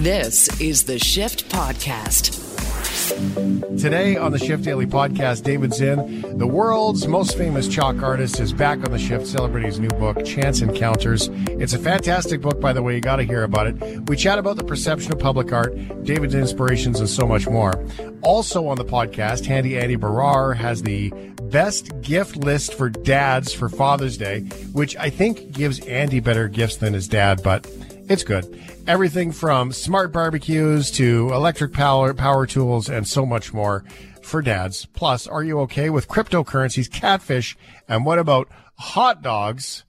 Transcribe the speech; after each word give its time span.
This 0.00 0.48
is 0.62 0.84
the 0.84 0.98
Shift 0.98 1.50
Podcast. 1.50 2.32
Today 3.78 4.16
on 4.16 4.32
the 4.32 4.38
Shift 4.38 4.64
Daily 4.64 4.86
Podcast, 4.86 5.42
David 5.42 5.74
Zinn, 5.74 6.38
the 6.38 6.46
world's 6.46 7.06
most 7.06 7.36
famous 7.36 7.68
chalk 7.68 8.00
artist, 8.00 8.40
is 8.40 8.54
back 8.54 8.78
on 8.78 8.92
the 8.92 8.98
shift 8.98 9.26
celebrating 9.26 9.66
his 9.66 9.78
new 9.78 9.90
book, 9.90 10.24
Chance 10.24 10.62
Encounters. 10.62 11.28
It's 11.50 11.74
a 11.74 11.78
fantastic 11.78 12.40
book, 12.40 12.62
by 12.62 12.72
the 12.72 12.82
way. 12.82 12.94
You 12.94 13.02
got 13.02 13.16
to 13.16 13.24
hear 13.24 13.42
about 13.42 13.66
it. 13.66 14.08
We 14.08 14.16
chat 14.16 14.38
about 14.38 14.56
the 14.56 14.64
perception 14.64 15.12
of 15.12 15.18
public 15.18 15.52
art, 15.52 15.76
David's 16.02 16.34
inspirations, 16.34 16.98
and 16.98 17.08
so 17.08 17.26
much 17.26 17.46
more. 17.46 17.74
Also 18.22 18.68
on 18.68 18.78
the 18.78 18.86
podcast, 18.86 19.44
Handy 19.44 19.78
Andy 19.78 19.98
Baryer 19.98 20.56
has 20.56 20.80
the 20.80 21.10
best 21.50 22.00
gift 22.00 22.36
list 22.36 22.72
for 22.72 22.88
dads 22.88 23.52
for 23.52 23.68
Father's 23.68 24.16
Day, 24.16 24.40
which 24.72 24.96
I 24.96 25.10
think 25.10 25.52
gives 25.52 25.78
Andy 25.80 26.20
better 26.20 26.48
gifts 26.48 26.76
than 26.76 26.94
his 26.94 27.06
dad, 27.06 27.42
but 27.44 27.66
it's 28.10 28.24
good. 28.24 28.60
Everything 28.88 29.30
from 29.30 29.70
smart 29.70 30.12
barbecues 30.12 30.90
to 30.90 31.30
electric 31.32 31.72
power, 31.72 32.12
power 32.12 32.44
tools 32.44 32.88
and 32.90 33.06
so 33.06 33.24
much 33.24 33.54
more 33.54 33.84
for 34.20 34.42
dads. 34.42 34.84
Plus, 34.86 35.28
are 35.28 35.44
you 35.44 35.60
okay 35.60 35.90
with 35.90 36.08
cryptocurrencies, 36.08 36.90
catfish, 36.90 37.56
and 37.88 38.04
what 38.04 38.18
about 38.18 38.48
hot 38.78 39.22
dogs? 39.22 39.84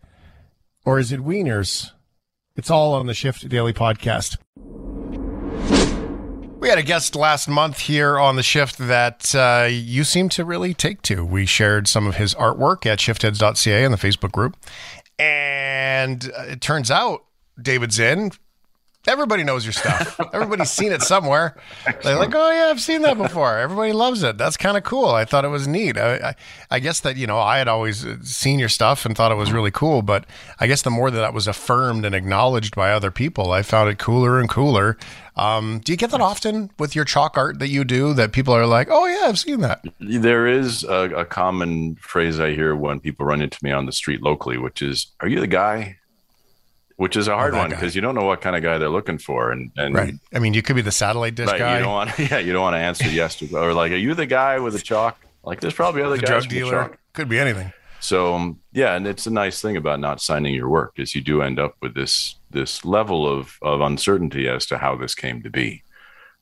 Or 0.86 1.00
is 1.00 1.12
it 1.12 1.20
wieners? 1.20 1.92
It's 2.56 2.70
all 2.70 2.94
on 2.94 3.08
the 3.08 3.16
Shift 3.16 3.50
Daily 3.50 3.74
Podcast. 3.74 4.38
We 6.60 6.70
had 6.70 6.78
a 6.78 6.84
guest 6.84 7.16
last 7.16 7.48
month 7.50 7.80
here 7.80 8.20
on 8.20 8.36
the 8.36 8.44
shift 8.44 8.78
that 8.78 9.34
uh, 9.34 9.68
you 9.68 10.04
seem 10.04 10.30
to 10.30 10.46
really 10.46 10.76
take 10.76 11.02
to. 11.04 11.26
We 11.26 11.48
shared 11.48 11.88
some 11.88 12.06
of 12.06 12.18
his 12.18 12.36
artwork 12.36 12.86
at 12.86 13.00
shiftheads.ca 13.00 13.84
in 13.84 13.90
the 13.90 13.98
Facebook 13.98 14.32
group. 14.32 14.58
And 15.18 16.32
uh, 16.38 16.44
it 16.44 16.62
turns 16.62 16.92
out 16.92 17.24
David 17.60 17.92
Zinn. 17.92 18.32
Everybody 19.08 19.44
knows 19.44 19.66
your 19.66 19.74
stuff. 19.74 20.20
Everybody's 20.34 20.70
seen 20.70 20.92
it 20.92 21.02
somewhere. 21.02 21.58
They're 22.04 22.20
like, 22.20 22.36
oh 22.36 22.52
yeah, 22.52 22.68
I've 22.70 22.80
seen 22.80 23.02
that 23.02 23.18
before. 23.18 23.58
Everybody 23.58 23.94
loves 23.94 24.22
it. 24.22 24.38
That's 24.38 24.58
kind 24.58 24.78
of 24.78 24.84
cool. 24.84 25.08
I 25.08 25.26
thought 25.26 25.44
it 25.44 25.48
was 25.48 25.68
neat. 25.68 25.98
I, 25.98 26.16
I, 26.18 26.36
I, 26.70 26.80
guess 26.80 27.00
that 27.00 27.18
you 27.18 27.26
know 27.26 27.40
I 27.40 27.58
had 27.58 27.68
always 27.68 28.06
seen 28.22 28.60
your 28.60 28.70
stuff 28.70 29.04
and 29.04 29.18
thought 29.18 29.32
it 29.32 29.36
was 29.36 29.52
really 29.52 29.72
cool. 29.72 30.04
But 30.04 30.26
I 30.60 30.68
guess 30.68 30.84
the 30.84 30.92
more 30.92 31.10
that 31.10 31.20
that 31.20 31.34
was 31.34 31.48
affirmed 31.48 32.06
and 32.06 32.14
acknowledged 32.14 32.76
by 32.76 32.92
other 32.92 33.10
people, 33.10 33.52
I 33.52 33.64
found 33.64 33.90
it 33.90 33.98
cooler 33.98 34.40
and 34.40 34.48
cooler. 34.48 34.98
Um, 35.36 35.82
do 35.84 35.92
you 35.92 35.98
get 35.98 36.12
that 36.12 36.22
often 36.22 36.70
with 36.78 36.96
your 36.96 37.06
chalk 37.06 37.38
art 37.38 37.58
that 37.58 37.70
you 37.70 37.84
do? 37.84 38.14
That 38.14 38.34
people 38.34 38.54
are 38.54 38.68
like, 38.68 38.88
oh 38.92 39.08
yeah, 39.08 39.28
I've 39.28 39.40
seen 39.40 39.62
that. 39.62 39.84
There 40.00 40.46
is 40.46 40.84
a, 40.84 41.10
a 41.16 41.26
common 41.26 41.96
phrase 41.96 42.40
I 42.40 42.52
hear 42.52 42.76
when 42.76 43.00
people 43.00 43.26
run 43.26 43.42
into 43.42 43.58
me 43.64 43.72
on 43.72 43.88
the 43.88 43.92
street 43.92 44.22
locally, 44.22 44.60
which 44.60 44.84
is, 44.84 45.08
"Are 45.22 45.28
you 45.28 45.40
the 45.40 45.48
guy?" 45.48 45.98
Which 47.02 47.18
is 47.18 47.28
a 47.28 47.34
hard 47.34 47.56
one 47.56 47.72
because 47.72 47.96
you 47.96 48.02
don't 48.02 48.14
know 48.14 48.26
what 48.26 48.42
kind 48.42 48.56
of 48.56 48.62
guy 48.62 48.78
they're 48.78 48.88
looking 48.88 49.18
for. 49.18 49.52
And, 49.52 49.72
and 49.76 49.96
right, 49.96 50.14
I 50.36 50.38
mean, 50.38 50.54
you 50.54 50.62
could 50.62 50.76
be 50.76 50.84
the 50.84 50.92
satellite 50.92 51.34
dish 51.34 51.48
right, 51.48 51.58
guy. 51.58 51.78
You 51.78 51.84
don't 51.86 51.92
want, 51.92 52.20
yeah, 52.20 52.38
you 52.38 52.54
don't 52.54 52.62
want 52.62 52.76
to 52.76 52.80
answer 52.80 53.10
yes 53.10 53.38
to, 53.38 53.58
or 53.58 53.74
like, 53.74 53.92
are 53.92 53.96
you 53.96 54.14
the 54.14 54.28
guy 54.28 54.60
with 54.60 54.74
the 54.74 54.80
chalk? 54.80 55.20
Like, 55.44 55.62
there's 55.62 55.74
probably 55.74 56.04
other 56.04 56.18
the 56.18 56.22
guys 56.22 56.46
drug 56.46 56.50
dealer. 56.50 57.00
Could 57.14 57.28
be 57.28 57.40
anything. 57.40 57.74
So 58.02 58.36
um, 58.36 58.60
yeah, 58.72 58.94
and 58.94 59.08
it's 59.08 59.26
a 59.26 59.32
nice 59.32 59.64
thing 59.64 59.78
about 59.78 60.00
not 60.00 60.22
signing 60.22 60.54
your 60.54 60.70
work 60.70 60.94
is 60.98 61.16
you 61.16 61.22
do 61.22 61.42
end 61.42 61.58
up 61.58 61.76
with 61.82 61.96
this 61.96 62.36
this 62.52 62.86
level 62.86 63.28
of 63.28 63.58
of 63.64 63.82
uncertainty 63.82 64.48
as 64.48 64.68
to 64.68 64.78
how 64.78 64.96
this 64.96 65.16
came 65.16 65.42
to 65.42 65.50
be, 65.50 65.82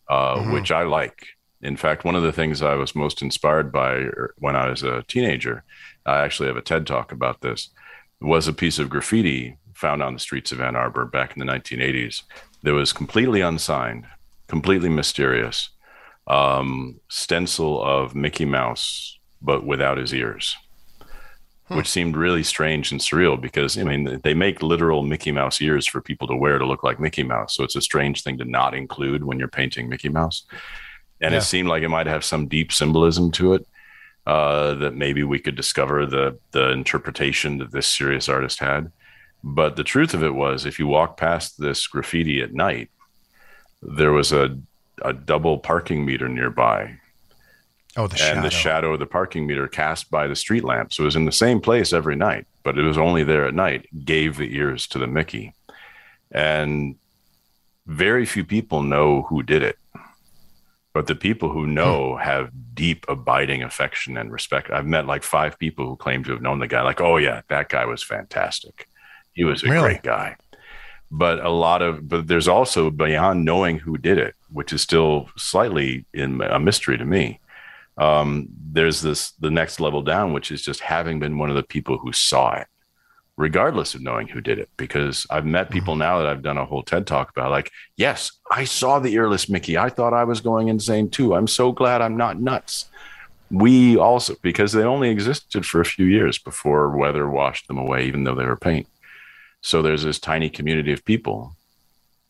uh, 0.10 0.36
mm-hmm. 0.36 0.52
which 0.52 0.72
I 0.72 0.84
like. 0.84 1.26
In 1.62 1.78
fact, 1.78 2.04
one 2.04 2.16
of 2.16 2.24
the 2.24 2.34
things 2.34 2.62
I 2.62 2.76
was 2.76 2.96
most 2.96 3.22
inspired 3.22 3.72
by 3.72 3.92
er, 3.94 4.34
when 4.40 4.58
I 4.58 4.70
was 4.70 4.84
a 4.84 5.04
teenager, 5.04 5.64
I 6.06 6.20
actually 6.20 6.48
have 6.48 6.58
a 6.58 6.62
TED 6.62 6.86
talk 6.86 7.14
about 7.14 7.40
this, 7.40 7.70
was 8.20 8.50
a 8.50 8.54
piece 8.54 8.78
of 8.78 8.90
graffiti 8.90 9.56
found 9.80 10.04
on 10.04 10.14
the 10.14 10.20
streets 10.20 10.52
of 10.52 10.60
Ann 10.60 10.76
Arbor 10.76 11.06
back 11.06 11.36
in 11.36 11.40
the 11.40 11.52
1980s 11.52 12.24
that 12.64 12.74
was 12.74 12.92
completely 12.92 13.42
unsigned, 13.42 14.06
completely 14.48 14.90
mysterious, 14.90 15.70
um, 16.28 17.00
stencil 17.08 17.82
of 17.82 18.14
Mickey 18.14 18.46
Mouse, 18.46 19.18
but 19.42 19.66
without 19.66 19.98
his 19.98 20.14
ears, 20.14 20.56
hmm. 21.68 21.78
which 21.78 21.88
seemed 21.88 22.18
really 22.18 22.44
strange 22.44 22.92
and 22.92 23.00
surreal 23.00 23.40
because, 23.40 23.78
I 23.78 23.84
mean, 23.84 24.20
they 24.24 24.34
make 24.34 24.62
literal 24.62 25.02
Mickey 25.02 25.32
Mouse 25.32 25.62
ears 25.62 25.88
for 25.88 26.02
people 26.02 26.28
to 26.28 26.36
wear 26.36 26.58
to 26.58 26.66
look 26.66 26.84
like 26.84 27.00
Mickey 27.00 27.24
Mouse. 27.24 27.56
So 27.56 27.64
it's 27.64 27.78
a 27.78 27.82
strange 27.82 28.22
thing 28.22 28.38
to 28.40 28.46
not 28.46 28.76
include 28.76 29.24
when 29.24 29.40
you're 29.40 29.48
painting 29.48 29.88
Mickey 29.88 30.10
Mouse. 30.10 30.46
And 31.22 31.32
yeah. 31.32 31.40
it 31.40 31.44
seemed 31.44 31.70
like 31.70 31.84
it 31.84 31.90
might 31.90 32.08
have 32.08 32.26
some 32.26 32.48
deep 32.48 32.72
symbolism 32.72 33.32
to 33.32 33.54
it. 33.54 33.66
Uh, 34.28 34.76
that 34.76 34.94
maybe 34.94 35.24
we 35.24 35.40
could 35.40 35.56
discover 35.56 36.06
the 36.06 36.38
the 36.52 36.70
interpretation 36.70 37.58
that 37.58 37.72
this 37.72 37.88
serious 37.88 38.30
artist 38.30 38.60
had. 38.60 38.92
But 39.44 39.76
the 39.76 39.84
truth 39.84 40.14
of 40.14 40.24
it 40.24 40.36
was, 40.36 40.66
if 40.66 40.80
you 40.80 40.88
walk 40.88 41.18
past 41.18 41.60
this 41.60 41.88
graffiti 41.88 42.42
at 42.42 42.54
night, 42.54 42.90
there 43.82 44.12
was 44.12 44.32
a, 44.32 44.58
a 45.02 45.14
double 45.14 45.58
parking 45.58 46.06
meter 46.06 46.28
nearby. 46.28 47.00
Oh, 47.96 48.08
the 48.08 48.14
and 48.14 48.20
shadow. 48.20 48.42
the 48.42 48.50
shadow 48.50 48.94
of 48.94 49.00
the 49.00 49.06
parking 49.06 49.48
meter 49.48 49.68
cast 49.68 50.12
by 50.12 50.28
the 50.28 50.36
street 50.36 50.64
lamp. 50.64 50.94
So 50.94 51.04
it 51.04 51.06
was 51.06 51.16
in 51.16 51.26
the 51.26 51.32
same 51.32 51.60
place 51.60 51.94
every 51.94 52.16
night, 52.16 52.48
but 52.64 52.78
it 52.78 52.84
was 52.84 52.98
only 52.98 53.24
there 53.24 53.48
at 53.48 53.54
night, 53.54 53.88
gave 54.06 54.38
the 54.38 54.56
ears 54.56 54.88
to 54.88 55.00
the 55.00 55.08
Mickey. 55.08 55.54
And 56.32 56.96
very 57.88 58.26
few 58.26 58.44
people 58.44 58.84
know 58.84 59.24
who 59.24 59.42
did 59.42 59.64
it. 59.64 59.78
But 60.94 61.08
the 61.08 61.16
people 61.16 61.50
who 61.50 61.66
know 61.66 62.16
hmm. 62.16 62.22
have 62.22 62.52
deep, 62.74 63.06
abiding 63.08 63.64
affection 63.64 64.18
and 64.18 64.32
respect. 64.32 64.70
I've 64.70 64.86
met 64.86 65.06
like 65.06 65.24
five 65.24 65.58
people 65.60 65.86
who 65.88 65.96
claim 65.96 66.24
to 66.26 66.32
have 66.32 66.42
known 66.42 66.60
the 66.60 66.68
guy, 66.68 66.82
like, 66.82 67.02
oh, 67.02 67.18
yeah, 67.18 67.42
that 67.50 67.70
guy 67.70 67.86
was 67.86 68.04
fantastic. 68.04 68.89
He 69.40 69.46
was 69.46 69.64
a 69.64 69.70
really? 69.70 69.92
great 69.92 70.04
guy. 70.04 70.36
But 71.10 71.40
a 71.40 71.50
lot 71.50 71.82
of, 71.82 72.10
but 72.10 72.28
there's 72.28 72.50
also 72.50 72.90
beyond 72.90 73.46
knowing 73.46 73.80
who 73.80 73.98
did 73.98 74.18
it, 74.18 74.36
which 74.52 74.74
is 74.74 74.82
still 74.82 75.30
slightly 75.38 76.06
in 76.14 76.42
a 76.42 76.60
mystery 76.60 76.98
to 76.98 77.06
me. 77.06 77.40
Um, 77.98 78.50
there's 78.74 79.02
this 79.02 79.32
the 79.40 79.50
next 79.50 79.80
level 79.80 80.02
down, 80.02 80.34
which 80.34 80.52
is 80.52 80.62
just 80.62 80.82
having 80.82 81.22
been 81.22 81.38
one 81.38 81.50
of 81.50 81.56
the 81.56 81.64
people 81.64 81.98
who 81.98 82.12
saw 82.12 82.56
it, 82.56 82.68
regardless 83.38 83.96
of 83.96 84.02
knowing 84.02 84.28
who 84.28 84.42
did 84.42 84.60
it. 84.60 84.70
Because 84.76 85.26
I've 85.30 85.46
met 85.46 85.68
mm-hmm. 85.68 85.74
people 85.74 85.96
now 85.96 86.18
that 86.18 86.28
I've 86.28 86.44
done 86.44 86.58
a 86.58 86.66
whole 86.66 86.84
TED 86.84 87.08
talk 87.08 87.30
about, 87.30 87.50
like, 87.50 87.72
yes, 87.96 88.34
I 88.52 88.66
saw 88.66 89.00
the 89.00 89.18
earless 89.18 89.48
Mickey. 89.48 89.78
I 89.78 89.88
thought 89.88 90.14
I 90.14 90.26
was 90.26 90.42
going 90.42 90.68
insane 90.68 91.10
too. 91.10 91.34
I'm 91.34 91.48
so 91.48 91.72
glad 91.72 92.02
I'm 92.02 92.18
not 92.18 92.42
nuts 92.42 92.90
we 93.52 93.98
also 93.98 94.36
because 94.42 94.74
they 94.74 94.84
only 94.84 95.10
existed 95.10 95.66
for 95.66 95.82
a 95.82 95.86
few 95.86 96.06
years 96.06 96.38
before 96.38 96.96
weather 96.96 97.28
washed 97.28 97.68
them 97.68 97.80
away 97.80 98.06
even 98.06 98.24
though 98.24 98.36
they 98.36 98.46
were 98.46 98.56
paint 98.56 98.88
so 99.62 99.82
there's 99.82 100.04
this 100.04 100.20
tiny 100.20 100.50
community 100.50 100.92
of 100.94 101.06
people 101.06 101.56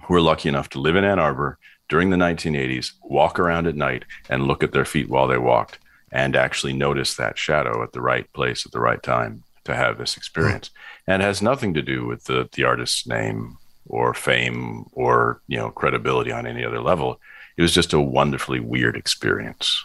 who 0.04 0.16
are 0.16 0.22
lucky 0.22 0.50
enough 0.50 0.70
to 0.70 0.80
live 0.80 0.96
in 0.96 1.04
Ann 1.04 1.20
Arbor 1.20 1.58
during 1.88 2.10
the 2.10 2.18
1980s, 2.18 2.94
walk 3.04 3.40
around 3.40 3.68
at 3.68 3.76
night 3.76 4.06
and 4.30 4.48
look 4.48 4.64
at 4.64 4.72
their 4.72 4.86
feet 4.86 5.10
while 5.10 5.28
they 5.28 5.38
walked 5.38 5.80
and 6.12 6.36
actually 6.36 6.74
notice 6.74 7.16
that 7.16 7.38
shadow 7.38 7.84
at 7.84 7.94
the 7.94 8.02
right 8.02 8.32
place 8.34 8.66
at 8.66 8.72
the 8.72 8.80
right 8.80 9.02
time 9.04 9.44
to 9.66 9.76
have 9.76 9.98
this 9.98 10.18
experience. 10.18 10.70
Mm. 10.70 10.74
And 11.08 11.22
has 11.22 11.42
nothing 11.42 11.74
to 11.74 11.82
do 11.82 12.06
with 12.06 12.26
the, 12.26 12.48
the 12.54 12.64
artist's 12.64 13.08
name 13.08 13.58
or 13.88 14.14
fame 14.14 14.86
or, 14.94 15.42
you 15.48 15.58
know, 15.58 15.72
credibility 15.72 16.32
on 16.32 16.46
any 16.46 16.64
other 16.64 16.82
level. 16.82 17.20
It 17.58 17.62
was 17.62 17.74
just 17.74 17.94
a 17.94 18.00
wonderfully 18.00 18.60
weird 18.60 18.96
experience 18.96 19.84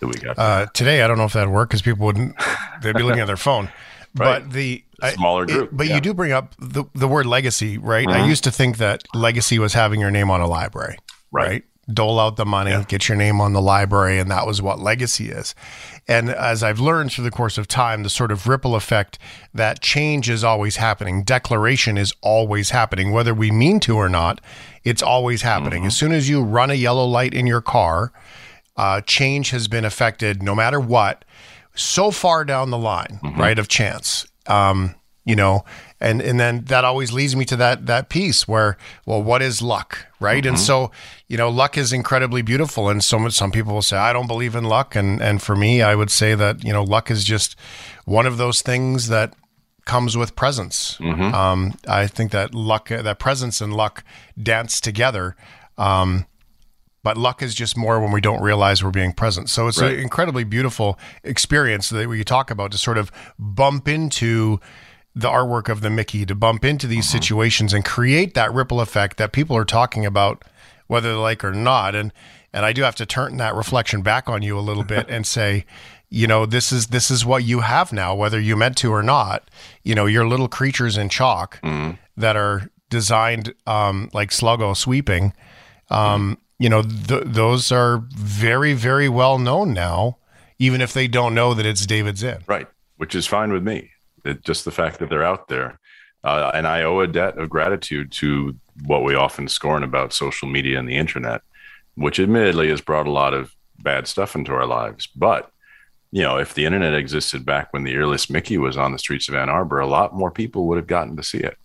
that 0.00 0.06
we 0.06 0.14
got. 0.14 0.38
Uh, 0.38 0.66
today, 0.74 1.02
I 1.02 1.08
don't 1.08 1.18
know 1.18 1.24
if 1.24 1.32
that'd 1.32 1.52
work 1.52 1.70
because 1.70 1.82
people 1.82 2.06
wouldn't, 2.06 2.36
they'd 2.82 2.94
be 2.94 3.02
looking 3.02 3.20
at 3.20 3.26
their 3.26 3.36
phone. 3.36 3.70
Right. 4.16 4.44
But 4.44 4.52
the 4.52 4.83
smaller 5.14 5.46
group. 5.46 5.70
It, 5.70 5.76
but 5.76 5.86
yeah. 5.86 5.96
you 5.96 6.00
do 6.00 6.14
bring 6.14 6.32
up 6.32 6.54
the 6.58 6.84
the 6.94 7.08
word 7.08 7.26
legacy, 7.26 7.78
right? 7.78 8.06
Mm-hmm. 8.06 8.22
I 8.22 8.26
used 8.26 8.44
to 8.44 8.50
think 8.50 8.78
that 8.78 9.04
legacy 9.14 9.58
was 9.58 9.72
having 9.74 10.00
your 10.00 10.10
name 10.10 10.30
on 10.30 10.40
a 10.40 10.46
library, 10.46 10.96
right? 11.30 11.48
right? 11.48 11.64
Dole 11.92 12.18
out 12.18 12.36
the 12.36 12.46
money, 12.46 12.70
yeah. 12.70 12.84
get 12.88 13.10
your 13.10 13.16
name 13.18 13.42
on 13.42 13.52
the 13.52 13.60
library, 13.60 14.18
and 14.18 14.30
that 14.30 14.46
was 14.46 14.62
what 14.62 14.78
legacy 14.80 15.28
is. 15.28 15.54
And 16.08 16.30
as 16.30 16.62
I've 16.62 16.80
learned 16.80 17.12
through 17.12 17.24
the 17.24 17.30
course 17.30 17.58
of 17.58 17.68
time, 17.68 18.02
the 18.02 18.08
sort 18.08 18.32
of 18.32 18.46
ripple 18.46 18.74
effect 18.74 19.18
that 19.52 19.82
change 19.82 20.30
is 20.30 20.42
always 20.42 20.76
happening, 20.76 21.24
declaration 21.24 21.98
is 21.98 22.14
always 22.22 22.70
happening, 22.70 23.12
whether 23.12 23.34
we 23.34 23.50
mean 23.50 23.80
to 23.80 23.96
or 23.96 24.08
not, 24.08 24.40
it's 24.82 25.02
always 25.02 25.42
happening. 25.42 25.80
Mm-hmm. 25.80 25.88
As 25.88 25.96
soon 25.96 26.12
as 26.12 26.26
you 26.26 26.42
run 26.42 26.70
a 26.70 26.74
yellow 26.74 27.04
light 27.04 27.34
in 27.34 27.46
your 27.46 27.60
car, 27.60 28.12
uh, 28.76 29.02
change 29.02 29.50
has 29.50 29.68
been 29.68 29.84
affected 29.84 30.42
no 30.42 30.54
matter 30.54 30.80
what 30.80 31.24
so 31.74 32.10
far 32.10 32.44
down 32.44 32.70
the 32.70 32.78
line, 32.78 33.20
mm-hmm. 33.22 33.40
right, 33.40 33.58
of 33.58 33.68
chance. 33.68 34.26
Um, 34.46 34.94
you 35.24 35.34
know, 35.34 35.64
and 36.00 36.20
and 36.20 36.38
then 36.38 36.64
that 36.66 36.84
always 36.84 37.12
leads 37.12 37.34
me 37.34 37.46
to 37.46 37.56
that 37.56 37.86
that 37.86 38.10
piece 38.10 38.46
where, 38.46 38.76
well, 39.06 39.22
what 39.22 39.40
is 39.40 39.62
luck, 39.62 40.06
right? 40.20 40.42
Mm-hmm. 40.44 40.48
And 40.48 40.58
so, 40.58 40.90
you 41.28 41.38
know, 41.38 41.48
luck 41.48 41.78
is 41.78 41.94
incredibly 41.94 42.42
beautiful, 42.42 42.90
and 42.90 43.02
so 43.02 43.28
some 43.30 43.50
people 43.50 43.72
will 43.72 43.82
say, 43.82 43.96
I 43.96 44.12
don't 44.12 44.26
believe 44.26 44.54
in 44.54 44.64
luck, 44.64 44.94
and 44.94 45.22
and 45.22 45.40
for 45.40 45.56
me, 45.56 45.80
I 45.80 45.94
would 45.94 46.10
say 46.10 46.34
that 46.34 46.62
you 46.62 46.72
know, 46.72 46.84
luck 46.84 47.10
is 47.10 47.24
just 47.24 47.56
one 48.04 48.26
of 48.26 48.36
those 48.36 48.60
things 48.60 49.08
that 49.08 49.34
comes 49.86 50.16
with 50.16 50.36
presence. 50.36 50.98
Mm-hmm. 50.98 51.34
Um, 51.34 51.74
I 51.88 52.06
think 52.06 52.30
that 52.32 52.54
luck, 52.54 52.88
that 52.88 53.18
presence 53.18 53.60
and 53.60 53.72
luck 53.72 54.04
dance 54.40 54.80
together. 54.80 55.36
Um, 55.78 56.26
but 57.04 57.16
luck 57.16 57.42
is 57.42 57.54
just 57.54 57.76
more 57.76 58.00
when 58.00 58.10
we 58.10 58.20
don't 58.20 58.42
realize 58.42 58.82
we're 58.82 58.90
being 58.90 59.12
present. 59.12 59.48
So 59.48 59.68
it's 59.68 59.80
right. 59.80 59.92
an 59.92 60.00
incredibly 60.00 60.42
beautiful 60.42 60.98
experience 61.22 61.90
that 61.90 62.08
we 62.08 62.24
talk 62.24 62.50
about 62.50 62.72
to 62.72 62.78
sort 62.78 62.98
of 62.98 63.12
bump 63.38 63.86
into 63.86 64.58
the 65.14 65.28
artwork 65.28 65.68
of 65.68 65.82
the 65.82 65.90
Mickey, 65.90 66.26
to 66.26 66.34
bump 66.34 66.64
into 66.64 66.88
these 66.88 67.06
mm-hmm. 67.06 67.18
situations 67.18 67.72
and 67.72 67.84
create 67.84 68.34
that 68.34 68.52
ripple 68.52 68.80
effect 68.80 69.18
that 69.18 69.30
people 69.30 69.56
are 69.56 69.64
talking 69.64 70.04
about 70.04 70.42
whether 70.88 71.10
they 71.10 71.18
like 71.18 71.44
or 71.44 71.52
not. 71.52 71.94
And 71.94 72.12
and 72.52 72.64
I 72.64 72.72
do 72.72 72.82
have 72.82 72.96
to 72.96 73.06
turn 73.06 73.36
that 73.36 73.54
reflection 73.54 74.02
back 74.02 74.28
on 74.28 74.42
you 74.42 74.58
a 74.58 74.60
little 74.60 74.84
bit 74.84 75.06
and 75.08 75.26
say, 75.26 75.66
you 76.08 76.26
know, 76.26 76.46
this 76.46 76.72
is 76.72 76.86
this 76.88 77.10
is 77.10 77.24
what 77.24 77.44
you 77.44 77.60
have 77.60 77.92
now, 77.92 78.14
whether 78.14 78.40
you 78.40 78.56
meant 78.56 78.76
to 78.78 78.92
or 78.92 79.02
not. 79.02 79.50
You 79.82 79.94
know, 79.94 80.06
you're 80.06 80.26
little 80.26 80.48
creatures 80.48 80.96
in 80.96 81.08
chalk 81.10 81.60
mm. 81.62 81.98
that 82.16 82.36
are 82.36 82.70
designed 82.88 83.54
um, 83.66 84.08
like 84.12 84.30
Sluggo 84.30 84.76
sweeping. 84.76 85.32
Um, 85.90 86.36
mm. 86.36 86.43
You 86.58 86.68
know, 86.68 86.82
th- 86.82 87.24
those 87.26 87.72
are 87.72 88.04
very, 88.10 88.74
very 88.74 89.08
well 89.08 89.38
known 89.38 89.72
now, 89.72 90.18
even 90.58 90.80
if 90.80 90.92
they 90.92 91.08
don't 91.08 91.34
know 91.34 91.54
that 91.54 91.66
it's 91.66 91.86
David 91.86 92.18
Zinn. 92.18 92.42
Right, 92.46 92.68
which 92.96 93.14
is 93.14 93.26
fine 93.26 93.52
with 93.52 93.62
me. 93.62 93.90
It, 94.24 94.44
just 94.44 94.64
the 94.64 94.70
fact 94.70 94.98
that 94.98 95.10
they're 95.10 95.24
out 95.24 95.48
there. 95.48 95.78
Uh, 96.22 96.50
and 96.54 96.66
I 96.66 96.82
owe 96.82 97.00
a 97.00 97.06
debt 97.06 97.36
of 97.36 97.50
gratitude 97.50 98.10
to 98.12 98.56
what 98.84 99.04
we 99.04 99.14
often 99.14 99.46
scorn 99.46 99.82
about 99.82 100.12
social 100.12 100.48
media 100.48 100.78
and 100.78 100.88
the 100.88 100.96
internet, 100.96 101.42
which 101.96 102.18
admittedly 102.18 102.70
has 102.70 102.80
brought 102.80 103.06
a 103.06 103.12
lot 103.12 103.34
of 103.34 103.54
bad 103.82 104.06
stuff 104.06 104.34
into 104.34 104.52
our 104.52 104.66
lives. 104.66 105.06
But 105.06 105.50
you 106.14 106.22
know, 106.22 106.38
if 106.38 106.54
the 106.54 106.64
internet 106.64 106.94
existed 106.94 107.44
back 107.44 107.72
when 107.72 107.82
the 107.82 107.96
earliest 107.96 108.30
Mickey 108.30 108.56
was 108.56 108.76
on 108.76 108.92
the 108.92 109.00
streets 109.00 109.28
of 109.28 109.34
Ann 109.34 109.48
Arbor, 109.48 109.80
a 109.80 109.86
lot 109.86 110.14
more 110.14 110.30
people 110.30 110.68
would 110.68 110.76
have 110.78 110.86
gotten 110.86 111.16
to 111.16 111.24
see 111.24 111.38
it. 111.38 111.58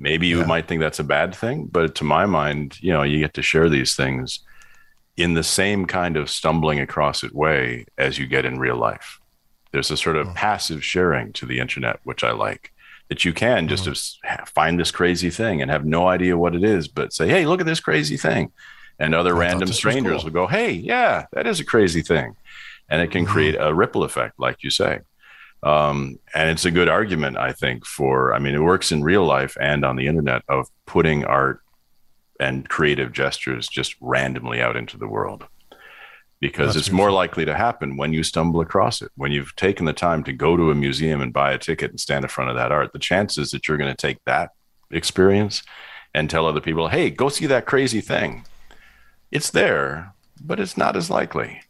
Maybe 0.00 0.26
you 0.26 0.40
yeah. 0.40 0.46
might 0.46 0.66
think 0.66 0.80
that's 0.80 0.98
a 0.98 1.04
bad 1.04 1.34
thing, 1.34 1.66
but 1.66 1.94
to 1.96 2.04
my 2.04 2.26
mind, 2.26 2.78
you 2.80 2.92
know, 2.92 3.02
you 3.02 3.20
get 3.20 3.34
to 3.34 3.42
share 3.42 3.68
these 3.68 3.94
things 3.94 4.40
in 5.16 5.34
the 5.34 5.42
same 5.42 5.84
kind 5.84 6.16
of 6.16 6.30
stumbling 6.30 6.80
across 6.80 7.22
it 7.22 7.34
way 7.34 7.84
as 7.98 8.18
you 8.18 8.26
get 8.26 8.46
in 8.46 8.58
real 8.58 8.76
life. 8.76 9.20
There's 9.72 9.90
a 9.90 9.96
sort 9.96 10.16
of 10.16 10.28
mm. 10.28 10.34
passive 10.34 10.82
sharing 10.82 11.32
to 11.34 11.46
the 11.46 11.60
internet, 11.60 12.00
which 12.04 12.24
I 12.24 12.32
like. 12.32 12.72
That 13.08 13.24
you 13.24 13.32
can 13.32 13.66
just 13.66 13.86
mm. 13.86 14.48
find 14.48 14.78
this 14.78 14.92
crazy 14.92 15.30
thing 15.30 15.60
and 15.60 15.70
have 15.70 15.84
no 15.84 16.06
idea 16.08 16.38
what 16.38 16.54
it 16.54 16.62
is, 16.62 16.86
but 16.86 17.12
say, 17.12 17.28
"Hey, 17.28 17.44
look 17.44 17.60
at 17.60 17.66
this 17.66 17.80
crazy 17.80 18.16
thing," 18.16 18.52
and 19.00 19.16
other 19.16 19.34
I 19.34 19.38
random 19.38 19.68
strangers 19.72 20.22
cool. 20.22 20.24
will 20.26 20.30
go, 20.30 20.46
"Hey, 20.46 20.70
yeah, 20.70 21.26
that 21.32 21.46
is 21.46 21.58
a 21.58 21.64
crazy 21.64 22.02
thing." 22.02 22.36
and 22.90 23.00
it 23.00 23.10
can 23.10 23.24
mm-hmm. 23.24 23.32
create 23.32 23.56
a 23.58 23.72
ripple 23.72 24.02
effect, 24.02 24.38
like 24.38 24.62
you 24.62 24.70
say. 24.70 24.98
Um, 25.62 26.18
and 26.34 26.48
it's 26.48 26.64
a 26.64 26.70
good 26.70 26.88
argument, 26.88 27.36
I 27.36 27.52
think, 27.52 27.84
for 27.84 28.32
I 28.34 28.38
mean, 28.38 28.54
it 28.54 28.62
works 28.62 28.92
in 28.92 29.02
real 29.02 29.24
life 29.24 29.56
and 29.60 29.84
on 29.84 29.96
the 29.96 30.06
internet 30.06 30.42
of 30.48 30.68
putting 30.86 31.24
art 31.24 31.60
and 32.38 32.68
creative 32.68 33.12
gestures 33.12 33.68
just 33.68 33.94
randomly 34.00 34.62
out 34.62 34.76
into 34.76 34.96
the 34.96 35.08
world 35.08 35.46
because 36.40 36.74
That's 36.74 36.88
it's 36.88 36.92
more 36.92 37.12
likely 37.12 37.44
to 37.44 37.54
happen 37.54 37.98
when 37.98 38.14
you 38.14 38.22
stumble 38.22 38.62
across 38.62 39.02
it. 39.02 39.10
When 39.14 39.30
you've 39.30 39.54
taken 39.56 39.84
the 39.84 39.92
time 39.92 40.24
to 40.24 40.32
go 40.32 40.56
to 40.56 40.70
a 40.70 40.74
museum 40.74 41.20
and 41.20 41.32
buy 41.32 41.52
a 41.52 41.58
ticket 41.58 41.90
and 41.90 42.00
stand 42.00 42.24
in 42.24 42.30
front 42.30 42.50
of 42.50 42.56
that 42.56 42.72
art, 42.72 42.92
the 42.92 42.98
chances 42.98 43.50
that 43.50 43.68
you're 43.68 43.76
going 43.76 43.94
to 43.94 43.96
take 43.96 44.24
that 44.24 44.50
experience 44.90 45.62
and 46.14 46.30
tell 46.30 46.46
other 46.46 46.62
people, 46.62 46.88
hey, 46.88 47.10
go 47.10 47.28
see 47.28 47.46
that 47.46 47.66
crazy 47.66 48.00
thing. 48.00 48.46
It's 49.30 49.50
there, 49.50 50.14
but 50.42 50.58
it's 50.58 50.78
not 50.78 50.96
as 50.96 51.10
likely 51.10 51.60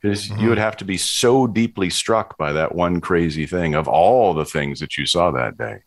because 0.00 0.28
mm-hmm. 0.28 0.40
you 0.40 0.48
would 0.48 0.58
have 0.58 0.76
to 0.78 0.84
be 0.84 0.96
so 0.96 1.46
deeply 1.46 1.90
struck 1.90 2.36
by 2.38 2.52
that 2.52 2.74
one 2.74 3.00
crazy 3.00 3.46
thing 3.46 3.74
of 3.74 3.88
all 3.88 4.34
the 4.34 4.44
things 4.44 4.80
that 4.80 4.96
you 4.96 5.06
saw 5.06 5.30
that 5.30 5.58
day 5.58 5.78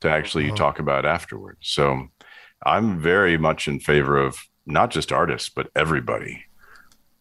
to 0.00 0.08
actually 0.08 0.46
mm-hmm. 0.46 0.56
talk 0.56 0.78
about 0.78 1.04
afterwards. 1.04 1.58
So 1.62 2.08
I'm 2.64 3.00
very 3.00 3.36
much 3.36 3.68
in 3.68 3.80
favor 3.80 4.18
of 4.18 4.38
not 4.66 4.90
just 4.90 5.12
artists, 5.12 5.48
but 5.48 5.70
everybody 5.74 6.44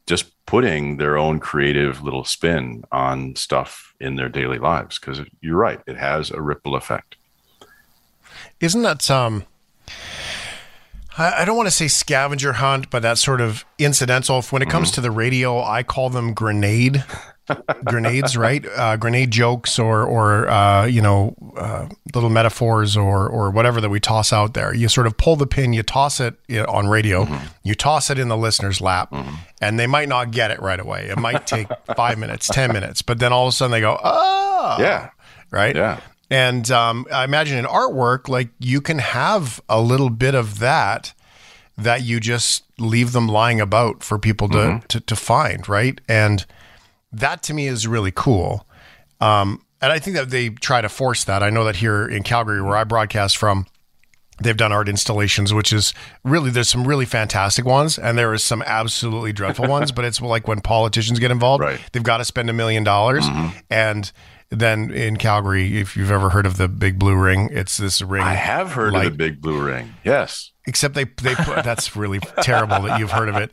just 0.07 0.33
putting 0.45 0.97
their 0.97 1.17
own 1.17 1.39
creative 1.39 2.01
little 2.01 2.23
spin 2.23 2.83
on 2.91 3.35
stuff 3.35 3.93
in 3.99 4.15
their 4.15 4.29
daily 4.29 4.57
lives. 4.57 4.97
Because 4.97 5.21
you're 5.41 5.57
right, 5.57 5.79
it 5.85 5.97
has 5.97 6.31
a 6.31 6.41
ripple 6.41 6.75
effect. 6.75 7.15
Isn't 8.59 8.81
that 8.81 9.09
um 9.11 9.45
I 11.19 11.45
don't 11.45 11.57
want 11.57 11.67
to 11.67 11.75
say 11.75 11.87
scavenger 11.87 12.53
hunt, 12.53 12.89
but 12.89 13.01
that's 13.01 13.21
sort 13.21 13.41
of 13.41 13.65
incidental. 13.77 14.41
When 14.43 14.61
it 14.61 14.69
comes 14.69 14.89
mm-hmm. 14.89 14.95
to 14.95 15.01
the 15.01 15.11
radio, 15.11 15.61
I 15.61 15.83
call 15.83 16.09
them 16.09 16.33
grenade 16.33 17.03
grenades, 17.85 18.37
right? 18.37 18.65
Uh, 18.65 18.97
grenade 18.97 19.31
jokes 19.31 19.79
or 19.79 20.03
or 20.03 20.49
uh, 20.49 20.85
you 20.85 21.01
know 21.01 21.35
uh, 21.57 21.87
little 22.13 22.29
metaphors 22.29 22.95
or 22.95 23.27
or 23.27 23.51
whatever 23.51 23.81
that 23.81 23.89
we 23.89 23.99
toss 23.99 24.31
out 24.31 24.53
there. 24.53 24.73
You 24.73 24.87
sort 24.87 25.07
of 25.07 25.17
pull 25.17 25.35
the 25.35 25.47
pin, 25.47 25.73
you 25.73 25.83
toss 25.83 26.19
it 26.19 26.35
on 26.67 26.87
radio, 26.87 27.25
mm-hmm. 27.25 27.47
you 27.63 27.75
toss 27.75 28.09
it 28.09 28.19
in 28.19 28.27
the 28.27 28.37
listener's 28.37 28.81
lap, 28.81 29.11
mm-hmm. 29.11 29.35
and 29.61 29.79
they 29.79 29.87
might 29.87 30.09
not 30.09 30.31
get 30.31 30.51
it 30.51 30.61
right 30.61 30.79
away. 30.79 31.09
It 31.09 31.17
might 31.17 31.45
take 31.47 31.67
five 31.95 32.17
minutes, 32.17 32.47
ten 32.47 32.71
minutes, 32.71 33.01
but 33.01 33.19
then 33.19 33.33
all 33.33 33.47
of 33.47 33.53
a 33.53 33.55
sudden 33.55 33.71
they 33.71 33.81
go, 33.81 33.99
oh, 34.01 34.77
yeah, 34.79 35.09
right, 35.51 35.75
yeah. 35.75 35.99
And 36.29 36.69
um, 36.69 37.07
I 37.11 37.23
imagine 37.23 37.57
in 37.57 37.65
artwork, 37.65 38.29
like 38.29 38.49
you 38.59 38.81
can 38.81 38.99
have 38.99 39.61
a 39.67 39.81
little 39.81 40.09
bit 40.09 40.35
of 40.35 40.59
that 40.59 41.13
that 41.77 42.03
you 42.03 42.19
just 42.19 42.65
leave 42.77 43.13
them 43.13 43.27
lying 43.27 43.61
about 43.61 44.03
for 44.03 44.19
people 44.19 44.49
to, 44.49 44.57
mm-hmm. 44.57 44.85
to, 44.87 44.99
to, 44.99 45.15
find, 45.15 45.67
right? 45.69 45.99
And 46.09 46.45
that 47.11 47.41
to 47.43 47.53
me 47.53 47.67
is 47.67 47.87
really 47.87 48.11
cool. 48.13 48.67
Um, 49.21 49.63
and 49.81 49.91
I 49.91 49.99
think 49.99 50.17
that 50.17 50.29
they 50.29 50.49
try 50.49 50.81
to 50.81 50.89
force 50.89 51.23
that. 51.23 51.41
I 51.41 51.49
know 51.49 51.63
that 51.63 51.77
here 51.77 52.05
in 52.05 52.23
Calgary, 52.23 52.61
where 52.61 52.75
I 52.75 52.83
broadcast 52.83 53.37
from, 53.37 53.65
they've 54.41 54.57
done 54.57 54.71
art 54.71 54.89
installations, 54.89 55.53
which 55.53 55.71
is 55.71 55.93
really 56.23 56.49
there's 56.49 56.69
some 56.69 56.85
really 56.85 57.05
fantastic 57.05 57.65
ones, 57.65 57.97
and 57.97 58.17
there 58.17 58.33
is 58.33 58.43
some 58.43 58.61
absolutely 58.63 59.31
dreadful 59.31 59.67
ones. 59.67 59.91
But 59.91 60.05
it's 60.05 60.21
like 60.21 60.47
when 60.47 60.61
politicians 60.61 61.19
get 61.19 61.31
involved, 61.31 61.63
right. 61.63 61.79
they've 61.91 62.03
got 62.03 62.17
to 62.17 62.25
spend 62.25 62.49
a 62.49 62.53
million 62.53 62.83
dollars, 62.83 63.25
mm-hmm. 63.25 63.57
and 63.69 64.11
then 64.49 64.91
in 64.91 65.17
Calgary, 65.17 65.79
if 65.79 65.95
you've 65.95 66.11
ever 66.11 66.29
heard 66.29 66.45
of 66.45 66.57
the 66.57 66.67
Big 66.67 66.97
Blue 66.97 67.15
Ring, 67.15 67.49
it's 67.51 67.77
this 67.77 68.01
ring. 68.01 68.23
I 68.23 68.33
have 68.33 68.71
heard 68.71 68.93
light. 68.93 69.07
of 69.07 69.11
the 69.13 69.17
Big 69.17 69.41
Blue 69.41 69.61
Ring. 69.61 69.93
Yes. 70.03 70.51
Except 70.65 70.95
they 70.95 71.05
they 71.05 71.35
put 71.35 71.63
that's 71.63 71.95
really 71.95 72.19
terrible 72.41 72.81
that 72.83 72.99
you've 72.99 73.11
heard 73.11 73.29
of 73.29 73.35
it. 73.35 73.51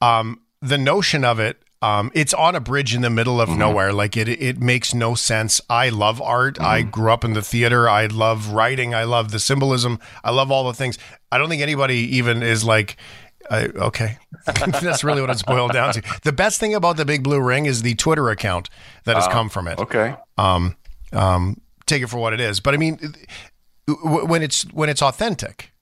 Um, 0.00 0.40
the 0.60 0.78
notion 0.78 1.24
of 1.24 1.38
it 1.38 1.62
um, 1.80 2.10
it's 2.12 2.34
on 2.34 2.56
a 2.56 2.60
bridge 2.60 2.94
in 2.94 3.02
the 3.02 3.10
middle 3.10 3.40
of 3.40 3.48
mm-hmm. 3.48 3.58
nowhere. 3.58 3.92
Like 3.92 4.16
it, 4.16 4.28
it 4.28 4.58
makes 4.58 4.94
no 4.94 5.14
sense. 5.14 5.60
I 5.70 5.90
love 5.90 6.20
art. 6.20 6.56
Mm-hmm. 6.56 6.66
I 6.66 6.82
grew 6.82 7.12
up 7.12 7.24
in 7.24 7.34
the 7.34 7.42
theater. 7.42 7.88
I 7.88 8.06
love 8.06 8.48
writing. 8.48 8.94
I 8.94 9.04
love 9.04 9.30
the 9.30 9.38
symbolism. 9.38 10.00
I 10.24 10.30
love 10.30 10.50
all 10.50 10.64
the 10.64 10.74
things. 10.74 10.98
I 11.30 11.38
don't 11.38 11.48
think 11.48 11.62
anybody 11.62 12.16
even 12.16 12.42
is 12.42 12.64
like, 12.64 12.96
uh, 13.50 13.68
okay, 13.76 14.18
that's 14.80 15.04
really 15.04 15.20
what 15.20 15.30
it's 15.30 15.42
boiled 15.42 15.72
down 15.72 15.94
to. 15.94 16.02
The 16.22 16.32
best 16.32 16.60
thing 16.60 16.74
about 16.74 16.96
the 16.96 17.04
Big 17.04 17.22
Blue 17.22 17.40
Ring 17.40 17.66
is 17.66 17.82
the 17.82 17.94
Twitter 17.94 18.30
account 18.30 18.68
that 19.04 19.16
has 19.16 19.26
uh, 19.26 19.30
come 19.30 19.48
from 19.48 19.68
it. 19.68 19.78
Okay. 19.78 20.14
Um, 20.36 20.76
um, 21.12 21.60
take 21.86 22.02
it 22.02 22.08
for 22.08 22.18
what 22.18 22.32
it 22.32 22.40
is. 22.40 22.60
But 22.60 22.74
I 22.74 22.76
mean, 22.76 22.98
when 23.86 24.42
it's 24.42 24.62
when 24.72 24.88
it's 24.88 25.02
authentic, 25.02 25.72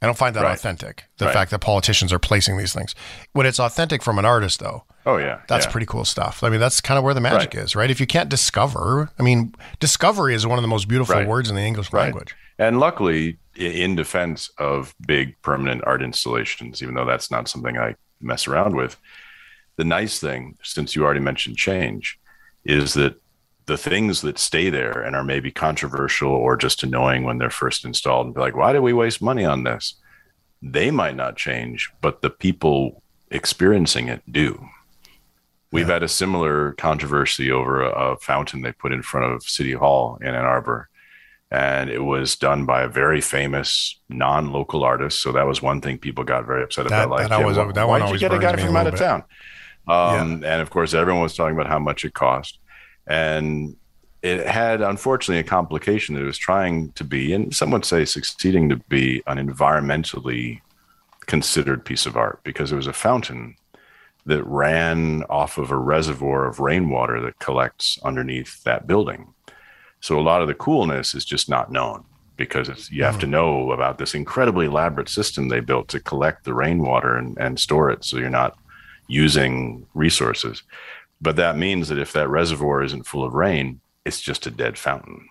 I 0.00 0.06
don't 0.06 0.16
find 0.16 0.34
that 0.36 0.44
right. 0.44 0.52
authentic. 0.52 1.04
The 1.18 1.26
right. 1.26 1.34
fact 1.34 1.50
that 1.50 1.58
politicians 1.58 2.12
are 2.12 2.18
placing 2.18 2.56
these 2.56 2.72
things. 2.72 2.94
When 3.32 3.46
it's 3.46 3.58
authentic 3.58 4.02
from 4.02 4.18
an 4.18 4.24
artist, 4.24 4.60
though, 4.60 4.84
oh 5.04 5.16
yeah, 5.16 5.40
that's 5.48 5.66
yeah. 5.66 5.72
pretty 5.72 5.86
cool 5.86 6.04
stuff. 6.04 6.44
I 6.44 6.50
mean, 6.50 6.60
that's 6.60 6.80
kind 6.80 6.98
of 6.98 7.04
where 7.04 7.14
the 7.14 7.20
magic 7.20 7.54
right. 7.54 7.64
is, 7.64 7.74
right? 7.74 7.90
If 7.90 8.00
you 8.00 8.06
can't 8.06 8.28
discover, 8.28 9.10
I 9.18 9.22
mean, 9.22 9.54
discovery 9.80 10.34
is 10.34 10.46
one 10.46 10.58
of 10.58 10.62
the 10.62 10.68
most 10.68 10.86
beautiful 10.86 11.24
words 11.24 11.50
in 11.50 11.56
the 11.56 11.62
English 11.62 11.92
language. 11.92 12.34
And 12.58 12.80
luckily, 12.80 13.38
in 13.54 13.96
defense 13.96 14.50
of 14.58 14.94
big 15.06 15.40
permanent 15.42 15.82
art 15.86 16.02
installations, 16.02 16.82
even 16.82 16.94
though 16.94 17.04
that's 17.04 17.30
not 17.30 17.48
something 17.48 17.78
I 17.78 17.94
mess 18.20 18.48
around 18.48 18.74
with, 18.74 18.96
the 19.76 19.84
nice 19.84 20.18
thing, 20.18 20.56
since 20.62 20.96
you 20.96 21.04
already 21.04 21.20
mentioned 21.20 21.56
change, 21.56 22.18
is 22.64 22.94
that 22.94 23.20
the 23.66 23.78
things 23.78 24.22
that 24.22 24.38
stay 24.38 24.70
there 24.70 25.02
and 25.02 25.14
are 25.14 25.22
maybe 25.22 25.50
controversial 25.50 26.30
or 26.30 26.56
just 26.56 26.82
annoying 26.82 27.22
when 27.22 27.38
they're 27.38 27.50
first 27.50 27.84
installed 27.84 28.26
and 28.26 28.34
be 28.34 28.40
like, 28.40 28.56
why 28.56 28.72
did 28.72 28.80
we 28.80 28.92
waste 28.92 29.22
money 29.22 29.44
on 29.44 29.62
this? 29.62 29.94
They 30.60 30.90
might 30.90 31.14
not 31.14 31.36
change, 31.36 31.90
but 32.00 32.22
the 32.22 32.30
people 32.30 33.02
experiencing 33.30 34.08
it 34.08 34.22
do. 34.30 34.68
We've 35.70 35.86
yeah. 35.86 35.94
had 35.94 36.02
a 36.02 36.08
similar 36.08 36.72
controversy 36.72 37.52
over 37.52 37.82
a, 37.82 38.12
a, 38.12 38.16
fountain 38.16 38.62
they 38.62 38.72
put 38.72 38.92
in 38.92 39.02
front 39.02 39.32
of 39.32 39.42
City 39.42 39.72
Hall 39.72 40.18
in 40.22 40.28
Ann 40.28 40.44
Arbor. 40.46 40.88
And 41.50 41.88
it 41.88 42.00
was 42.00 42.36
done 42.36 42.66
by 42.66 42.82
a 42.82 42.88
very 42.88 43.22
famous 43.22 43.98
non-local 44.10 44.84
artist. 44.84 45.22
So 45.22 45.32
that 45.32 45.46
was 45.46 45.62
one 45.62 45.80
thing 45.80 45.96
people 45.96 46.22
got 46.22 46.46
very 46.46 46.62
upset 46.62 46.88
that, 46.88 47.04
about. 47.04 47.10
Like, 47.10 47.28
that, 47.28 47.34
yeah, 47.36 47.42
always, 47.42 47.56
well, 47.56 47.72
that 47.72 47.88
why 47.88 48.00
did 48.00 48.10
you 48.10 48.18
get 48.18 48.34
a 48.34 48.38
guy 48.38 48.56
from 48.56 48.76
out 48.76 48.86
of 48.86 48.92
bit. 48.92 49.00
town? 49.00 49.24
Um, 49.88 50.42
yeah. 50.42 50.52
And 50.52 50.62
of 50.62 50.68
course, 50.68 50.92
everyone 50.92 51.22
was 51.22 51.34
talking 51.34 51.56
about 51.56 51.68
how 51.68 51.78
much 51.78 52.04
it 52.04 52.12
cost 52.12 52.58
and 53.08 53.76
it 54.22 54.46
had 54.46 54.82
unfortunately 54.82 55.40
a 55.40 55.44
complication 55.44 56.14
that 56.14 56.22
it 56.22 56.26
was 56.26 56.38
trying 56.38 56.92
to 56.92 57.04
be 57.04 57.32
and 57.32 57.54
some 57.54 57.70
would 57.70 57.84
say 57.84 58.04
succeeding 58.04 58.68
to 58.68 58.76
be 58.88 59.22
an 59.26 59.38
environmentally 59.38 60.60
considered 61.26 61.84
piece 61.84 62.06
of 62.06 62.16
art 62.16 62.40
because 62.44 62.72
it 62.72 62.76
was 62.76 62.86
a 62.86 62.92
fountain 62.92 63.54
that 64.26 64.44
ran 64.44 65.22
off 65.30 65.56
of 65.56 65.70
a 65.70 65.76
reservoir 65.76 66.46
of 66.46 66.60
rainwater 66.60 67.20
that 67.20 67.38
collects 67.38 67.98
underneath 68.04 68.62
that 68.64 68.86
building 68.86 69.32
so 70.00 70.18
a 70.18 70.22
lot 70.22 70.42
of 70.42 70.48
the 70.48 70.54
coolness 70.54 71.14
is 71.14 71.24
just 71.24 71.48
not 71.48 71.72
known 71.72 72.04
because 72.36 72.90
you 72.90 73.02
have 73.02 73.18
to 73.18 73.26
mm. 73.26 73.30
know 73.30 73.72
about 73.72 73.98
this 73.98 74.14
incredibly 74.14 74.66
elaborate 74.66 75.08
system 75.08 75.48
they 75.48 75.60
built 75.60 75.88
to 75.88 75.98
collect 75.98 76.44
the 76.44 76.54
rainwater 76.54 77.16
and, 77.16 77.36
and 77.38 77.58
store 77.58 77.90
it 77.90 78.04
so 78.04 78.16
you're 78.16 78.30
not 78.30 78.56
using 79.08 79.86
resources 79.94 80.62
but 81.20 81.36
that 81.36 81.56
means 81.56 81.88
that 81.88 81.98
if 81.98 82.12
that 82.12 82.28
reservoir 82.28 82.82
isn't 82.82 83.06
full 83.06 83.24
of 83.24 83.34
rain, 83.34 83.80
it's 84.04 84.20
just 84.20 84.46
a 84.46 84.50
dead 84.50 84.78
fountain. 84.78 85.28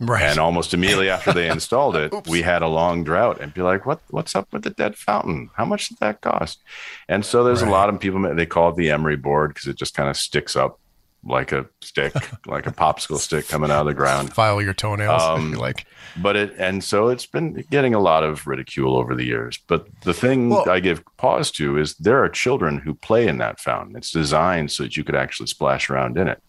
Right. 0.00 0.22
And 0.22 0.38
almost 0.38 0.74
immediately 0.74 1.10
after 1.10 1.32
they 1.32 1.48
installed 1.48 1.96
it, 1.96 2.12
we 2.26 2.42
had 2.42 2.62
a 2.62 2.68
long 2.68 3.04
drought 3.04 3.40
and 3.40 3.54
be 3.54 3.62
like, 3.62 3.86
what, 3.86 4.00
what's 4.10 4.34
up 4.34 4.52
with 4.52 4.64
the 4.64 4.70
dead 4.70 4.96
fountain? 4.96 5.50
How 5.54 5.64
much 5.64 5.88
did 5.88 5.98
that 5.98 6.22
cost? 6.22 6.60
And 7.08 7.24
so 7.24 7.44
there's 7.44 7.62
Right. 7.62 7.68
a 7.68 7.72
lot 7.72 7.88
of 7.88 8.00
people, 8.00 8.34
they 8.34 8.46
call 8.46 8.70
it 8.70 8.76
the 8.76 8.90
emery 8.90 9.16
board 9.16 9.50
because 9.50 9.68
it 9.68 9.76
just 9.76 9.94
kind 9.94 10.08
of 10.08 10.16
sticks 10.16 10.56
up 10.56 10.80
like 11.24 11.52
a 11.52 11.66
stick, 11.80 12.12
like 12.46 12.66
a 12.66 12.72
popsicle 12.72 13.18
stick 13.18 13.48
coming 13.48 13.70
out 13.70 13.80
of 13.80 13.86
the 13.86 13.94
ground. 13.94 14.32
File 14.32 14.60
your 14.60 14.74
toenails. 14.74 15.22
Um, 15.22 15.52
like, 15.66 15.86
But 16.20 16.36
it, 16.36 16.54
and 16.58 16.82
so 16.82 17.08
it's 17.08 17.26
been 17.26 17.64
getting 17.70 17.94
a 17.94 18.00
lot 18.00 18.24
of 18.24 18.46
ridicule 18.46 18.96
over 18.96 19.14
the 19.14 19.24
years. 19.24 19.58
But 19.66 19.86
the 20.02 20.14
thing 20.14 20.50
Well- 20.50 20.68
I 20.68 20.80
give 20.80 21.02
pause 21.16 21.50
to 21.52 21.78
is 21.78 21.94
there 21.94 22.22
are 22.22 22.28
children 22.28 22.78
who 22.78 22.94
play 22.94 23.28
in 23.28 23.38
that 23.38 23.60
fountain. 23.60 23.96
It's 23.96 24.10
designed 24.10 24.70
so 24.72 24.82
that 24.82 24.96
you 24.96 25.04
could 25.04 25.14
actually 25.14 25.46
splash 25.46 25.88
around 25.90 26.18
in 26.18 26.28
it. 26.28 26.42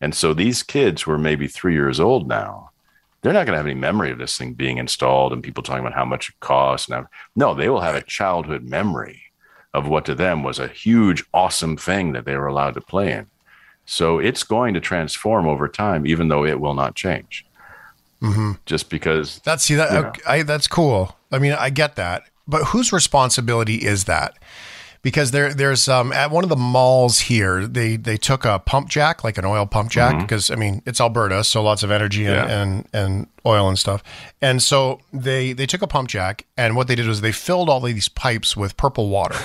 And 0.00 0.14
so 0.14 0.32
these 0.34 0.62
kids 0.62 1.02
who 1.02 1.12
are 1.12 1.18
maybe 1.18 1.46
three 1.48 1.74
years 1.74 2.00
old 2.00 2.28
now, 2.28 2.70
they're 3.22 3.32
not 3.32 3.46
going 3.46 3.52
to 3.54 3.58
have 3.58 3.66
any 3.66 3.74
memory 3.74 4.10
of 4.10 4.18
this 4.18 4.38
thing 4.38 4.54
being 4.54 4.78
installed 4.78 5.32
and 5.32 5.42
people 5.42 5.62
talking 5.62 5.80
about 5.84 5.92
how 5.94 6.04
much 6.04 6.30
it 6.30 6.40
costs. 6.40 6.88
And 6.88 6.94
how- 6.96 7.08
no, 7.36 7.54
they 7.54 7.68
will 7.68 7.80
have 7.80 7.94
a 7.94 8.02
childhood 8.02 8.62
memory 8.62 9.22
of 9.74 9.86
what 9.86 10.04
to 10.06 10.14
them 10.14 10.42
was 10.42 10.58
a 10.58 10.66
huge, 10.68 11.22
awesome 11.34 11.76
thing 11.76 12.12
that 12.12 12.24
they 12.24 12.36
were 12.36 12.46
allowed 12.48 12.74
to 12.74 12.80
play 12.80 13.12
in. 13.12 13.26
So 13.92 14.20
it's 14.20 14.44
going 14.44 14.74
to 14.74 14.80
transform 14.80 15.48
over 15.48 15.66
time, 15.66 16.06
even 16.06 16.28
though 16.28 16.44
it 16.46 16.60
will 16.60 16.74
not 16.74 16.94
change. 16.94 17.44
Just 18.64 18.88
because 18.88 19.40
that's 19.44 19.64
see 19.64 19.74
that 19.74 19.90
Yeah. 19.90 20.12
I, 20.30 20.42
that's 20.44 20.68
cool. 20.68 21.16
I 21.32 21.38
mean, 21.40 21.54
I 21.54 21.70
get 21.70 21.96
that, 21.96 22.22
but 22.46 22.66
whose 22.66 22.92
responsibility 22.92 23.76
is 23.76 24.04
that? 24.04 24.34
Because 25.02 25.32
there, 25.32 25.52
there's 25.54 25.88
um 25.88 26.12
at 26.12 26.30
one 26.30 26.44
of 26.44 26.50
the 26.50 26.56
malls 26.56 27.18
here, 27.20 27.66
they 27.66 27.96
they 27.96 28.16
took 28.16 28.44
a 28.44 28.60
pump 28.60 28.88
jack, 28.90 29.24
like 29.24 29.38
an 29.38 29.44
oil 29.44 29.66
pump 29.66 29.90
jack, 29.90 30.20
because 30.20 30.50
I 30.52 30.54
mean 30.54 30.82
it's 30.86 31.00
Alberta, 31.00 31.42
so 31.42 31.60
lots 31.60 31.82
of 31.82 31.90
energy 31.90 32.26
and, 32.26 32.34
Yeah. 32.48 32.60
and 32.62 32.88
and 32.92 33.26
oil 33.44 33.68
and 33.68 33.78
stuff, 33.78 34.04
and 34.40 34.62
so 34.62 35.00
they 35.12 35.52
they 35.52 35.66
took 35.66 35.82
a 35.82 35.88
pump 35.88 36.08
jack, 36.10 36.44
and 36.56 36.76
what 36.76 36.86
they 36.86 36.94
did 36.94 37.08
was 37.08 37.22
they 37.22 37.32
filled 37.32 37.68
all 37.68 37.80
these 37.80 38.08
pipes 38.08 38.56
with 38.56 38.76
purple 38.76 39.08
water. 39.08 39.36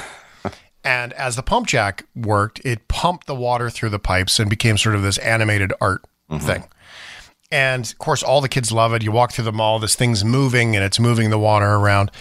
And 0.85 1.13
as 1.13 1.35
the 1.35 1.41
pump 1.41 1.65
jack 1.67 2.05
worked, 2.15 2.61
it 2.63 2.87
pumped 2.87 3.25
the 3.25 3.33
water 3.33 3.71
through 3.71 3.89
the 3.89 3.99
pipes 3.99 4.39
and 4.39 4.49
became 4.49 4.77
sort 4.77 4.95
of 4.95 5.01
this 5.01 5.17
animated 5.17 5.73
art 5.81 6.03
mm-hmm. 6.29 6.45
thing. 6.45 6.63
And 7.51 7.85
of 7.85 7.97
course, 7.97 8.21
all 8.21 8.39
the 8.39 8.49
kids 8.49 8.71
love 8.71 8.93
it. 8.93 9.03
You 9.03 9.11
walk 9.11 9.33
through 9.33 9.45
the 9.45 9.51
mall, 9.51 9.79
this 9.79 9.95
thing's 9.95 10.23
moving 10.23 10.75
and 10.75 10.85
it's 10.85 10.99
moving 10.99 11.31
the 11.31 11.39
water 11.39 11.73
around. 11.73 12.11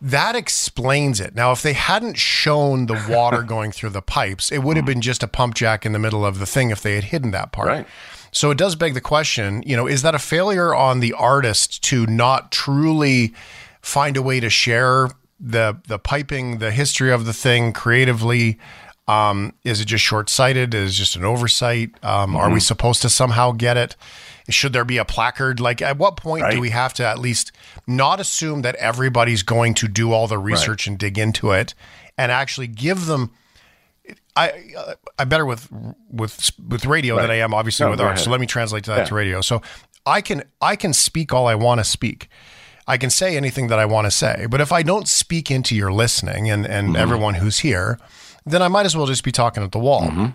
That 0.00 0.34
explains 0.34 1.20
it. 1.20 1.36
Now, 1.36 1.52
if 1.52 1.62
they 1.62 1.74
hadn't 1.74 2.18
shown 2.18 2.86
the 2.86 3.00
water 3.08 3.42
going 3.46 3.70
through 3.70 3.90
the 3.90 4.02
pipes, 4.02 4.50
it 4.50 4.58
would 4.58 4.76
have 4.76 4.84
mm-hmm. 4.84 4.94
been 4.94 5.00
just 5.00 5.22
a 5.22 5.28
pump 5.28 5.54
jack 5.54 5.86
in 5.86 5.92
the 5.92 6.00
middle 6.00 6.26
of 6.26 6.40
the 6.40 6.46
thing 6.46 6.70
if 6.70 6.82
they 6.82 6.96
had 6.96 7.04
hidden 7.04 7.30
that 7.30 7.52
part. 7.52 7.68
Right. 7.68 7.86
So 8.32 8.50
it 8.50 8.58
does 8.58 8.74
beg 8.74 8.94
the 8.94 9.00
question, 9.00 9.62
you 9.64 9.76
know, 9.76 9.86
is 9.86 10.02
that 10.02 10.14
a 10.14 10.18
failure 10.18 10.74
on 10.74 11.00
the 11.00 11.12
artist 11.12 11.84
to 11.84 12.06
not 12.06 12.50
truly 12.50 13.34
find 13.80 14.16
a 14.16 14.22
way 14.22 14.40
to 14.40 14.50
share 14.50 15.10
the 15.42 15.78
the 15.88 15.98
piping, 15.98 16.58
the 16.58 16.70
history 16.70 17.10
of 17.12 17.24
the 17.26 17.32
thing 17.32 17.72
creatively? 17.72 18.58
Um, 19.08 19.54
is 19.64 19.80
it 19.80 19.86
just 19.86 20.04
short 20.04 20.30
sighted? 20.30 20.72
Is 20.74 20.92
it 20.92 20.94
just 20.94 21.16
an 21.16 21.24
oversight? 21.24 21.90
Um, 22.04 22.36
Are 22.36 22.48
we 22.48 22.60
supposed 22.60 23.02
to 23.02 23.10
somehow 23.10 23.50
get 23.50 23.76
it? 23.76 23.96
Should 24.48 24.72
there 24.72 24.84
be 24.84 24.96
a 24.96 25.04
placard? 25.04 25.58
Like, 25.58 25.82
at 25.82 25.98
what 25.98 26.16
point 26.16 26.48
do 26.50 26.60
we 26.60 26.70
have 26.70 26.94
to 26.94 27.06
at 27.06 27.18
least 27.18 27.50
not 27.86 28.20
assume 28.20 28.62
that 28.62 28.76
everybody's 28.76 29.42
going 29.42 29.74
to 29.74 29.88
do 29.88 30.12
all 30.12 30.28
the 30.28 30.38
research 30.38 30.86
and 30.86 30.96
dig 30.96 31.18
into 31.18 31.50
it, 31.50 31.74
and 32.16 32.30
actually 32.30 32.68
give 32.68 33.06
them? 33.06 33.32
I 34.36 34.52
uh, 34.78 34.94
I'm 35.18 35.28
better 35.28 35.44
with 35.46 35.68
with 36.08 36.52
with 36.66 36.84
radio 36.86 37.16
than 37.16 37.30
I 37.30 37.36
am 37.36 37.52
obviously 37.52 37.84
No, 37.84 37.90
with 37.90 38.00
art. 38.00 38.18
So 38.20 38.30
let 38.30 38.40
me 38.40 38.46
translate 38.46 38.84
that 38.84 38.98
Yeah. 38.98 39.04
to 39.06 39.14
radio. 39.14 39.40
So 39.40 39.62
I 40.06 40.20
can 40.20 40.44
I 40.60 40.76
can 40.76 40.92
speak 40.92 41.32
all 41.32 41.46
I 41.48 41.54
want 41.56 41.80
to 41.80 41.84
speak. 41.84 42.28
I 42.86 42.96
can 42.98 43.10
say 43.10 43.36
anything 43.36 43.68
that 43.68 43.78
I 43.78 43.84
want 43.86 44.06
to 44.06 44.10
say. 44.10 44.46
But 44.50 44.60
if 44.60 44.72
I 44.72 44.82
don't 44.82 45.06
speak 45.08 45.50
into 45.50 45.74
your 45.74 45.92
listening 45.92 46.50
and 46.50 46.66
and 46.66 46.88
Mm-hmm. 46.88 46.96
everyone 46.96 47.34
who's 47.34 47.60
here, 47.60 47.98
then 48.44 48.60
I 48.62 48.68
might 48.68 48.86
as 48.86 48.96
well 48.96 49.06
just 49.06 49.24
be 49.24 49.32
talking 49.32 49.62
at 49.62 49.72
the 49.72 49.78
wall. 49.78 50.02
Mm-hmm. 50.02 50.26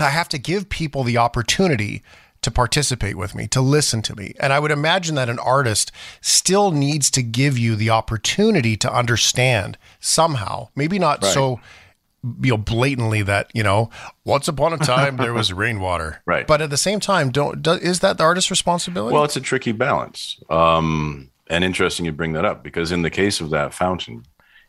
I 0.00 0.10
have 0.10 0.28
to 0.28 0.38
give 0.38 0.68
people 0.68 1.02
the 1.04 1.18
opportunity 1.18 2.02
to 2.40 2.52
participate 2.52 3.16
with 3.16 3.34
me, 3.34 3.48
to 3.48 3.60
listen 3.60 4.00
to 4.02 4.14
me. 4.14 4.32
And 4.38 4.52
I 4.52 4.60
would 4.60 4.70
imagine 4.70 5.16
that 5.16 5.28
an 5.28 5.40
artist 5.40 5.90
still 6.20 6.70
needs 6.70 7.10
to 7.10 7.22
give 7.22 7.58
you 7.58 7.74
the 7.74 7.90
opportunity 7.90 8.76
to 8.76 8.92
understand 8.92 9.76
somehow. 9.98 10.68
Maybe 10.76 11.00
not 11.00 11.20
Right. 11.24 11.32
so 11.34 11.60
you 12.42 12.50
know 12.50 12.56
blatantly 12.56 13.22
that, 13.22 13.50
you 13.54 13.64
know, 13.64 13.90
once 14.24 14.46
upon 14.46 14.72
a 14.72 14.78
time 14.78 15.16
there 15.16 15.34
was 15.34 15.52
rainwater. 15.64 16.22
Right. 16.26 16.46
But 16.46 16.60
at 16.62 16.70
the 16.70 16.76
same 16.76 17.00
time, 17.00 17.30
don't 17.30 17.60
do, 17.60 17.72
is 17.72 17.98
that 18.00 18.18
the 18.18 18.24
artist's 18.24 18.50
responsibility? 18.52 19.14
Well, 19.14 19.24
it's 19.24 19.36
a 19.36 19.40
tricky 19.40 19.72
balance. 19.72 20.36
Um, 20.48 21.30
and 21.48 21.64
interesting 21.64 22.04
you 22.04 22.12
bring 22.12 22.32
that 22.32 22.44
up 22.44 22.62
because 22.62 22.92
in 22.92 23.02
the 23.02 23.10
case 23.10 23.40
of 23.40 23.50
that 23.50 23.74
fountain 23.74 24.24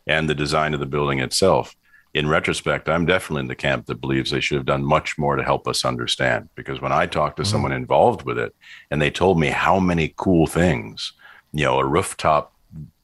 and 0.06 0.28
the 0.28 0.34
design 0.34 0.74
of 0.74 0.80
the 0.80 0.86
building 0.86 1.20
itself, 1.20 1.76
in 2.12 2.28
retrospect, 2.28 2.88
I'm 2.88 3.06
definitely 3.06 3.42
in 3.42 3.48
the 3.48 3.54
camp 3.54 3.86
that 3.86 4.00
believes 4.00 4.30
they 4.30 4.40
should 4.40 4.56
have 4.56 4.66
done 4.66 4.84
much 4.84 5.16
more 5.16 5.36
to 5.36 5.44
help 5.44 5.68
us 5.68 5.84
understand. 5.84 6.48
Because 6.56 6.80
when 6.80 6.92
I 6.92 7.06
talked 7.06 7.36
to 7.36 7.42
mm-hmm. 7.42 7.50
someone 7.50 7.72
involved 7.72 8.22
with 8.22 8.38
it 8.38 8.54
and 8.90 9.00
they 9.00 9.10
told 9.10 9.38
me 9.38 9.48
how 9.48 9.78
many 9.78 10.12
cool 10.16 10.46
things, 10.46 11.12
you 11.52 11.64
know, 11.64 11.78
a 11.78 11.86
rooftop 11.86 12.52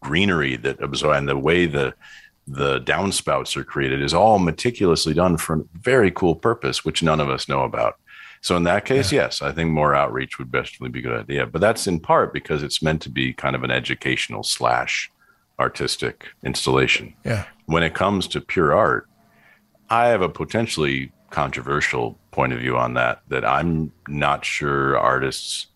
greenery 0.00 0.56
that 0.56 0.82
absorbs 0.82 1.18
and 1.18 1.28
the 1.28 1.38
way 1.38 1.66
the 1.66 1.94
the 2.48 2.80
downspouts 2.82 3.56
are 3.56 3.64
created 3.64 4.00
is 4.00 4.14
all 4.14 4.38
meticulously 4.38 5.12
done 5.12 5.36
for 5.36 5.56
a 5.56 5.64
very 5.74 6.12
cool 6.12 6.36
purpose, 6.36 6.84
which 6.84 7.02
none 7.02 7.18
of 7.18 7.28
us 7.28 7.48
know 7.48 7.64
about. 7.64 7.96
So 8.46 8.56
in 8.56 8.62
that 8.62 8.84
case, 8.84 9.10
yes, 9.10 9.42
I 9.42 9.50
think 9.50 9.72
more 9.72 9.92
outreach 9.92 10.38
would 10.38 10.52
definitely 10.52 10.90
be 10.90 11.00
a 11.00 11.02
good 11.02 11.20
idea. 11.20 11.46
But 11.46 11.60
that's 11.60 11.88
in 11.88 11.98
part 11.98 12.32
because 12.32 12.62
it's 12.62 12.80
meant 12.80 13.02
to 13.02 13.10
be 13.10 13.32
kind 13.32 13.56
of 13.56 13.64
an 13.64 13.72
educational 13.72 14.44
slash 14.44 15.10
artistic 15.58 16.28
installation. 16.44 17.12
yeah. 17.24 17.46
When 17.64 17.82
it 17.82 17.94
comes 17.94 18.28
to 18.28 18.40
pure 18.40 18.72
art, 18.72 19.08
I 19.90 20.06
have 20.10 20.22
a 20.22 20.28
potentially 20.28 21.10
controversial 21.30 22.20
point 22.30 22.52
of 22.52 22.60
view 22.60 22.76
on 22.76 22.94
that. 22.94 23.22
That 23.26 23.44
I'm 23.44 23.90
not 24.06 24.44
sure 24.44 24.96
artists 24.96 25.66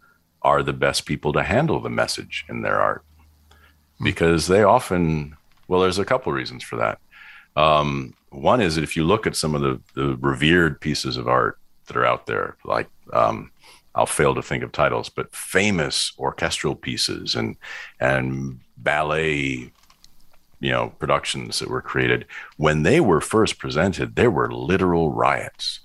are 0.43 0.63
the 0.63 0.73
best 0.73 1.07
people 1.07 1.33
to 1.33 1.43
handle 1.43 1.81
the 1.81 1.91
message 1.91 2.45
in 2.49 2.63
their 2.63 2.81
art 2.81 3.05
because 4.01 4.47
they 4.47 4.63
often 4.63 5.37
well 5.67 5.81
there's 5.81 5.99
a 5.99 6.05
couple 6.05 6.33
reasons 6.33 6.63
for 6.63 6.77
that 6.77 7.01
um, 7.57 8.15
one 8.31 8.61
is 8.61 8.77
that 8.77 8.85
if 8.85 8.97
you 8.97 9.05
look 9.05 9.27
at 9.27 9.37
some 9.37 9.55
of 9.55 9.61
the, 9.61 9.81
the 9.95 10.17
revered 10.17 10.81
pieces 10.81 11.19
of 11.19 11.29
art 11.29 11.59
that 11.91 11.99
are 11.99 12.07
out 12.07 12.27
there 12.27 12.57
like 12.65 12.89
um, 13.13 13.51
i'll 13.95 14.07
fail 14.07 14.35
to 14.35 14.43
think 14.43 14.63
of 14.63 14.71
titles 14.73 15.09
but 15.09 15.35
famous 15.35 16.13
orchestral 16.19 16.77
pieces 16.77 17.35
and 17.35 17.57
and 18.01 18.61
ballet 18.77 19.73
you 20.61 20.71
know 20.71 20.93
productions 20.99 21.59
that 21.59 21.71
were 21.71 21.83
created. 21.83 22.27
When 22.57 22.83
they 22.83 23.01
were 23.01 23.21
first 23.21 23.59
presented 23.59 24.15
there 24.15 24.31
were 24.31 24.53
literal 24.53 25.11
riots. 25.11 25.81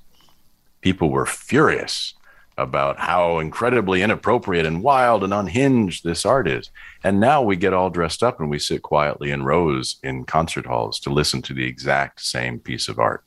People 0.82 1.10
were 1.10 1.26
furious 1.26 2.14
about 2.58 3.00
how 3.00 3.40
incredibly 3.40 4.02
inappropriate 4.02 4.66
and 4.66 4.84
wild 4.84 5.24
and 5.24 5.34
unhinged 5.34 6.04
this 6.04 6.26
art 6.26 6.48
is. 6.48 6.70
And 7.04 7.20
now 7.20 7.42
we 7.42 7.58
get 7.58 7.74
all 7.74 7.90
dressed 7.90 8.24
up 8.24 8.40
and 8.40 8.50
we 8.50 8.60
sit 8.60 8.82
quietly 8.82 9.32
in 9.32 9.44
rows 9.44 9.98
in 10.04 10.24
concert 10.24 10.66
halls 10.66 11.00
to 11.02 11.10
listen 11.10 11.42
to 11.44 11.54
the 11.54 11.66
exact 11.66 12.22
same 12.22 12.60
piece 12.60 12.88
of 12.88 13.00
art 13.00 13.26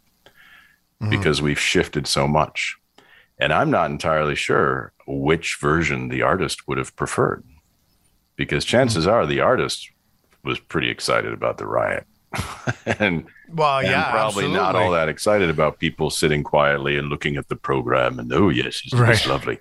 because 1.11 1.40
we've 1.43 1.59
shifted 1.61 2.07
so 2.07 2.26
much. 2.26 2.76
And 3.40 3.52
I'm 3.52 3.71
not 3.71 3.90
entirely 3.90 4.35
sure 4.35 4.93
which 5.07 5.59
version 5.61 6.09
the 6.09 6.23
artist 6.23 6.67
would 6.67 6.78
have 6.78 6.95
preferred 6.97 7.45
because 8.37 8.64
chances 8.64 9.07
are 9.07 9.26
the 9.26 9.40
artist 9.40 9.90
was 10.45 10.59
pretty 10.59 10.90
excited 10.90 11.33
about 11.33 11.59
the 11.59 11.67
riot. 11.67 12.05
and 12.87 13.25
Well, 13.49 13.78
and 13.78 13.88
yeah, 13.88 14.11
probably 14.11 14.49
not 14.49 14.76
all 14.76 14.90
that 14.90 15.09
excited 15.09 15.49
about 15.49 15.78
people 15.78 16.11
sitting 16.11 16.43
quietly 16.43 16.99
and 16.99 17.09
looking 17.09 17.37
at 17.37 17.49
the 17.49 17.57
program 17.57 18.19
and 18.19 18.31
oh 18.35 18.49
yes, 18.50 18.83
it's, 18.85 18.93
Right. 18.93 19.26
lovely. 19.26 19.61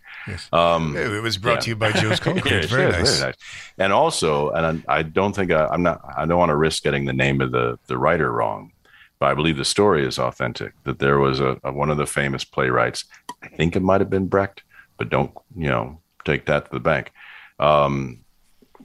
Um, 0.52 0.98
It 0.98 1.22
was 1.22 1.38
brought 1.38 1.54
Yeah. 1.56 1.60
to 1.62 1.70
you 1.70 1.76
by 1.78 1.92
Joe's 1.94 2.20
Concrete. 2.28 2.52
yeah, 2.52 2.66
very, 2.68 2.92
sure, 2.92 2.92
nice. 2.92 3.20
very 3.20 3.30
nice. 3.32 3.36
And 3.78 3.94
also, 3.94 4.50
and 4.50 4.84
I, 4.88 4.98
I 4.98 5.04
don't 5.04 5.34
think 5.34 5.52
I, 5.52 5.68
I'm 5.68 5.84
not. 5.84 6.02
I 6.18 6.26
don't 6.26 6.38
want 6.40 6.50
to 6.50 6.56
risk 6.58 6.84
getting 6.84 7.06
the 7.06 7.14
name 7.14 7.40
of 7.42 7.52
the 7.52 7.80
the 7.88 7.98
writer 7.98 8.30
wrong, 8.32 8.72
but 9.20 9.28
I 9.28 9.34
believe 9.34 9.58
the 9.58 9.66
story 9.66 10.06
is 10.06 10.20
authentic. 10.20 10.74
That 10.84 11.00
there 11.00 11.20
was 11.20 11.40
a, 11.40 11.60
a 11.64 11.72
one 11.72 11.90
of 11.90 11.98
the 11.98 12.06
famous 12.06 12.44
playwrights. 12.44 13.06
I 13.42 13.48
think 13.50 13.76
it 13.76 13.82
might 13.82 14.02
have 14.02 14.10
been 14.10 14.28
Brecht, 14.28 14.64
but 14.98 15.10
don't 15.10 15.32
you 15.56 15.70
know 15.70 16.02
take 16.26 16.46
that 16.46 16.66
to 16.66 16.72
the 16.72 16.80
bank. 16.80 17.12
Um, 17.60 18.20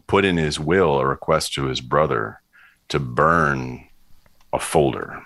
put 0.07 0.25
in 0.25 0.37
his 0.37 0.59
will 0.59 0.99
a 0.99 1.07
request 1.07 1.55
to 1.55 1.65
his 1.65 1.81
brother 1.81 2.41
to 2.89 2.99
burn 2.99 3.89
a 4.53 4.59
folder. 4.59 5.23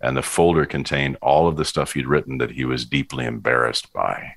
And 0.00 0.16
the 0.16 0.22
folder 0.22 0.66
contained 0.66 1.16
all 1.22 1.46
of 1.46 1.56
the 1.56 1.64
stuff 1.64 1.92
he'd 1.92 2.06
written 2.06 2.38
that 2.38 2.50
he 2.50 2.64
was 2.64 2.84
deeply 2.84 3.24
embarrassed 3.24 3.92
by. 3.92 4.34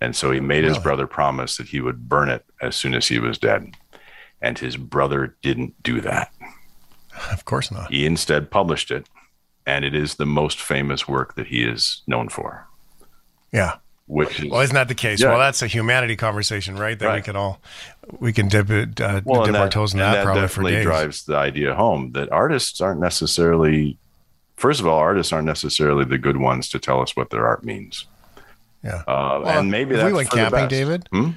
And 0.00 0.14
so 0.14 0.30
he 0.30 0.40
made 0.40 0.64
his 0.64 0.78
brother 0.78 1.06
promise 1.06 1.56
that 1.56 1.68
he 1.68 1.80
would 1.80 2.08
burn 2.08 2.28
it 2.28 2.44
as 2.60 2.76
soon 2.76 2.94
as 2.94 3.08
he 3.08 3.18
was 3.18 3.38
dead. 3.38 3.74
And 4.42 4.58
his 4.58 4.76
brother 4.76 5.36
didn't 5.42 5.82
do 5.82 6.00
that. 6.02 6.32
Of 7.32 7.44
course 7.46 7.70
not. 7.70 7.90
He 7.90 8.04
instead 8.04 8.50
published 8.50 8.90
it. 8.90 9.08
And 9.66 9.84
it 9.84 9.94
is 9.94 10.14
the 10.14 10.26
most 10.26 10.60
famous 10.60 11.08
work 11.08 11.34
that 11.34 11.48
he 11.48 11.64
is 11.64 12.02
known 12.06 12.28
for. 12.28 12.66
Yeah. 13.52 13.76
which 14.08 14.38
is 14.40 14.48
well, 14.50 14.60
isn't 14.60 14.74
that 14.74 14.86
the 14.86 14.94
case? 14.94 15.20
Yeah. 15.20 15.30
Well, 15.30 15.38
that's 15.40 15.62
a 15.62 15.66
humanity 15.66 16.14
conversation, 16.14 16.76
right? 16.78 16.96
That 16.96 17.06
we 17.06 17.10
Right. 17.14 17.24
can 17.24 17.34
all 17.34 17.60
we 18.20 18.32
can 18.32 18.46
dip 18.46 18.70
it, 18.70 19.00
uh, 19.00 19.20
well, 19.24 19.40
dip 19.42 19.48
and 19.48 19.56
our 19.56 19.68
toes 19.68 19.92
in 19.94 20.00
and 20.00 20.14
that, 20.14 20.22
probably 20.24 20.42
for 20.42 20.46
definitely 20.46 20.72
days. 20.72 20.84
drives 20.84 21.24
the 21.24 21.36
idea 21.36 21.74
home 21.74 22.12
that 22.12 22.30
artists 22.30 22.80
aren't 22.80 23.00
necessarily. 23.00 23.98
First 24.56 24.78
of 24.80 24.86
all, 24.86 24.96
artists 24.98 25.32
aren't 25.32 25.46
necessarily 25.46 26.04
the 26.04 26.18
good 26.18 26.36
ones 26.36 26.68
to 26.68 26.78
tell 26.78 27.02
us 27.02 27.16
what 27.16 27.30
their 27.30 27.44
art 27.46 27.64
means. 27.64 28.06
Yeah. 28.84 29.02
Uh, 29.08 29.40
Well, 29.42 29.58
and 29.58 29.70
maybe 29.72 29.96
that's 29.96 30.06
we 30.06 30.12
went 30.12 30.28
for 30.30 30.36
camping. 30.36 30.68
David. 30.68 31.08
Hmm? 31.12 31.30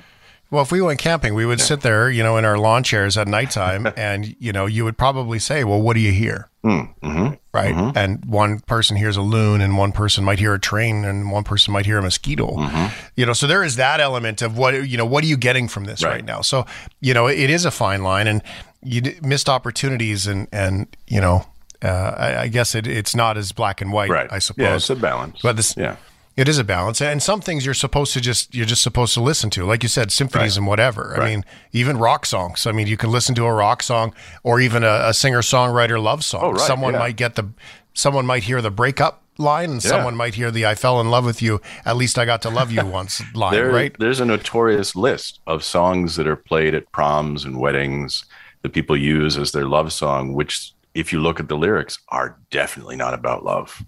Well, 0.51 0.63
if 0.63 0.71
we 0.71 0.81
went 0.81 0.97
camping, 0.99 1.35
we 1.35 1.45
would 1.45 1.61
sit 1.61 1.81
there, 1.81 2.09
you 2.09 2.23
know, 2.23 2.37
in 2.37 2.43
our 2.45 2.57
lawn 2.57 2.81
chairs 2.83 3.17
at 3.17 3.27
nighttime, 3.27 3.87
and 3.97 4.35
you 4.39 4.51
know, 4.51 4.65
you 4.65 4.83
would 4.83 4.97
probably 4.97 5.37
say, 5.39 5.63
"Well, 5.63 5.81
what 5.81 5.93
do 5.93 5.99
you 5.99 6.11
hear?" 6.11 6.49
Mm, 6.65 6.93
hmm 7.01 7.27
Right? 7.53 7.73
And 7.95 8.25
one 8.25 8.59
person 8.59 8.97
hears 8.97 9.15
a 9.17 9.21
loon, 9.21 9.61
and 9.61 9.77
one 9.77 9.91
person 9.91 10.23
might 10.23 10.39
hear 10.39 10.53
a 10.53 10.59
train, 10.59 11.03
and 11.05 11.31
one 11.31 11.43
person 11.43 11.71
might 11.73 11.85
hear 11.85 11.97
a 11.97 12.01
mosquito. 12.01 12.55
Mm-hmm. 12.55 12.87
You 13.15 13.25
know, 13.25 13.33
so 13.33 13.47
there 13.47 13.63
is 13.63 13.75
that 13.77 13.99
element 13.99 14.41
of 14.41 14.57
what 14.57 14.87
you 14.87 14.97
know. 14.97 15.05
What 15.05 15.23
are 15.23 15.27
you 15.27 15.37
getting 15.37 15.67
from 15.67 15.85
this 15.85 16.03
right, 16.03 16.11
Right. 16.11 16.25
now? 16.25 16.41
So 16.41 16.65
you 16.99 17.13
know, 17.13 17.27
it 17.27 17.49
is 17.49 17.65
a 17.65 17.71
fine 17.71 18.01
line, 18.03 18.27
and 18.27 18.41
you 18.83 19.01
d- 19.01 19.19
missed 19.21 19.49
opportunities, 19.49 20.25
and 20.27 20.47
and 20.51 20.87
you 21.07 21.21
know, 21.21 21.45
uh, 21.83 21.87
I, 22.17 22.41
I 22.43 22.47
guess 22.47 22.75
it, 22.75 22.87
it's 22.87 23.15
not 23.15 23.37
as 23.37 23.51
black 23.51 23.81
and 23.81 23.91
white. 23.93 24.09
Right. 24.09 24.27
I 24.31 24.39
suppose. 24.39 24.63
Yeah, 24.63 24.75
it's 24.75 24.89
a 24.89 24.95
balance. 24.95 25.39
But 25.43 25.55
this, 25.57 25.75
yeah. 25.77 25.95
It 26.39 26.47
is 26.47 26.57
a 26.57 26.63
balance, 26.63 27.01
and 27.01 27.21
some 27.21 27.41
things 27.41 27.65
you're 27.65 27.73
supposed 27.85 28.13
to 28.13 28.21
just 28.21 28.55
you're 28.55 28.65
just 28.65 28.81
supposed 28.81 29.13
to 29.15 29.21
listen 29.21 29.49
to, 29.51 29.65
like 29.65 29.83
you 29.83 29.89
said, 29.89 30.11
symphonies 30.11 30.53
Right. 30.53 30.57
and 30.61 30.67
whatever. 30.67 31.19
I 31.21 31.25
mean, 31.29 31.43
even 31.73 31.97
rock 31.97 32.25
songs. 32.25 32.65
I 32.65 32.71
mean, 32.71 32.87
you 32.87 32.97
can 32.97 33.11
listen 33.11 33.35
to 33.35 33.45
a 33.45 33.53
rock 33.53 33.83
song 33.83 34.13
or 34.43 34.59
even 34.61 34.83
a, 34.83 35.01
a 35.09 35.13
singer 35.13 35.41
songwriter 35.41 36.01
love 36.01 36.23
song. 36.23 36.41
Oh, 36.43 36.51
right, 36.51 36.61
someone 36.61 36.93
yeah. 36.93 36.99
might 36.99 37.17
get 37.17 37.35
the, 37.35 37.49
someone 37.93 38.25
might 38.25 38.43
hear 38.43 38.61
the 38.61 38.71
breakup 38.71 39.21
line, 39.37 39.71
and 39.71 39.83
Yeah. 39.83 39.89
someone 39.91 40.15
might 40.15 40.35
hear 40.35 40.49
the 40.51 40.65
"I 40.65 40.75
fell 40.75 41.01
in 41.01 41.09
love 41.11 41.25
with 41.25 41.41
you." 41.41 41.59
At 41.85 41.97
least 41.97 42.17
I 42.17 42.25
got 42.25 42.41
to 42.43 42.49
love 42.49 42.71
you 42.71 42.85
once 42.99 43.21
line, 43.35 43.53
There, 43.53 43.71
right? 43.71 43.93
There's 43.99 44.21
a 44.21 44.25
notorious 44.25 44.95
list 44.95 45.39
of 45.45 45.63
songs 45.63 46.15
that 46.15 46.27
are 46.27 46.35
played 46.37 46.73
at 46.73 46.91
proms 46.93 47.43
and 47.45 47.59
weddings 47.59 48.23
that 48.61 48.73
people 48.73 48.95
use 48.97 49.37
as 49.37 49.51
their 49.51 49.65
love 49.65 49.91
song, 49.91 50.33
which, 50.33 50.73
if 50.93 51.11
you 51.13 51.19
look 51.21 51.39
at 51.39 51.47
the 51.49 51.57
lyrics, 51.57 51.99
are 52.09 52.37
definitely 52.49 52.95
not 52.95 53.13
about 53.13 53.43
love. 53.43 53.83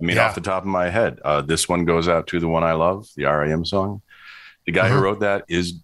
I 0.00 0.04
mean, 0.04 0.16
Yeah. 0.16 0.26
off 0.26 0.34
the 0.34 0.40
top 0.40 0.62
of 0.62 0.68
my 0.68 0.90
head, 0.90 1.20
uh, 1.24 1.40
this 1.40 1.68
one 1.68 1.84
goes 1.84 2.06
out 2.08 2.26
to 2.28 2.40
the 2.40 2.48
one 2.48 2.62
I 2.64 2.72
love, 2.72 3.08
the 3.16 3.24
REM 3.24 3.64
song. 3.64 4.02
The 4.66 4.72
guy 4.72 4.86
Uh-huh. 4.86 4.96
who 4.96 5.02
wrote 5.02 5.20
that 5.20 5.44
is 5.48 5.74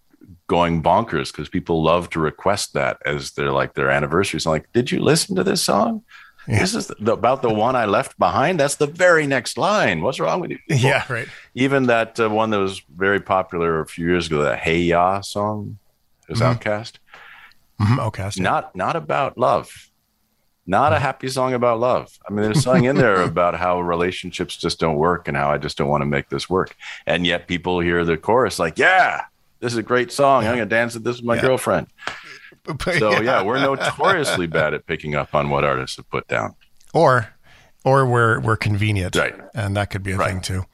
going 0.48 0.82
bonkers 0.82 1.32
because 1.32 1.48
people 1.48 1.82
love 1.82 2.10
to 2.10 2.20
request 2.20 2.74
that 2.74 2.98
as 3.06 3.32
their 3.32 3.50
like 3.52 3.74
their 3.74 3.90
anniversary 3.90 4.40
song. 4.40 4.52
Like, 4.54 4.72
did 4.72 4.90
you 4.90 5.00
listen 5.00 5.36
to 5.36 5.44
this 5.44 5.62
song? 5.62 6.02
This 6.48 6.74
is 6.74 6.88
the, 6.98 7.12
about 7.12 7.40
the 7.42 7.54
one 7.54 7.76
I 7.76 7.84
left 7.86 8.18
behind. 8.18 8.58
That's 8.58 8.74
the 8.74 8.88
very 8.88 9.28
next 9.28 9.56
line. 9.56 10.02
What's 10.02 10.18
wrong 10.18 10.40
with 10.40 10.50
you? 10.50 10.58
yeah, 10.68 11.04
right. 11.08 11.28
even 11.54 11.86
that 11.86 12.18
uh, 12.18 12.28
one 12.28 12.50
that 12.50 12.58
was 12.58 12.82
very 12.96 13.20
popular 13.20 13.80
a 13.80 13.86
few 13.86 14.06
years 14.08 14.26
ago, 14.26 14.42
that 14.42 14.58
"Hey 14.58 14.80
Ya" 14.80 15.20
song, 15.20 15.78
is 16.28 16.40
Mm-hmm. 16.40 16.58
OutKast. 16.68 16.94
Mhm, 17.80 17.98
okay, 18.08 18.22
I. 18.24 18.42
Not 18.42 18.74
not 18.74 18.96
about 18.96 19.38
love, 19.38 19.90
not 20.66 20.92
a 20.92 20.98
happy 20.98 21.28
song 21.28 21.54
about 21.54 21.80
love. 21.80 22.16
I 22.28 22.32
mean, 22.32 22.42
there's 22.42 22.62
song 22.62 22.84
in 22.84 22.96
there 22.96 23.22
about 23.32 23.54
how 23.56 23.80
relationships 23.80 24.56
just 24.56 24.78
don't 24.78 24.96
work 24.96 25.26
and 25.28 25.36
how 25.36 25.50
I 25.50 25.58
just 25.58 25.76
don't 25.76 25.88
want 25.88 26.02
to 26.02 26.06
make 26.06 26.28
this 26.28 26.48
work. 26.48 26.76
And 27.06 27.26
yet 27.26 27.48
people 27.48 27.80
hear 27.80 28.04
the 28.04 28.16
chorus 28.16 28.58
like, 28.58 28.78
"Yeah, 28.78 29.22
this 29.60 29.72
is 29.72 29.78
a 29.78 29.82
great 29.82 30.12
song. 30.12 30.44
I'm 30.46 30.52
gonna 30.54 30.66
dance 30.66 30.94
at 30.96 31.04
this 31.04 31.16
with 31.16 31.24
my 31.24 31.40
girlfriend." 31.40 31.88
But 32.64 32.80
So 33.00 33.20
yeah, 33.20 33.42
we're 33.42 33.58
notoriously 33.60 34.46
bad 34.46 34.72
at 34.72 34.86
picking 34.86 35.16
up 35.16 35.34
on 35.34 35.50
what 35.50 35.64
artists 35.64 35.96
have 35.96 36.08
put 36.10 36.28
down. 36.28 36.54
or 36.94 37.34
or 37.84 38.06
we're 38.06 38.38
we're 38.38 38.56
convenient, 38.56 39.16
Right. 39.16 39.34
And 39.52 39.74
that 39.76 39.90
could 39.90 40.04
be 40.04 40.12
a 40.12 40.16
Right. 40.16 40.30
thing 40.30 40.40
too. 40.42 40.64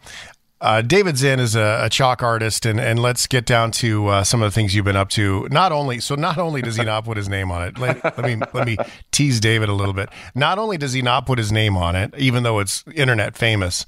Uh, 0.61 0.83
David 0.83 1.17
Zinn 1.17 1.39
is 1.39 1.55
a, 1.55 1.83
a 1.85 1.89
chalk 1.89 2.21
artist, 2.21 2.67
and, 2.67 2.81
and 2.81 2.99
let's 2.99 3.29
get 3.29 3.47
down 3.47 3.71
to 3.73 4.09
uh, 4.09 4.25
some 4.25 4.43
of 4.43 4.51
the 4.51 4.55
things 4.55 4.75
you've 4.75 4.85
been 4.85 4.97
up 4.97 5.09
to. 5.11 5.47
Not 5.53 5.71
only 5.71 6.01
so, 6.01 6.17
not 6.17 6.39
only 6.39 6.63
does 6.63 6.75
he 6.77 6.85
not 6.85 7.05
put 7.05 7.17
his 7.17 7.29
name 7.29 7.53
on 7.53 7.69
it. 7.69 7.79
Let, 7.79 8.03
let 8.03 8.25
me 8.25 8.45
let 8.53 8.67
me 8.67 8.77
tease 9.13 9.39
David 9.39 9.69
a 9.69 9.73
little 9.73 9.95
bit. 9.95 10.09
Not 10.35 10.59
only 10.59 10.77
does 10.77 10.93
he 10.93 11.03
not 11.03 11.27
put 11.27 11.39
his 11.39 11.53
name 11.53 11.77
on 11.77 11.95
it, 11.95 12.13
even 12.19 12.43
though 12.43 12.59
it's 12.59 12.83
internet 12.93 13.37
famous, 13.37 13.87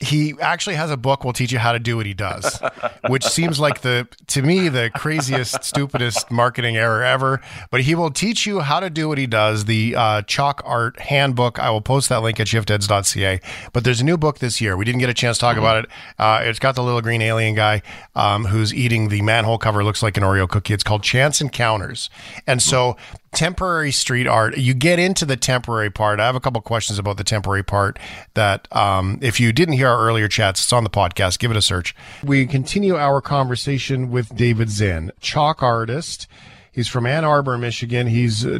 he 0.00 0.34
actually 0.40 0.76
has 0.76 0.90
a 0.90 0.96
book 0.96 1.24
will 1.24 1.32
teach 1.32 1.52
you 1.52 1.58
how 1.58 1.72
to 1.72 1.78
do 1.78 1.96
what 1.96 2.06
he 2.06 2.14
does, 2.14 2.60
which 3.08 3.24
seems 3.24 3.60
like 3.60 3.82
the 3.82 4.08
to 4.28 4.42
me 4.42 4.68
the 4.68 4.90
craziest, 4.94 5.62
stupidest 5.62 6.30
marketing 6.30 6.76
error 6.76 7.02
ever. 7.04 7.40
But 7.70 7.82
he 7.82 7.94
will 7.94 8.10
teach 8.10 8.46
you 8.46 8.60
how 8.60 8.80
to 8.80 8.90
do 8.90 9.08
what 9.08 9.18
he 9.18 9.26
does. 9.26 9.66
The 9.66 9.94
uh, 9.96 10.22
chalk 10.22 10.62
art 10.64 10.98
handbook. 10.98 11.58
I 11.58 11.70
will 11.70 11.80
post 11.80 12.08
that 12.08 12.22
link 12.22 12.40
at 12.40 12.48
shiftheads.ca. 12.48 13.40
But 13.72 13.84
there's 13.84 14.00
a 14.00 14.04
new 14.04 14.16
book 14.16 14.38
this 14.38 14.60
year. 14.60 14.76
We 14.76 14.84
didn't 14.84 15.00
get 15.00 15.10
a 15.10 15.14
chance 15.14 15.38
to 15.38 15.42
talk 15.42 15.56
about 15.56 15.84
it. 15.84 15.90
Uh, 16.18 16.40
it's 16.42 16.58
got 16.58 16.74
the 16.74 16.82
little 16.82 17.00
green 17.00 17.22
alien 17.22 17.54
guy 17.54 17.82
um, 18.14 18.46
who's 18.46 18.74
eating 18.74 19.08
the 19.08 19.22
manhole 19.22 19.58
cover. 19.58 19.84
Looks 19.84 20.02
like 20.02 20.16
an 20.16 20.22
Oreo 20.22 20.48
cookie. 20.48 20.74
It's 20.74 20.84
called 20.84 21.02
Chance 21.02 21.40
Encounters. 21.40 22.10
And 22.46 22.60
so 22.60 22.96
temporary 23.34 23.92
street 23.92 24.26
art. 24.26 24.56
You 24.56 24.74
get 24.74 24.98
into 24.98 25.24
the 25.24 25.36
temporary 25.36 25.90
part. 25.90 26.20
I 26.20 26.26
have 26.26 26.36
a 26.36 26.40
couple 26.40 26.60
questions 26.60 26.98
about 26.98 27.16
the 27.16 27.24
temporary 27.24 27.62
part 27.62 27.98
that 28.34 28.68
um, 28.74 29.18
if 29.20 29.40
you 29.40 29.52
didn't 29.52 29.74
hear 29.74 29.88
our 29.88 30.00
earlier 30.00 30.28
chats, 30.28 30.62
it's 30.62 30.72
on 30.72 30.84
the 30.84 30.90
podcast. 30.90 31.38
Give 31.38 31.50
it 31.50 31.56
a 31.56 31.62
search. 31.62 31.94
We 32.22 32.46
continue 32.46 32.96
our 32.96 33.20
conversation 33.20 34.10
with 34.10 34.34
David 34.34 34.70
Zinn, 34.70 35.12
chalk 35.20 35.62
artist. 35.62 36.26
He's 36.72 36.88
from 36.88 37.06
Ann 37.06 37.24
Arbor, 37.24 37.58
Michigan. 37.58 38.06
He's 38.06 38.44
uh, 38.44 38.58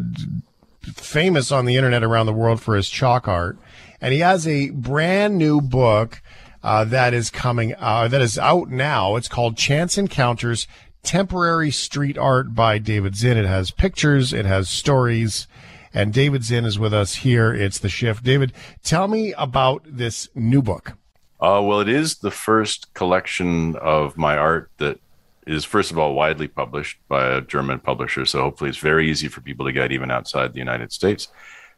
famous 0.83 1.51
on 1.51 1.65
the 1.65 1.77
internet 1.77 2.05
around 2.05 2.27
the 2.27 2.33
world 2.33 2.61
for 2.61 2.77
his 2.77 2.89
chalk 2.89 3.27
art, 3.27 3.59
and 4.01 4.13
he 4.13 4.21
has 4.21 4.47
a 4.47 4.71
brand 4.71 5.39
new 5.39 5.61
book 5.61 6.23
uh, 6.65 6.85
that 6.85 7.13
is 7.13 7.31
coming 7.31 7.75
uh, 7.79 8.09
that 8.09 8.23
is 8.23 8.39
out 8.39 8.71
now. 8.71 9.17
It's 9.17 9.29
called 9.29 9.57
Chance 9.57 9.99
Encounters: 9.99 10.67
Temporary 11.05 11.71
Street 11.71 12.19
Art 12.19 12.55
by 12.55 12.79
David 12.79 13.15
Zinn. 13.15 13.37
It 13.37 13.47
has 13.47 13.71
pictures, 13.71 14.33
it 14.33 14.47
has 14.47 14.69
stories, 14.69 15.47
and 15.93 16.13
David 16.13 16.43
Zinn 16.43 16.65
is 16.65 16.79
with 16.79 16.93
us 16.93 17.17
here. 17.17 17.55
It's 17.55 17.79
the 17.79 17.89
shift. 17.89 18.25
David, 18.25 18.53
tell 18.83 19.07
me 19.07 19.33
about 19.35 19.83
this 19.87 20.29
new 20.35 20.63
book. 20.63 20.95
Uh, 21.41 21.61
well, 21.63 21.81
it 21.81 21.89
is 21.89 22.17
the 22.17 22.31
first 22.31 22.93
collection 22.95 23.77
of 23.77 24.17
my 24.17 24.37
art 24.37 24.71
that 24.79 24.99
is, 25.47 25.65
first 25.65 25.91
of 25.91 25.99
all, 25.99 26.15
widely 26.15 26.49
published 26.49 26.99
by 27.07 27.27
a 27.27 27.41
German 27.43 27.79
publisher. 27.79 28.25
So 28.25 28.41
hopefully 28.41 28.71
it's 28.71 28.79
very 28.79 29.11
easy 29.11 29.29
for 29.29 29.43
people 29.43 29.67
to 29.67 29.73
get 29.73 29.93
even 29.93 30.11
outside 30.11 30.53
the 30.55 30.59
United 30.59 30.91
States. 30.91 31.29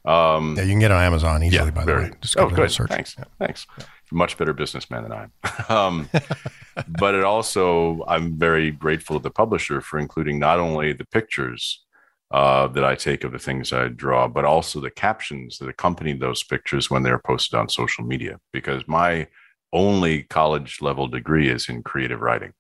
Um, 0.07 0.55
Yeah, 0.57 0.64
you 0.64 0.71
can 0.71 0.79
get 0.79 0.90
on 0.90 1.03
Amazon 1.03 1.42
easily. 1.42 1.71
by 1.71 1.85
the 1.85 1.95
way, 1.95 2.12
just 2.21 2.37
go 2.37 2.47
oh, 2.47 2.49
to 2.49 2.55
good. 2.55 2.71
search. 2.71 2.90
Thanks. 2.90 3.16
Thanks. 3.38 3.66
Much 4.12 4.38
better 4.38 4.53
businessman 4.53 5.03
than 5.03 5.12
I 5.12 5.23
am. 5.25 5.31
um, 5.77 6.11
but 6.88 7.14
it 7.14 7.25
also, 7.25 8.05
I'm 8.07 8.38
very 8.38 8.71
grateful 8.71 9.19
to 9.19 9.23
the 9.23 9.31
publisher 9.31 9.81
for 9.81 9.99
including 9.99 10.38
not 10.38 10.61
only 10.61 10.92
the 10.92 11.07
pictures 11.07 11.85
uh, 12.31 12.69
that 12.69 12.85
I 12.85 12.95
take 12.95 13.25
of 13.25 13.33
the 13.33 13.38
things 13.38 13.73
I 13.73 13.88
draw, 13.88 14.29
but 14.29 14.45
also 14.45 14.81
the 14.81 14.90
captions 14.90 15.59
that 15.59 15.69
accompany 15.69 16.12
those 16.12 16.42
pictures 16.45 16.90
when 16.90 17.03
they're 17.03 17.19
posted 17.19 17.59
on 17.59 17.69
social 17.69 18.05
media. 18.05 18.38
Because 18.53 18.87
my 18.87 19.27
only 19.73 20.23
college 20.25 20.81
level 20.81 21.09
degree 21.09 21.49
is 21.49 21.69
in 21.69 21.83
creative 21.83 22.21
writing. 22.21 22.53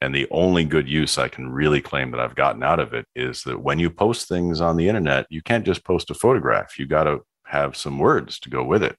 And 0.00 0.14
the 0.14 0.28
only 0.30 0.64
good 0.64 0.88
use 0.88 1.18
I 1.18 1.28
can 1.28 1.50
really 1.50 1.82
claim 1.82 2.10
that 2.10 2.20
I've 2.20 2.34
gotten 2.34 2.62
out 2.62 2.80
of 2.80 2.94
it 2.94 3.06
is 3.14 3.42
that 3.42 3.60
when 3.60 3.78
you 3.78 3.90
post 3.90 4.28
things 4.28 4.60
on 4.60 4.76
the 4.76 4.88
internet, 4.88 5.26
you 5.28 5.42
can't 5.42 5.66
just 5.66 5.84
post 5.84 6.10
a 6.10 6.14
photograph. 6.14 6.78
You 6.78 6.86
got 6.86 7.04
to 7.04 7.20
have 7.46 7.76
some 7.76 7.98
words 7.98 8.38
to 8.40 8.50
go 8.50 8.64
with 8.64 8.82
it. 8.82 8.96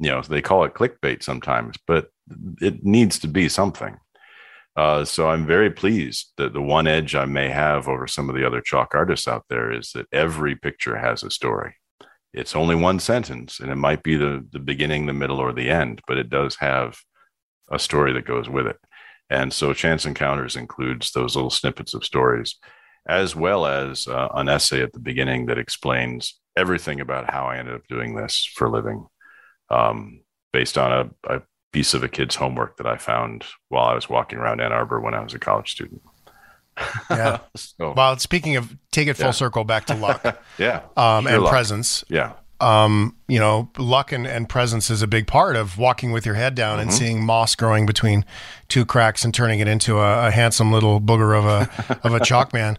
You 0.00 0.10
know, 0.10 0.22
they 0.22 0.42
call 0.42 0.64
it 0.64 0.74
clickbait 0.74 1.22
sometimes, 1.22 1.76
but 1.86 2.08
it 2.60 2.84
needs 2.84 3.20
to 3.20 3.28
be 3.28 3.48
something. 3.48 3.98
Uh, 4.74 5.04
so 5.04 5.28
I'm 5.28 5.46
very 5.46 5.70
pleased 5.70 6.32
that 6.38 6.54
the 6.54 6.62
one 6.62 6.86
edge 6.86 7.14
I 7.14 7.26
may 7.26 7.50
have 7.50 7.88
over 7.88 8.06
some 8.06 8.28
of 8.28 8.34
the 8.34 8.46
other 8.46 8.60
chalk 8.60 8.94
artists 8.94 9.28
out 9.28 9.44
there 9.48 9.70
is 9.70 9.92
that 9.92 10.06
every 10.12 10.56
picture 10.56 10.96
has 10.96 11.22
a 11.22 11.30
story. 11.30 11.74
It's 12.32 12.56
only 12.56 12.74
one 12.74 12.98
sentence, 12.98 13.60
and 13.60 13.70
it 13.70 13.76
might 13.76 14.02
be 14.02 14.16
the 14.16 14.46
the 14.50 14.58
beginning, 14.58 15.04
the 15.04 15.12
middle, 15.12 15.38
or 15.38 15.52
the 15.52 15.68
end, 15.68 16.00
but 16.08 16.16
it 16.16 16.30
does 16.30 16.56
have 16.56 16.96
a 17.70 17.78
story 17.78 18.14
that 18.14 18.24
goes 18.24 18.48
with 18.48 18.66
it. 18.66 18.78
And 19.30 19.52
so 19.52 19.72
Chance 19.72 20.04
Encounters 20.06 20.56
includes 20.56 21.12
those 21.12 21.34
little 21.36 21.50
snippets 21.50 21.94
of 21.94 22.04
stories, 22.04 22.56
as 23.08 23.34
well 23.34 23.66
as 23.66 24.06
uh, 24.06 24.28
an 24.34 24.48
essay 24.48 24.82
at 24.82 24.92
the 24.92 25.00
beginning 25.00 25.46
that 25.46 25.58
explains 25.58 26.38
everything 26.56 27.00
about 27.00 27.30
how 27.30 27.46
I 27.46 27.56
ended 27.58 27.74
up 27.74 27.86
doing 27.88 28.14
this 28.14 28.48
for 28.54 28.66
a 28.66 28.70
living, 28.70 29.06
um, 29.70 30.20
based 30.52 30.76
on 30.76 30.92
a, 31.26 31.34
a 31.36 31.42
piece 31.72 31.94
of 31.94 32.02
a 32.04 32.08
kid's 32.08 32.34
homework 32.36 32.76
that 32.76 32.86
I 32.86 32.98
found 32.98 33.44
while 33.70 33.86
I 33.86 33.94
was 33.94 34.08
walking 34.10 34.38
around 34.38 34.60
Ann 34.60 34.72
Arbor 34.72 35.00
when 35.00 35.14
I 35.14 35.20
was 35.24 35.32
a 35.32 35.38
college 35.38 35.72
student. 35.72 36.02
Yeah. 37.10 37.38
so, 37.56 37.94
Well, 37.96 38.18
speaking 38.18 38.56
of 38.56 38.76
take 38.90 39.08
it 39.08 39.14
full 39.14 39.26
Yeah. 39.26 39.30
circle 39.32 39.64
back 39.64 39.86
to 39.86 39.94
luck 39.94 40.22
yeah. 40.58 40.82
um, 40.96 41.26
and 41.26 41.42
luck. 41.42 41.50
presence. 41.50 42.04
Yeah. 42.08 42.34
Um, 42.62 43.16
you 43.28 43.38
know, 43.40 43.68
luck 43.76 44.12
and, 44.12 44.26
and 44.26 44.48
presence 44.48 44.88
is 44.90 45.02
a 45.02 45.06
big 45.06 45.26
part 45.26 45.56
of 45.56 45.76
walking 45.78 46.12
with 46.12 46.24
your 46.24 46.36
head 46.36 46.54
down 46.54 46.78
and 46.80 46.92
seeing 46.92 47.24
moss 47.24 47.54
growing 47.54 47.84
between 47.86 48.24
two 48.68 48.84
cracks 48.86 49.24
and 49.24 49.34
turning 49.34 49.60
it 49.60 49.68
into 49.68 49.98
a, 49.98 50.28
a 50.28 50.30
handsome 50.30 50.70
little 50.72 51.00
booger 51.00 51.36
of 51.36 51.44
a 51.44 52.00
of 52.06 52.14
a 52.14 52.20
chalk 52.24 52.52
man. 52.54 52.78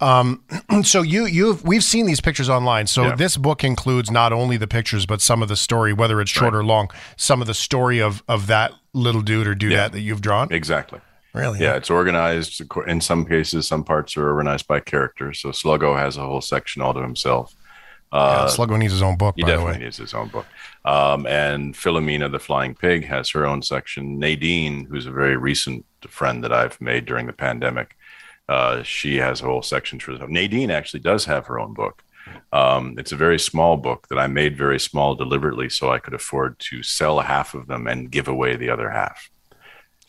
Um, 0.00 0.42
so 0.82 1.02
you 1.02 1.26
you've 1.26 1.64
we've 1.64 1.84
seen 1.84 2.06
these 2.06 2.20
pictures 2.20 2.48
online. 2.48 2.86
So 2.88 3.04
Yeah. 3.04 3.14
this 3.16 3.36
book 3.36 3.64
includes 3.64 4.10
not 4.10 4.32
only 4.32 4.56
the 4.56 4.66
pictures, 4.66 5.06
but 5.06 5.20
some 5.20 5.42
of 5.42 5.48
the 5.48 5.56
story, 5.56 5.92
whether 5.92 6.20
it's 6.20 6.30
short 6.30 6.54
or 6.54 6.64
long. 6.64 6.90
Some 7.16 7.40
of 7.40 7.46
the 7.46 7.54
story 7.54 8.00
of 8.00 8.22
of 8.28 8.46
that 8.48 8.72
little 8.92 9.22
dude 9.22 9.46
or 9.46 9.54
dudette 9.54 9.70
Yeah. 9.70 9.88
that 9.88 10.00
you've 10.00 10.20
drawn. 10.20 10.52
Exactly. 10.52 11.00
Really? 11.34 11.60
Yeah, 11.60 11.76
it's 11.76 11.88
organized. 11.88 12.60
In 12.86 13.00
some 13.00 13.24
cases, 13.24 13.66
some 13.66 13.84
parts 13.84 14.18
are 14.18 14.30
organized 14.30 14.66
by 14.68 14.80
character. 14.80 15.32
So 15.32 15.48
Sluggo 15.48 15.96
has 15.96 16.18
a 16.18 16.26
whole 16.26 16.42
section 16.42 16.82
all 16.82 16.92
to 16.92 17.00
himself. 17.00 17.54
Yeah, 18.12 18.18
Uh, 18.18 18.48
Sluggo 18.48 18.78
needs 18.78 18.92
his 18.92 19.02
own 19.02 19.16
book, 19.16 19.34
he 19.36 19.42
by 19.42 19.50
the 19.50 19.56
definitely 19.56 19.84
needs 19.84 19.96
his 19.96 20.12
own 20.14 20.28
book. 20.28 20.46
Um, 20.84 21.26
and 21.26 21.74
Philomena 21.74 22.30
the 22.30 22.38
Flying 22.38 22.74
Pig 22.74 23.04
has 23.06 23.30
her 23.30 23.46
own 23.46 23.62
section. 23.62 24.18
Nadine, 24.18 24.84
who's 24.84 25.06
a 25.06 25.10
very 25.10 25.36
recent 25.36 25.86
friend 26.08 26.44
that 26.44 26.52
I've 26.52 26.78
made 26.80 27.06
during 27.06 27.26
the 27.26 27.32
pandemic, 27.32 27.96
uh, 28.48 28.82
she 28.82 29.16
has 29.16 29.40
a 29.40 29.44
whole 29.44 29.62
section 29.62 29.98
for 29.98 30.12
herself. 30.12 30.28
Nadine 30.30 30.70
actually 30.70 31.00
does 31.00 31.24
have 31.24 31.46
her 31.46 31.58
own 31.58 31.72
book. 31.72 32.02
Um, 32.52 32.96
it's 32.98 33.12
a 33.12 33.16
very 33.16 33.38
small 33.38 33.76
book 33.76 34.08
that 34.08 34.18
I 34.18 34.26
made 34.26 34.56
very 34.56 34.78
small 34.78 35.14
deliberately 35.14 35.68
so 35.70 35.90
I 35.90 35.98
could 35.98 36.14
afford 36.14 36.58
to 36.70 36.82
sell 36.82 37.18
half 37.20 37.54
of 37.54 37.66
them 37.66 37.86
and 37.86 38.10
give 38.10 38.28
away 38.28 38.56
the 38.56 38.68
other 38.70 38.90
half. 38.90 39.30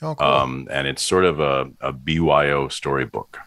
Oh, 0.01 0.15
cool. 0.15 0.27
Um, 0.27 0.67
and 0.69 0.85
it's 0.87 1.01
sort 1.01 1.23
of 1.25 1.39
a, 1.39 1.71
a 1.79 1.93
BYO 1.93 2.67
storybook 2.67 3.39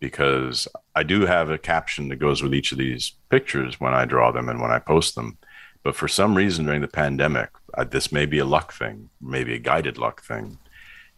because 0.00 0.66
I 0.98 1.04
do 1.04 1.26
have 1.26 1.48
a 1.48 1.58
caption 1.58 2.08
that 2.08 2.16
goes 2.16 2.42
with 2.42 2.52
each 2.52 2.72
of 2.72 2.78
these 2.78 3.12
pictures 3.30 3.78
when 3.78 3.94
I 3.94 4.04
draw 4.04 4.32
them 4.32 4.48
and 4.48 4.60
when 4.60 4.72
I 4.72 4.80
post 4.80 5.14
them. 5.14 5.38
But 5.84 5.94
for 5.94 6.08
some 6.08 6.34
reason 6.34 6.64
during 6.64 6.80
the 6.80 6.88
pandemic, 6.88 7.50
uh, 7.74 7.84
this 7.84 8.10
may 8.10 8.26
be 8.26 8.40
a 8.40 8.44
luck 8.44 8.72
thing, 8.72 9.08
maybe 9.20 9.54
a 9.54 9.60
guided 9.60 9.96
luck 9.96 10.24
thing. 10.24 10.58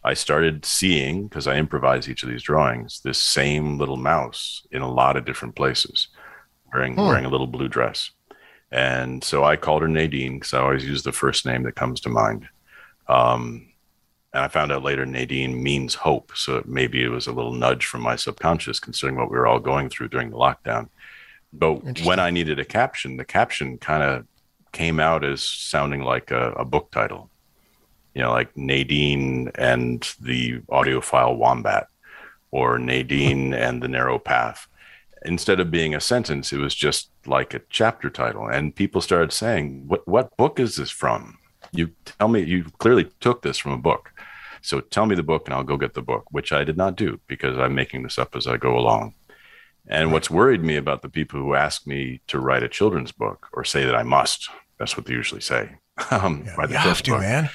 I 0.04 0.12
started 0.12 0.66
seeing, 0.66 1.28
because 1.28 1.46
I 1.46 1.56
improvise 1.56 2.10
each 2.10 2.22
of 2.22 2.28
these 2.28 2.42
drawings, 2.42 3.00
this 3.00 3.18
same 3.18 3.78
little 3.78 3.96
mouse 3.96 4.66
in 4.70 4.82
a 4.82 4.90
lot 4.90 5.16
of 5.16 5.24
different 5.24 5.56
places, 5.56 6.08
wearing 6.70 6.96
wearing 6.96 7.24
a 7.24 7.30
little 7.30 7.46
blue 7.46 7.68
dress. 7.68 8.10
And 8.70 9.24
so 9.24 9.44
I 9.44 9.56
called 9.56 9.80
her 9.80 9.88
Nadine 9.88 10.34
because 10.34 10.52
I 10.52 10.60
always 10.60 10.84
use 10.84 11.02
the 11.02 11.20
first 11.22 11.46
name 11.46 11.62
that 11.62 11.74
comes 11.74 12.02
to 12.02 12.10
mind. 12.10 12.46
Um, 13.08 13.69
and 14.32 14.44
I 14.44 14.48
found 14.48 14.70
out 14.70 14.84
later 14.84 15.04
Nadine 15.04 15.60
means 15.62 15.94
hope. 15.94 16.32
So 16.36 16.62
maybe 16.64 17.02
it 17.02 17.08
was 17.08 17.26
a 17.26 17.32
little 17.32 17.52
nudge 17.52 17.86
from 17.86 18.02
my 18.02 18.16
subconscious, 18.16 18.78
considering 18.78 19.16
what 19.16 19.30
we 19.30 19.36
were 19.36 19.46
all 19.46 19.58
going 19.58 19.88
through 19.88 20.08
during 20.08 20.30
the 20.30 20.36
lockdown. 20.36 20.88
But 21.52 22.00
when 22.04 22.20
I 22.20 22.30
needed 22.30 22.60
a 22.60 22.64
caption, 22.64 23.16
the 23.16 23.24
caption 23.24 23.76
kind 23.78 24.04
of 24.04 24.26
came 24.72 25.00
out 25.00 25.24
as 25.24 25.42
sounding 25.42 26.02
like 26.02 26.30
a, 26.30 26.52
a 26.52 26.64
book 26.64 26.92
title, 26.92 27.28
you 28.14 28.22
know, 28.22 28.30
like 28.30 28.56
Nadine 28.56 29.50
and 29.56 30.00
the 30.20 30.60
audiophile 30.70 31.36
wombat 31.36 31.88
or 32.52 32.78
Nadine 32.78 33.52
and 33.66 33.82
the 33.82 33.88
narrow 33.88 34.18
path. 34.18 34.68
Instead 35.24 35.58
of 35.58 35.72
being 35.72 35.94
a 35.94 36.00
sentence, 36.00 36.52
it 36.52 36.58
was 36.58 36.74
just 36.74 37.10
like 37.26 37.52
a 37.52 37.60
chapter 37.68 38.08
title. 38.08 38.46
And 38.46 38.74
people 38.74 39.00
started 39.00 39.32
saying, 39.32 39.84
What, 39.86 40.06
what 40.08 40.34
book 40.36 40.58
is 40.58 40.76
this 40.76 40.90
from? 40.90 41.39
You 41.72 41.90
tell 42.04 42.28
me, 42.28 42.42
you 42.42 42.64
clearly 42.78 43.10
took 43.20 43.42
this 43.42 43.58
from 43.58 43.72
a 43.72 43.78
book. 43.78 44.12
So 44.62 44.80
tell 44.80 45.06
me 45.06 45.14
the 45.14 45.22
book 45.22 45.46
and 45.46 45.54
I'll 45.54 45.64
go 45.64 45.76
get 45.76 45.94
the 45.94 46.02
book, 46.02 46.26
which 46.30 46.52
I 46.52 46.64
did 46.64 46.76
not 46.76 46.96
do 46.96 47.20
because 47.26 47.58
I'm 47.58 47.74
making 47.74 48.02
this 48.02 48.18
up 48.18 48.36
as 48.36 48.46
I 48.46 48.56
go 48.56 48.76
along. 48.76 49.14
And 49.88 50.12
what's 50.12 50.30
worried 50.30 50.62
me 50.62 50.76
about 50.76 51.02
the 51.02 51.08
people 51.08 51.40
who 51.40 51.54
ask 51.54 51.86
me 51.86 52.20
to 52.28 52.38
write 52.38 52.62
a 52.62 52.68
children's 52.68 53.12
book 53.12 53.48
or 53.52 53.64
say 53.64 53.84
that 53.84 53.96
I 53.96 54.02
must, 54.02 54.48
that's 54.78 54.96
what 54.96 55.06
they 55.06 55.14
usually 55.14 55.40
say. 55.40 55.76
Um, 56.10 56.44
the 56.44 56.68
you 56.70 56.76
have 56.76 57.02
to, 57.02 57.10
book, 57.10 57.20
man. 57.20 57.50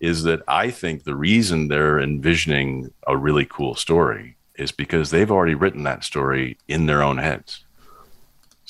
Is 0.00 0.22
that 0.22 0.40
I 0.48 0.70
think 0.70 1.04
the 1.04 1.14
reason 1.14 1.68
they're 1.68 2.00
envisioning 2.00 2.90
a 3.06 3.18
really 3.18 3.44
cool 3.44 3.74
story 3.74 4.36
is 4.54 4.72
because 4.72 5.10
they've 5.10 5.30
already 5.30 5.54
written 5.54 5.82
that 5.82 6.02
story 6.02 6.56
in 6.68 6.86
their 6.86 7.02
own 7.02 7.18
heads. 7.18 7.66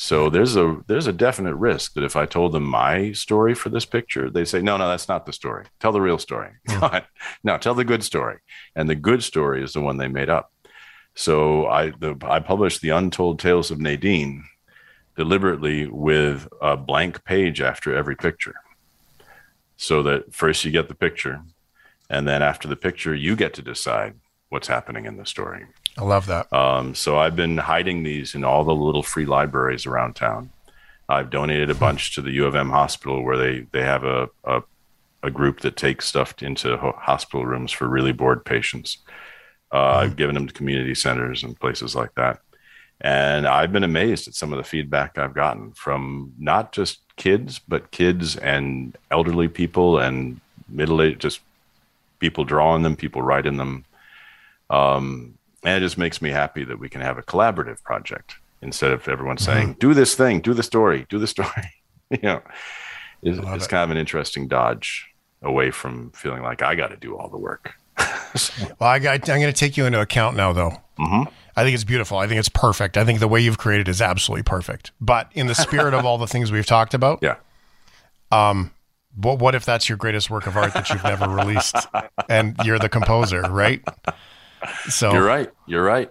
So 0.02 0.28
there's 0.28 0.56
a 0.56 0.78
there's 0.88 1.06
a 1.06 1.12
definite 1.12 1.54
risk 1.54 1.94
that 1.94 2.02
if 2.02 2.16
I 2.16 2.26
told 2.26 2.50
them 2.50 2.64
my 2.64 3.12
story 3.12 3.54
for 3.54 3.68
this 3.68 3.84
picture, 3.84 4.30
they 4.30 4.44
say, 4.44 4.60
no, 4.60 4.76
no, 4.76 4.88
that's 4.88 5.06
not 5.06 5.26
the 5.26 5.32
story. 5.32 5.66
Tell 5.78 5.92
the 5.92 6.00
real 6.00 6.18
story. 6.18 6.50
no, 7.44 7.56
tell 7.56 7.76
the 7.76 7.84
good 7.84 8.02
story. 8.02 8.38
And 8.74 8.90
the 8.90 8.96
good 8.96 9.22
story 9.22 9.62
is 9.62 9.74
the 9.74 9.80
one 9.80 9.98
they 9.98 10.08
made 10.08 10.28
up. 10.28 10.52
So 11.14 11.68
I 11.68 11.90
the 11.90 12.16
I 12.24 12.40
published 12.40 12.80
the 12.80 12.88
Untold 12.88 13.38
Tales 13.38 13.70
of 13.70 13.78
Nadine 13.78 14.42
deliberately 15.16 15.86
with 15.86 16.48
a 16.60 16.76
blank 16.76 17.22
page 17.22 17.60
after 17.60 17.94
every 17.94 18.16
picture. 18.16 18.56
So 19.76 20.02
that 20.02 20.34
first 20.34 20.64
you 20.64 20.72
get 20.72 20.88
the 20.88 20.96
picture, 20.96 21.42
and 22.10 22.26
then 22.26 22.42
after 22.42 22.66
the 22.66 22.74
picture, 22.74 23.14
you 23.14 23.36
get 23.36 23.54
to 23.54 23.62
decide 23.62 24.14
what's 24.48 24.66
happening 24.66 25.06
in 25.06 25.16
the 25.16 25.26
story. 25.26 25.66
I 25.98 26.04
love 26.04 26.26
that. 26.26 26.52
Um, 26.52 26.94
so 26.94 27.18
I've 27.18 27.36
been 27.36 27.58
hiding 27.58 28.02
these 28.02 28.34
in 28.34 28.44
all 28.44 28.64
the 28.64 28.74
little 28.74 29.02
free 29.02 29.26
libraries 29.26 29.86
around 29.86 30.14
town. 30.14 30.50
I've 31.08 31.30
donated 31.30 31.68
a 31.68 31.74
bunch 31.74 32.14
to 32.14 32.22
the 32.22 32.32
U 32.32 32.46
of 32.46 32.54
M 32.54 32.70
hospital 32.70 33.22
where 33.22 33.36
they, 33.36 33.66
they 33.72 33.82
have 33.82 34.04
a, 34.04 34.30
a, 34.44 34.62
a 35.22 35.30
group 35.30 35.60
that 35.60 35.76
takes 35.76 36.08
stuff 36.08 36.42
into 36.42 36.76
hospital 36.76 37.44
rooms 37.44 37.72
for 37.72 37.86
really 37.86 38.12
bored 38.12 38.44
patients. 38.44 38.98
Uh, 39.70 40.00
I've 40.00 40.16
given 40.16 40.34
them 40.34 40.46
to 40.46 40.54
community 40.54 40.94
centers 40.94 41.42
and 41.42 41.58
places 41.58 41.94
like 41.94 42.14
that. 42.14 42.40
And 43.00 43.46
I've 43.46 43.72
been 43.72 43.84
amazed 43.84 44.28
at 44.28 44.34
some 44.34 44.52
of 44.52 44.58
the 44.58 44.64
feedback 44.64 45.18
I've 45.18 45.34
gotten 45.34 45.72
from 45.72 46.32
not 46.38 46.72
just 46.72 47.00
kids, 47.16 47.58
but 47.58 47.90
kids 47.90 48.36
and 48.36 48.96
elderly 49.10 49.48
people 49.48 49.98
and 49.98 50.40
middle 50.68 51.02
aged, 51.02 51.20
just 51.20 51.40
people 52.20 52.44
drawing 52.44 52.82
them, 52.82 52.96
people 52.96 53.20
writing 53.20 53.56
them. 53.56 53.84
Um, 54.70 55.34
and 55.64 55.76
it 55.76 55.86
just 55.86 55.98
makes 55.98 56.20
me 56.22 56.30
happy 56.30 56.64
that 56.64 56.78
we 56.78 56.88
can 56.88 57.00
have 57.00 57.18
a 57.18 57.22
collaborative 57.22 57.82
project 57.82 58.36
instead 58.60 58.92
of 58.92 59.08
everyone 59.08 59.38
saying, 59.38 59.76
do 59.80 59.92
this 59.94 60.14
thing, 60.14 60.40
do 60.40 60.54
the 60.54 60.62
story, 60.62 61.06
do 61.08 61.18
the 61.18 61.26
story. 61.26 61.72
you 62.10 62.18
know, 62.22 62.40
it's, 63.22 63.38
it's 63.38 63.64
it. 63.66 63.68
kind 63.68 63.82
of 63.84 63.90
an 63.90 63.96
interesting 63.96 64.46
dodge 64.48 65.08
away 65.42 65.70
from 65.70 66.10
feeling 66.12 66.42
like 66.42 66.62
I 66.62 66.74
got 66.76 66.88
to 66.88 66.96
do 66.96 67.16
all 67.16 67.28
the 67.28 67.38
work. 67.38 67.74
Well, 68.80 68.88
I 68.88 68.98
got, 68.98 69.28
I'm 69.28 69.40
going 69.40 69.52
to 69.52 69.58
take 69.58 69.76
you 69.76 69.84
into 69.84 70.00
account 70.00 70.38
now, 70.38 70.54
though. 70.54 70.72
Mhm. 70.98 71.30
I 71.54 71.64
think 71.64 71.74
it's 71.74 71.84
beautiful. 71.84 72.16
I 72.16 72.26
think 72.26 72.38
it's 72.38 72.48
perfect. 72.48 72.96
I 72.96 73.04
think 73.04 73.20
the 73.20 73.28
way 73.28 73.40
you've 73.42 73.58
created 73.58 73.88
is 73.88 74.00
absolutely 74.00 74.42
perfect. 74.44 74.90
But 75.02 75.30
in 75.34 75.48
the 75.48 75.54
spirit 75.54 75.92
of 75.92 76.06
all 76.06 76.16
the 76.16 76.26
things 76.26 76.50
we've 76.50 76.64
talked 76.64 76.94
about, 76.94 77.18
Yeah. 77.20 77.36
Um, 78.30 78.70
what, 79.14 79.38
what 79.38 79.54
if 79.54 79.66
that's 79.66 79.86
your 79.90 79.98
greatest 79.98 80.30
work 80.30 80.46
of 80.46 80.56
art 80.56 80.72
that 80.72 80.88
you've 80.88 81.04
never 81.04 81.28
released 81.28 81.76
and 82.30 82.56
you're 82.64 82.78
the 82.78 82.88
composer, 82.88 83.42
right? 83.42 83.82
So 84.88 85.12
You're 85.12 85.24
right. 85.24 85.50
You're 85.66 85.84
right. 85.84 86.10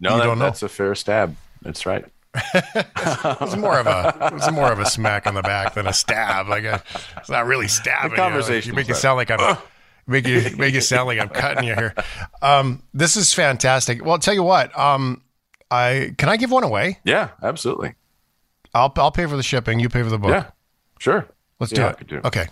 No, 0.00 0.12
You 0.12 0.18
that- 0.18 0.24
don't 0.24 0.38
know. 0.38 0.44
that's 0.46 0.62
a 0.62 0.68
fair 0.68 0.94
stab. 0.94 1.36
That's 1.62 1.86
right. 1.86 2.04
it's 2.54 3.56
more 3.56 3.78
of 3.78 3.86
a 3.86 4.30
it's 4.34 4.50
more 4.52 4.70
of 4.70 4.78
a 4.78 4.84
smack 4.84 5.26
on 5.26 5.34
the 5.34 5.40
back 5.42 5.72
than 5.74 5.86
a 5.86 5.92
stab. 5.92 6.48
Like 6.48 6.64
a, 6.64 6.82
it's 7.16 7.30
not 7.30 7.46
really 7.46 7.66
stabbing. 7.68 8.12
you. 8.18 8.40
Like, 8.40 8.66
You 8.66 8.72
make 8.74 8.90
it 8.90 8.96
sound 8.96 9.16
like 9.16 9.30
I'm 9.30 9.56
make 10.06 10.26
you 10.26 10.42
make 10.58 10.74
it 10.74 10.82
sound 10.82 11.06
like 11.06 11.18
I'm 11.18 11.30
cutting 11.30 11.64
you 11.64 11.74
here. 11.74 11.94
Um, 12.42 12.82
this 12.92 13.16
is 13.16 13.32
fantastic. 13.32 14.02
Well, 14.02 14.12
I'll 14.12 14.18
tell 14.18 14.34
you 14.34 14.42
what. 14.42 14.76
Um, 14.78 15.22
I 15.70 16.14
can 16.18 16.28
I 16.28 16.36
give 16.36 16.50
one 16.50 16.62
away? 16.62 16.98
Yeah, 17.04 17.30
absolutely. 17.42 17.94
I'll 18.74 18.92
I'll 18.96 19.10
pay 19.10 19.24
for 19.24 19.36
the 19.38 19.42
shipping. 19.42 19.80
You 19.80 19.88
pay 19.88 20.02
for 20.02 20.10
the 20.10 20.18
book. 20.18 20.30
Yeah, 20.30 20.50
sure. 20.98 21.26
Let's 21.58 21.72
Yeah, 21.72 21.92
do 21.92 21.98
it. 22.00 22.06
do 22.06 22.16
it. 22.18 22.24
Okay. 22.26 22.48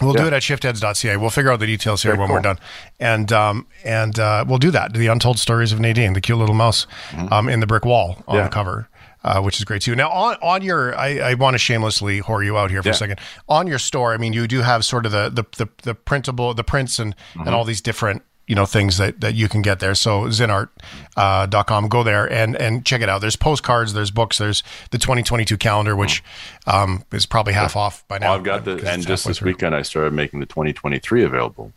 We'll 0.00 0.12
do 0.14 0.26
it 0.26 0.32
at 0.32 0.42
shiftheads.ca. 0.42 1.16
We'll 1.16 1.30
figure 1.30 1.50
out 1.52 1.60
the 1.60 1.66
details 1.66 2.02
here 2.02 2.12
Very 2.12 2.20
when 2.22 2.30
we're 2.32 2.40
done. 2.42 2.58
And 3.00 3.32
um, 3.32 3.66
and 3.84 4.18
uh, 4.18 4.44
we'll 4.46 4.58
do 4.58 4.70
that. 4.70 4.92
The 4.94 5.06
Untold 5.08 5.38
Stories 5.38 5.72
of 5.72 5.80
Nadine, 5.80 6.12
the 6.12 6.20
cute 6.20 6.38
little 6.38 6.54
mouse 6.54 6.86
um, 7.30 7.48
in 7.48 7.60
the 7.60 7.66
brick 7.66 7.84
wall 7.84 8.10
on 8.10 8.14
Mm-hmm. 8.16 8.34
Yeah. 8.36 8.42
the 8.44 8.48
cover, 8.50 8.88
uh, 9.24 9.40
which 9.40 9.58
is 9.58 9.64
great 9.64 9.82
too. 9.82 9.96
Now, 9.96 10.10
on, 10.10 10.36
on 10.42 10.62
your, 10.62 10.96
I, 10.96 11.18
I 11.30 11.34
want 11.34 11.54
to 11.54 11.58
shamelessly 11.58 12.20
whore 12.20 12.44
you 12.44 12.56
out 12.56 12.70
here 12.70 12.82
for 12.82 12.90
a 12.90 12.94
second. 12.94 13.18
On 13.48 13.66
your 13.66 13.78
store, 13.78 14.14
I 14.14 14.16
mean, 14.18 14.32
you 14.32 14.46
do 14.46 14.62
have 14.62 14.84
sort 14.84 15.04
of 15.06 15.12
the 15.12 15.28
the, 15.30 15.44
the, 15.64 15.68
the 15.82 15.94
printable, 15.94 16.54
the 16.54 16.64
prints 16.64 16.98
and, 16.98 17.14
Mm-hmm. 17.34 17.40
and 17.46 17.50
all 17.54 17.64
these 17.64 17.80
different 17.80 18.22
you 18.48 18.56
know 18.56 18.66
things 18.66 18.98
that, 18.98 19.20
that 19.20 19.34
you 19.36 19.48
can 19.48 19.62
get 19.62 19.78
there 19.78 19.94
so 19.94 20.22
zinnart.com 20.22 20.68
uh, 21.16 21.46
dot 21.46 21.66
com. 21.68 21.86
go 21.88 22.02
there 22.02 22.26
and 22.32 22.56
and 22.56 22.84
check 22.84 23.00
it 23.00 23.08
out 23.08 23.20
there's 23.20 23.36
postcards 23.36 23.92
there's 23.92 24.10
books 24.10 24.38
there's 24.38 24.64
the 24.90 24.98
2022 24.98 25.56
calendar 25.56 25.94
which 25.94 26.24
um, 26.66 27.04
is 27.12 27.26
probably 27.26 27.52
half 27.52 27.76
off 27.76 28.06
by 28.08 28.18
now 28.18 28.30
Well, 28.30 28.38
I've 28.38 28.44
got 28.44 28.64
the, 28.64 28.72
and 28.90 29.06
just 29.06 29.26
this 29.26 29.38
through. 29.38 29.52
weekend, 29.52 29.74
I 29.74 29.82
started 29.82 30.12
making 30.12 30.40
the 30.40 30.46
2023 30.46 31.22
available, 31.24 31.72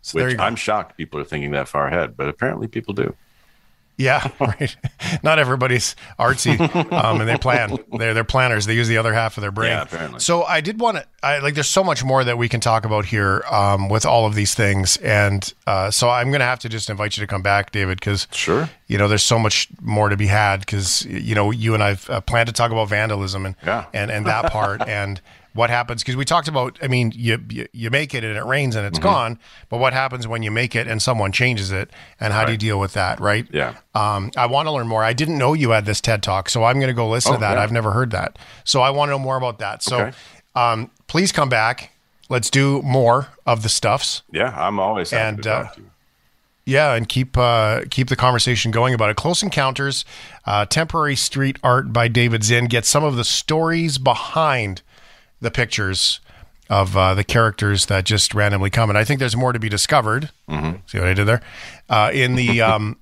So 0.00 0.24
which. 0.24 0.38
I'm 0.38 0.56
shocked 0.56 0.96
people 0.96 1.20
are 1.20 1.24
thinking 1.24 1.50
that 1.50 1.68
far 1.68 1.88
ahead, 1.88 2.16
but 2.16 2.28
apparently 2.28 2.68
people 2.68 2.94
do. 2.94 3.14
Yeah, 3.98 4.28
right. 4.40 4.76
Not 5.22 5.38
everybody's 5.38 5.96
artsy, 6.18 6.58
um, 6.92 7.20
and 7.20 7.28
they 7.28 7.38
plan. 7.38 7.76
They're 7.96 8.12
they're 8.12 8.24
planners. 8.24 8.66
They 8.66 8.74
use 8.74 8.88
the 8.88 8.98
other 8.98 9.14
half 9.14 9.38
of 9.38 9.40
their 9.40 9.50
brain. 9.50 9.70
Yeah, 9.70 9.82
apparently. 9.82 10.20
So 10.20 10.42
I 10.44 10.60
did 10.60 10.78
want 10.80 10.98
to. 10.98 11.06
I 11.22 11.38
like. 11.38 11.54
There's 11.54 11.66
so 11.68 11.82
much 11.82 12.04
more 12.04 12.22
that 12.22 12.36
we 12.36 12.48
can 12.48 12.60
talk 12.60 12.84
about 12.84 13.06
here 13.06 13.42
um, 13.50 13.88
with 13.88 14.04
all 14.04 14.26
of 14.26 14.34
these 14.34 14.54
things, 14.54 14.98
and 14.98 15.52
uh, 15.66 15.90
so 15.90 16.10
I'm 16.10 16.28
going 16.28 16.40
to 16.40 16.46
have 16.46 16.58
to 16.60 16.68
just 16.68 16.90
invite 16.90 17.16
you 17.16 17.22
to 17.22 17.26
come 17.26 17.40
back, 17.42 17.72
David, 17.72 17.98
because 17.98 18.28
Sure. 18.32 18.68
you 18.86 18.98
know 18.98 19.08
there's 19.08 19.22
so 19.22 19.38
much 19.38 19.68
more 19.80 20.10
to 20.10 20.16
be 20.16 20.26
had. 20.26 20.60
Because 20.60 21.06
you 21.06 21.34
know 21.34 21.50
you 21.50 21.72
and 21.72 21.82
I've 21.82 22.08
uh, 22.10 22.20
planned 22.20 22.48
to 22.48 22.52
talk 22.52 22.70
about 22.70 22.88
vandalism 22.90 23.46
and 23.46 23.54
Yeah. 23.64 23.86
and 23.94 24.10
and 24.10 24.26
that 24.26 24.52
part 24.52 24.82
and. 24.86 25.20
What 25.56 25.70
happens 25.70 26.02
because 26.02 26.16
we 26.16 26.24
talked 26.24 26.48
about 26.48 26.78
i 26.82 26.88
mean 26.88 27.12
you, 27.14 27.42
you, 27.50 27.66
you 27.72 27.90
make 27.90 28.14
it 28.14 28.22
and 28.22 28.36
it 28.36 28.44
rains 28.44 28.76
and 28.76 28.86
it's 28.86 28.98
mm-hmm. 28.98 29.08
gone 29.08 29.38
but 29.68 29.78
what 29.78 29.92
happens 29.92 30.28
when 30.28 30.42
you 30.42 30.50
make 30.50 30.76
it 30.76 30.86
and 30.86 31.02
someone 31.02 31.32
changes 31.32 31.72
it 31.72 31.90
and 32.20 32.32
how 32.32 32.40
right. 32.40 32.46
do 32.46 32.52
you 32.52 32.58
deal 32.58 32.78
with 32.78 32.92
that 32.92 33.18
right 33.20 33.46
yeah 33.52 33.74
um, 33.94 34.30
i 34.36 34.46
want 34.46 34.66
to 34.66 34.72
learn 34.72 34.86
more 34.86 35.02
i 35.02 35.12
didn't 35.12 35.38
know 35.38 35.54
you 35.54 35.70
had 35.70 35.84
this 35.86 36.00
ted 36.00 36.22
talk 36.22 36.48
so 36.48 36.64
i'm 36.64 36.76
going 36.76 36.88
to 36.88 36.94
go 36.94 37.08
listen 37.08 37.32
oh, 37.32 37.36
to 37.36 37.40
that 37.40 37.54
yeah. 37.54 37.62
i've 37.62 37.72
never 37.72 37.92
heard 37.92 38.10
that 38.10 38.38
so 38.64 38.80
i 38.80 38.90
want 38.90 39.08
to 39.08 39.12
know 39.12 39.18
more 39.18 39.36
about 39.36 39.58
that 39.58 39.82
so 39.82 40.06
okay. 40.06 40.16
um, 40.54 40.90
please 41.06 41.32
come 41.32 41.48
back 41.48 41.90
let's 42.28 42.50
do 42.50 42.82
more 42.82 43.28
of 43.46 43.62
the 43.62 43.68
stuffs 43.68 44.22
yeah 44.30 44.54
i'm 44.56 44.78
always 44.78 45.10
happy. 45.10 45.36
and 45.36 45.46
uh, 45.46 45.68
yeah, 46.66 46.94
and 46.94 47.08
keep 47.08 47.38
uh, 47.38 47.82
keep 47.90 48.08
the 48.08 48.16
conversation 48.16 48.72
going 48.72 48.92
about 48.92 49.08
it. 49.08 49.16
Close 49.16 49.40
Encounters, 49.40 50.04
uh, 50.46 50.66
temporary 50.66 51.14
street 51.14 51.58
art 51.62 51.92
by 51.92 52.08
David 52.08 52.42
Zinn. 52.42 52.66
Get 52.66 52.84
some 52.84 53.04
of 53.04 53.14
the 53.14 53.22
stories 53.22 53.98
behind 53.98 54.82
the 55.40 55.50
pictures 55.50 56.20
of 56.68 56.96
uh, 56.96 57.14
the 57.14 57.24
characters 57.24 57.86
that 57.86 58.04
just 58.04 58.34
randomly 58.34 58.70
come, 58.70 58.90
and 58.90 58.98
I 58.98 59.04
think 59.04 59.20
there's 59.20 59.36
more 59.36 59.52
to 59.52 59.58
be 59.58 59.68
discovered. 59.68 60.30
Mm-hmm. 60.48 60.78
See 60.86 60.98
what 60.98 61.08
I 61.08 61.14
did 61.14 61.26
there? 61.26 61.42
Uh, 61.88 62.10
in 62.12 62.34
the 62.34 62.60
um, 62.62 62.96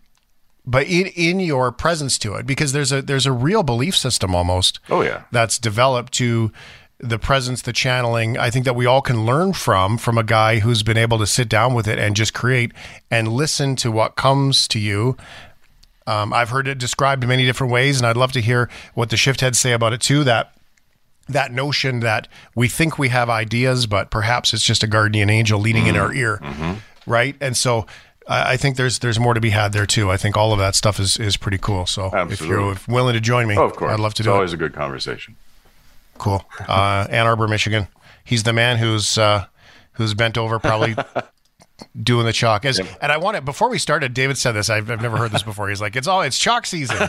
but 0.66 0.86
in 0.86 1.06
in 1.08 1.40
your 1.40 1.72
presence 1.72 2.18
to 2.18 2.34
it, 2.34 2.46
because 2.46 2.72
there's 2.72 2.92
a 2.92 3.02
there's 3.02 3.26
a 3.26 3.32
real 3.32 3.62
belief 3.62 3.96
system 3.96 4.34
almost. 4.34 4.80
Oh 4.90 5.02
yeah, 5.02 5.24
that's 5.32 5.58
developed 5.58 6.12
to 6.14 6.52
the 6.98 7.18
presence, 7.18 7.62
the 7.62 7.72
channeling, 7.72 8.38
I 8.38 8.50
think 8.50 8.64
that 8.64 8.74
we 8.74 8.86
all 8.86 9.02
can 9.02 9.26
learn 9.26 9.52
from 9.52 9.98
from 9.98 10.16
a 10.16 10.22
guy 10.22 10.60
who's 10.60 10.82
been 10.82 10.96
able 10.96 11.18
to 11.18 11.26
sit 11.26 11.48
down 11.48 11.74
with 11.74 11.86
it 11.86 11.98
and 11.98 12.16
just 12.16 12.32
create 12.32 12.72
and 13.10 13.28
listen 13.28 13.76
to 13.76 13.90
what 13.90 14.16
comes 14.16 14.66
to 14.68 14.78
you. 14.78 15.16
Um, 16.06 16.32
I've 16.32 16.50
heard 16.50 16.68
it 16.68 16.78
described 16.78 17.22
in 17.22 17.28
many 17.28 17.44
different 17.44 17.72
ways, 17.72 17.98
and 17.98 18.06
I'd 18.06 18.16
love 18.16 18.32
to 18.32 18.40
hear 18.40 18.70
what 18.94 19.10
the 19.10 19.16
shift 19.16 19.40
heads 19.40 19.58
say 19.58 19.72
about 19.72 19.92
it 19.92 20.00
too. 20.00 20.24
That 20.24 20.53
that 21.28 21.52
notion 21.52 22.00
that 22.00 22.28
we 22.54 22.68
think 22.68 22.98
we 22.98 23.08
have 23.08 23.30
ideas, 23.30 23.86
but 23.86 24.10
perhaps 24.10 24.52
it's 24.54 24.64
just 24.64 24.82
a 24.82 24.86
guardian 24.86 25.30
angel 25.30 25.60
leaning 25.60 25.84
mm-hmm. 25.84 25.96
in 25.96 26.00
our 26.00 26.12
ear, 26.12 26.38
mm-hmm. 26.42 26.74
right? 27.10 27.36
And 27.40 27.56
so 27.56 27.86
I 28.26 28.56
think 28.56 28.76
there's 28.76 29.00
there's 29.00 29.20
more 29.20 29.34
to 29.34 29.40
be 29.40 29.50
had 29.50 29.72
there 29.72 29.86
too. 29.86 30.10
I 30.10 30.16
think 30.16 30.36
all 30.36 30.52
of 30.52 30.58
that 30.58 30.74
stuff 30.74 30.98
is 30.98 31.18
is 31.18 31.36
pretty 31.36 31.58
cool. 31.58 31.86
So 31.86 32.06
Absolutely. 32.06 32.34
if 32.34 32.46
you're 32.88 32.94
willing 32.94 33.14
to 33.14 33.20
join 33.20 33.46
me, 33.46 33.56
oh, 33.56 33.64
of 33.64 33.76
course, 33.76 33.92
I'd 33.92 34.00
love 34.00 34.14
to 34.14 34.22
it's 34.22 34.26
do 34.26 34.32
always 34.32 34.52
it. 34.52 34.56
a 34.56 34.58
good 34.58 34.72
conversation. 34.72 35.36
Cool. 36.18 36.44
Uh, 36.66 37.06
Ann 37.10 37.26
Arbor, 37.26 37.48
Michigan. 37.48 37.88
He's 38.24 38.44
the 38.44 38.52
man 38.52 38.78
who's 38.78 39.18
uh, 39.18 39.46
who's 39.92 40.14
bent 40.14 40.38
over, 40.38 40.58
probably 40.58 40.96
doing 42.00 42.26
the 42.26 42.32
chalk. 42.32 42.64
As, 42.64 42.78
And 42.78 43.12
I 43.12 43.16
want 43.16 43.36
it 43.36 43.44
before 43.44 43.68
we 43.70 43.78
started. 43.78 44.14
David 44.14 44.36
said 44.38 44.52
this. 44.52 44.70
I've, 44.70 44.90
I've 44.90 45.02
never 45.02 45.16
heard 45.16 45.32
this 45.32 45.42
before. 45.50 45.68
He's 45.68 45.80
like, 45.80 45.96
"It's 45.96 46.06
all 46.06 46.22
it's 46.22 46.38
chalk 46.38 46.66
season." 46.66 46.96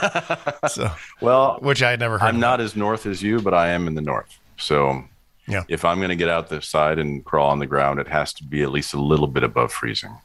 So, 0.69 0.91
well, 1.21 1.57
which 1.61 1.83
I 1.83 1.91
had 1.91 1.99
never 1.99 2.17
heard. 2.17 2.27
I'm 2.27 2.39
not 2.39 2.59
as 2.59 2.75
north 2.75 3.05
as 3.05 3.21
you, 3.21 3.39
but 3.39 3.53
I 3.53 3.69
am 3.69 3.87
in 3.87 3.93
the 3.95 4.01
north. 4.01 4.37
So, 4.57 5.03
yeah. 5.47 5.63
If 5.67 5.85
I'm 5.85 5.97
going 5.99 6.09
to 6.09 6.15
get 6.15 6.27
out 6.27 6.49
the 6.49 6.61
side 6.61 6.97
and 6.97 7.23
crawl 7.23 7.51
on 7.51 7.59
the 7.59 7.67
ground, 7.67 7.99
it 7.99 8.07
has 8.07 8.33
to 8.33 8.43
be 8.43 8.63
at 8.63 8.71
least 8.71 8.93
a 8.93 8.99
little 8.99 9.27
bit 9.27 9.43
above 9.43 9.71
freezing. 9.71 10.17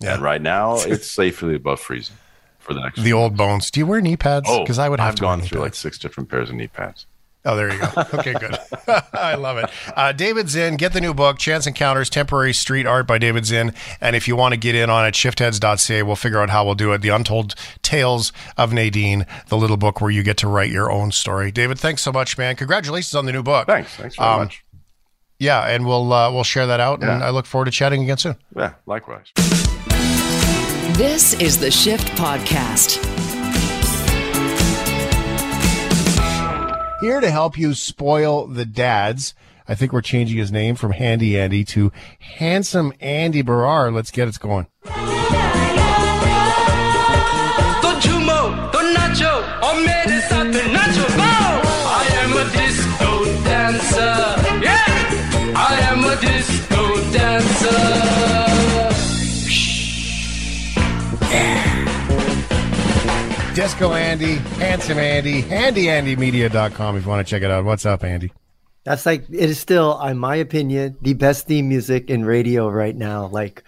Yeah. 0.00 0.14
And 0.14 0.22
right 0.22 0.40
now, 0.40 0.76
it's 0.78 1.06
safely 1.10 1.54
above 1.54 1.80
freezing 1.80 2.16
for 2.58 2.72
the 2.72 2.80
next. 2.80 3.02
The 3.02 3.12
old 3.12 3.36
bones. 3.36 3.70
Do 3.70 3.80
you 3.80 3.86
wear 3.86 4.00
knee 4.00 4.16
pads? 4.16 4.46
Oh, 4.48 4.60
because 4.60 4.78
I 4.78 4.88
would 4.88 5.00
have 5.00 5.14
I've 5.14 5.20
gone 5.20 5.40
through 5.40 5.58
pads. 5.58 5.62
like 5.62 5.74
six 5.74 5.98
different 5.98 6.30
pairs 6.30 6.48
of 6.48 6.54
knee 6.56 6.68
pads. 6.68 7.04
Oh, 7.48 7.56
there 7.56 7.72
you 7.72 7.80
go. 7.80 7.88
Okay, 8.18 8.34
good. 8.34 8.58
I 9.14 9.34
love 9.34 9.56
it. 9.56 9.70
Uh, 9.96 10.12
David 10.12 10.50
Zinn, 10.50 10.76
get 10.76 10.92
the 10.92 11.00
new 11.00 11.14
book, 11.14 11.38
Chance 11.38 11.66
Encounters 11.66 12.10
Temporary 12.10 12.52
Street 12.52 12.84
Art 12.84 13.06
by 13.06 13.16
David 13.16 13.46
Zinn. 13.46 13.72
And 14.02 14.14
if 14.14 14.28
you 14.28 14.36
want 14.36 14.52
to 14.52 14.58
get 14.58 14.74
in 14.74 14.90
on 14.90 15.06
it, 15.06 15.14
shiftheads.ca, 15.14 16.02
we'll 16.02 16.14
figure 16.16 16.40
out 16.40 16.50
how 16.50 16.66
we'll 16.66 16.74
do 16.74 16.92
it. 16.92 17.00
The 17.00 17.08
Untold 17.08 17.54
Tales 17.80 18.34
of 18.58 18.74
Nadine, 18.74 19.24
the 19.48 19.56
little 19.56 19.78
book 19.78 20.02
where 20.02 20.10
you 20.10 20.22
get 20.22 20.36
to 20.38 20.46
write 20.46 20.70
your 20.70 20.92
own 20.92 21.10
story. 21.10 21.50
David, 21.50 21.78
thanks 21.78 22.02
so 22.02 22.12
much, 22.12 22.36
man. 22.36 22.54
Congratulations 22.54 23.14
on 23.14 23.24
the 23.24 23.32
new 23.32 23.42
book. 23.42 23.66
Thanks. 23.66 23.96
Thanks 23.96 24.16
very 24.16 24.28
um, 24.28 24.40
much. 24.40 24.62
Yeah, 25.38 25.66
and 25.68 25.86
we'll 25.86 26.12
uh, 26.12 26.30
we'll 26.30 26.44
share 26.44 26.66
that 26.66 26.80
out, 26.80 27.00
yeah. 27.00 27.14
and 27.14 27.24
I 27.24 27.30
look 27.30 27.46
forward 27.46 27.66
to 27.66 27.70
chatting 27.70 28.02
again 28.02 28.18
soon. 28.18 28.36
Yeah, 28.56 28.74
likewise. 28.86 29.32
This 30.96 31.32
is 31.34 31.58
the 31.58 31.70
Shift 31.70 32.08
Podcast. 32.18 33.37
Here 37.00 37.20
to 37.20 37.30
help 37.30 37.56
you 37.56 37.74
spoil 37.74 38.48
the 38.48 38.64
dads. 38.64 39.32
I 39.68 39.76
think 39.76 39.92
we're 39.92 40.02
changing 40.02 40.36
his 40.36 40.50
name 40.50 40.74
from 40.74 40.90
Handy 40.90 41.38
Andy 41.38 41.64
to 41.66 41.92
Handsome 42.18 42.92
Andy 43.00 43.42
Baryer. 43.44 43.94
Let's 43.94 44.10
get 44.10 44.26
it 44.26 44.38
going. 44.40 44.66
Disco 63.58 63.92
Andy, 63.92 64.34
Handsome 64.34 64.98
Andy, 64.98 65.42
HandyAndyMedia.com 65.42 66.96
if 66.96 67.02
you 67.02 67.08
want 67.08 67.26
to 67.26 67.28
check 67.28 67.42
it 67.42 67.50
out. 67.50 67.64
What's 67.64 67.84
up, 67.84 68.04
Andy? 68.04 68.30
That's 68.84 69.04
like, 69.04 69.24
it 69.28 69.50
is 69.50 69.58
still, 69.58 70.00
in 70.00 70.16
my 70.16 70.36
opinion, 70.36 70.96
the 71.02 71.14
best 71.14 71.48
theme 71.48 71.68
music 71.68 72.08
in 72.08 72.24
radio 72.24 72.68
right 72.68 72.94
now. 72.94 73.26
Like, 73.26 73.64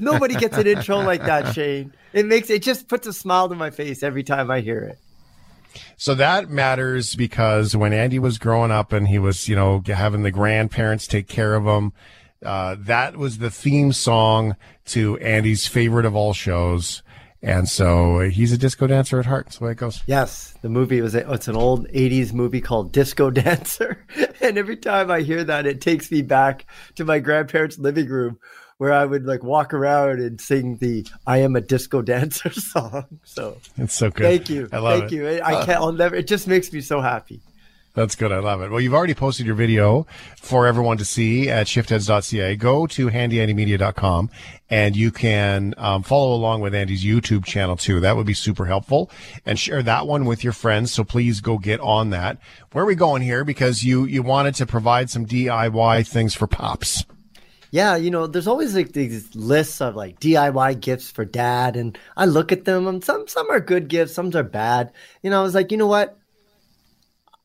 nobody 0.00 0.36
gets 0.36 0.56
an 0.56 0.68
intro 0.68 1.00
like 1.00 1.24
that, 1.24 1.56
Shane. 1.56 1.92
It 2.12 2.26
makes, 2.26 2.50
it 2.50 2.62
just 2.62 2.86
puts 2.86 3.08
a 3.08 3.12
smile 3.12 3.48
to 3.48 3.56
my 3.56 3.70
face 3.70 4.04
every 4.04 4.22
time 4.22 4.48
I 4.48 4.60
hear 4.60 4.78
it. 4.78 5.80
So 5.96 6.14
that 6.14 6.48
matters 6.48 7.16
because 7.16 7.74
when 7.74 7.92
Andy 7.92 8.20
was 8.20 8.38
growing 8.38 8.70
up 8.70 8.92
and 8.92 9.08
he 9.08 9.18
was, 9.18 9.48
you 9.48 9.56
know, 9.56 9.82
having 9.84 10.22
the 10.22 10.30
grandparents 10.30 11.08
take 11.08 11.26
care 11.26 11.56
of 11.56 11.64
him, 11.64 11.92
uh, 12.46 12.76
that 12.78 13.16
was 13.16 13.38
the 13.38 13.50
theme 13.50 13.92
song 13.92 14.54
to 14.84 15.18
Andy's 15.18 15.66
favorite 15.66 16.06
of 16.06 16.14
all 16.14 16.32
shows. 16.32 17.02
And 17.42 17.68
so 17.68 18.20
uh, 18.20 18.28
he's 18.28 18.52
a 18.52 18.58
disco 18.58 18.86
dancer 18.86 19.18
at 19.18 19.26
heart. 19.26 19.46
That's 19.46 19.58
the 19.58 19.64
way 19.64 19.72
it 19.72 19.78
goes. 19.78 20.00
Yes, 20.06 20.54
the 20.62 20.68
movie 20.68 21.00
was 21.00 21.14
it's 21.14 21.48
an 21.48 21.56
old 21.56 21.88
'80s 21.88 22.32
movie 22.32 22.60
called 22.60 22.92
Disco 22.92 23.30
Dancer, 23.42 24.06
and 24.40 24.56
every 24.56 24.76
time 24.76 25.10
I 25.10 25.22
hear 25.22 25.42
that, 25.44 25.66
it 25.66 25.80
takes 25.80 26.10
me 26.10 26.22
back 26.22 26.66
to 26.94 27.04
my 27.04 27.18
grandparents' 27.18 27.78
living 27.78 28.08
room 28.08 28.38
where 28.78 28.92
I 28.92 29.04
would 29.04 29.26
like 29.26 29.42
walk 29.42 29.74
around 29.74 30.20
and 30.20 30.40
sing 30.40 30.76
the 30.76 31.04
"I 31.26 31.38
am 31.38 31.56
a 31.56 31.60
disco 31.60 32.00
dancer" 32.00 32.50
song. 32.52 33.06
So 33.24 33.58
it's 33.76 33.94
so 33.94 34.10
good. 34.10 34.22
Thank 34.24 34.48
you, 34.48 34.68
I 34.72 34.78
love 34.78 35.00
thank 35.00 35.12
it. 35.12 35.16
you. 35.16 35.42
I 35.42 35.64
can't. 35.64 35.80
I'll 35.80 35.92
never. 35.92 36.14
It 36.14 36.28
just 36.28 36.46
makes 36.46 36.72
me 36.72 36.80
so 36.80 37.00
happy. 37.00 37.40
That's 37.94 38.14
good. 38.14 38.32
I 38.32 38.38
love 38.38 38.62
it. 38.62 38.70
Well, 38.70 38.80
you've 38.80 38.94
already 38.94 39.12
posted 39.12 39.44
your 39.44 39.54
video 39.54 40.06
for 40.40 40.66
everyone 40.66 40.96
to 40.96 41.04
see 41.04 41.50
at 41.50 41.66
shiftheads.ca. 41.66 42.56
Go 42.56 42.86
to 42.86 43.10
handyandymedia.com 43.10 44.30
and 44.70 44.96
you 44.96 45.10
can 45.10 45.74
um, 45.76 46.02
follow 46.02 46.34
along 46.34 46.62
with 46.62 46.74
Andy's 46.74 47.04
YouTube 47.04 47.44
channel 47.44 47.76
too. 47.76 48.00
That 48.00 48.16
would 48.16 48.26
be 48.26 48.32
super 48.32 48.64
helpful 48.64 49.10
and 49.44 49.58
share 49.58 49.82
that 49.82 50.06
one 50.06 50.24
with 50.24 50.42
your 50.42 50.54
friends. 50.54 50.90
So 50.90 51.04
please 51.04 51.42
go 51.42 51.58
get 51.58 51.80
on 51.80 52.08
that. 52.10 52.38
Where 52.72 52.84
are 52.84 52.86
we 52.86 52.94
going 52.94 53.20
here? 53.20 53.44
Because 53.44 53.84
you, 53.84 54.06
you 54.06 54.22
wanted 54.22 54.54
to 54.54 54.66
provide 54.66 55.10
some 55.10 55.26
DIY 55.26 56.08
things 56.08 56.32
for 56.34 56.46
pops. 56.46 57.04
Yeah, 57.72 57.96
you 57.96 58.10
know, 58.10 58.26
there's 58.26 58.46
always 58.46 58.74
like 58.74 58.92
these 58.92 59.34
lists 59.34 59.80
of 59.80 59.96
like 59.96 60.20
DIY 60.20 60.80
gifts 60.80 61.10
for 61.10 61.24
dad, 61.24 61.74
and 61.74 61.96
I 62.18 62.26
look 62.26 62.52
at 62.52 62.66
them, 62.66 62.86
and 62.86 63.02
some 63.02 63.26
some 63.26 63.50
are 63.50 63.60
good 63.60 63.88
gifts, 63.88 64.12
some 64.12 64.30
are 64.36 64.42
bad. 64.42 64.92
You 65.22 65.30
know, 65.30 65.40
I 65.40 65.42
was 65.42 65.54
like, 65.54 65.72
you 65.72 65.78
know 65.78 65.86
what? 65.86 66.18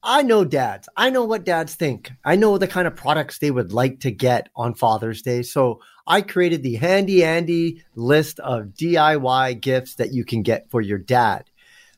I 0.09 0.23
know 0.23 0.45
dads. 0.45 0.87
I 0.95 1.09
know 1.09 1.25
what 1.25 1.43
dads 1.43 1.75
think. 1.75 2.13
I 2.23 2.37
know 2.37 2.57
the 2.57 2.67
kind 2.67 2.87
of 2.87 2.95
products 2.95 3.39
they 3.39 3.51
would 3.51 3.73
like 3.73 3.99
to 3.99 4.11
get 4.11 4.47
on 4.55 4.73
Father's 4.73 5.21
Day. 5.21 5.41
So 5.41 5.81
I 6.07 6.21
created 6.21 6.63
the 6.63 6.75
handy 6.75 7.25
Andy 7.25 7.83
list 7.93 8.39
of 8.39 8.67
DIY 8.67 9.59
gifts 9.59 9.95
that 9.95 10.13
you 10.13 10.23
can 10.23 10.43
get 10.43 10.71
for 10.71 10.79
your 10.79 10.97
dad. 10.97 11.43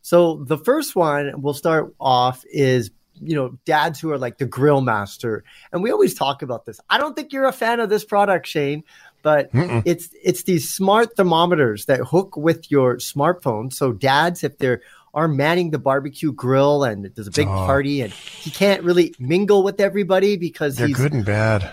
So 0.01 0.43
the 0.43 0.57
first 0.57 0.95
one 0.95 1.39
we'll 1.39 1.53
start 1.53 1.93
off 1.99 2.43
is 2.51 2.89
you 3.21 3.35
know 3.35 3.59
dads 3.65 3.99
who 3.99 4.11
are 4.11 4.17
like 4.17 4.39
the 4.39 4.45
grill 4.45 4.81
master 4.81 5.43
and 5.71 5.83
we 5.83 5.91
always 5.91 6.13
talk 6.13 6.41
about 6.41 6.65
this 6.65 6.79
i 6.89 6.97
don't 6.97 7.17
think 7.17 7.33
you're 7.33 7.47
a 7.47 7.51
fan 7.51 7.81
of 7.81 7.89
this 7.89 8.05
product 8.05 8.47
shane 8.47 8.81
but 9.21 9.51
Mm-mm. 9.51 9.83
it's 9.85 10.09
it's 10.23 10.43
these 10.43 10.69
smart 10.69 11.17
thermometers 11.17 11.85
that 11.85 11.99
hook 11.99 12.37
with 12.37 12.71
your 12.71 12.95
smartphone 12.95 13.73
so 13.73 13.91
dads 13.91 14.43
if 14.43 14.57
they're 14.57 14.81
are 15.13 15.27
manning 15.27 15.71
the 15.71 15.79
barbecue 15.79 16.31
grill 16.31 16.83
and 16.83 17.05
there's 17.15 17.27
a 17.27 17.31
big 17.31 17.47
oh. 17.47 17.65
party 17.65 18.01
and 18.01 18.13
he 18.13 18.51
can't 18.51 18.83
really 18.83 19.13
mingle 19.19 19.63
with 19.63 19.79
everybody 19.79 20.37
because 20.37 20.75
they're 20.75 20.87
good 20.89 21.13
and 21.13 21.25
bad. 21.25 21.71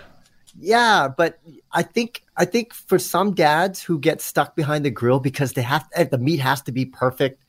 Yeah, 0.58 1.08
but 1.08 1.38
I 1.72 1.82
think 1.82 2.22
I 2.36 2.46
think 2.46 2.72
for 2.72 2.98
some 2.98 3.34
dads 3.34 3.82
who 3.82 3.98
get 3.98 4.20
stuck 4.20 4.56
behind 4.56 4.84
the 4.84 4.90
grill 4.90 5.20
because 5.20 5.52
they 5.52 5.62
have 5.62 5.86
eh, 5.94 6.04
the 6.04 6.18
meat 6.18 6.40
has 6.40 6.62
to 6.62 6.72
be 6.72 6.86
perfect. 6.86 7.44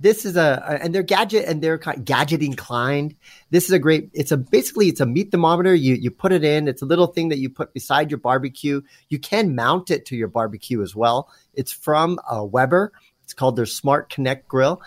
This 0.00 0.24
is 0.24 0.36
a 0.36 0.78
and 0.82 0.94
they're 0.94 1.02
gadget 1.02 1.46
and 1.46 1.62
they're 1.62 1.78
gadget 1.78 2.42
inclined. 2.42 3.14
This 3.50 3.64
is 3.64 3.70
a 3.70 3.78
great. 3.78 4.10
It's 4.12 4.32
a 4.32 4.36
basically 4.36 4.88
it's 4.88 5.00
a 5.00 5.06
meat 5.06 5.30
thermometer. 5.30 5.74
You 5.74 5.94
you 5.94 6.10
put 6.10 6.32
it 6.32 6.42
in. 6.42 6.66
It's 6.66 6.82
a 6.82 6.86
little 6.86 7.06
thing 7.06 7.28
that 7.28 7.38
you 7.38 7.48
put 7.48 7.72
beside 7.74 8.10
your 8.10 8.18
barbecue. 8.18 8.80
You 9.08 9.18
can 9.18 9.54
mount 9.54 9.90
it 9.90 10.04
to 10.06 10.16
your 10.16 10.28
barbecue 10.28 10.82
as 10.82 10.96
well. 10.96 11.30
It's 11.54 11.72
from 11.72 12.18
uh, 12.28 12.44
Weber. 12.44 12.92
It's 13.22 13.34
called 13.34 13.56
their 13.56 13.66
Smart 13.66 14.08
Connect 14.08 14.48
grill, 14.48 14.80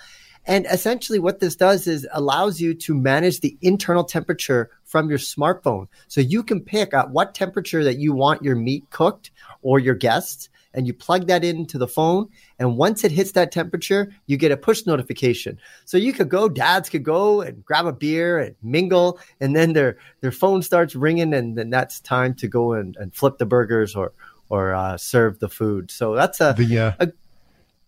and 0.46 0.66
essentially, 0.66 1.20
what 1.20 1.40
this 1.40 1.56
does 1.56 1.88
is 1.88 2.08
allows 2.12 2.60
you 2.60 2.74
to 2.74 2.96
manage 2.96 3.42
the 3.42 3.58
internal 3.62 4.04
temperature 4.04 4.72
from 4.84 5.10
your 5.10 5.20
smartphone. 5.20 5.88
So 6.08 6.20
you 6.20 6.44
can 6.44 6.62
pick 6.62 6.94
at 6.94 7.12
what 7.12 7.36
temperature 7.36 7.84
that 7.84 7.98
you 7.98 8.14
want 8.14 8.44
your 8.44 8.56
meat 8.56 8.90
cooked 8.90 9.32
or 9.62 9.80
your 9.80 9.96
guests 9.96 10.50
and 10.74 10.88
you 10.88 10.94
plug 10.94 11.28
that 11.28 11.44
into 11.44 11.78
the 11.78 11.88
phone. 11.88 12.30
And 12.58 12.78
once 12.78 13.04
it 13.04 13.12
hits 13.12 13.34
that 13.34 13.52
temperature, 13.52 14.12
you 14.26 14.38
get 14.38 14.52
a 14.52 14.58
push 14.58 14.86
notification. 14.86 15.60
So 15.86 15.98
you 15.98 16.14
could 16.14 16.30
go, 16.30 16.50
dads 16.50 16.90
could 16.90 17.04
go 17.04 17.42
and 17.42 17.64
grab 17.66 17.86
a 17.86 17.94
beer 17.94 18.40
and 18.40 18.56
mingle, 18.64 19.20
and 19.40 19.56
then 19.56 19.74
their 19.74 19.98
their 20.22 20.32
phone 20.32 20.62
starts 20.62 20.96
ringing, 20.96 21.34
and 21.34 21.58
then 21.58 21.70
that's 21.70 22.00
time 22.00 22.34
to 22.36 22.48
go 22.48 22.74
and, 22.74 22.96
and 22.98 23.14
flip 23.14 23.38
the 23.38 23.46
burgers 23.46 23.96
or 23.96 24.14
or 24.50 24.74
uh, 24.74 24.98
serve 24.98 25.40
the 25.40 25.48
food. 25.48 25.90
So 25.90 26.14
that's 26.14 26.42
a, 26.42 26.54
the, 26.58 26.78
uh, 26.78 26.92
a 27.00 27.12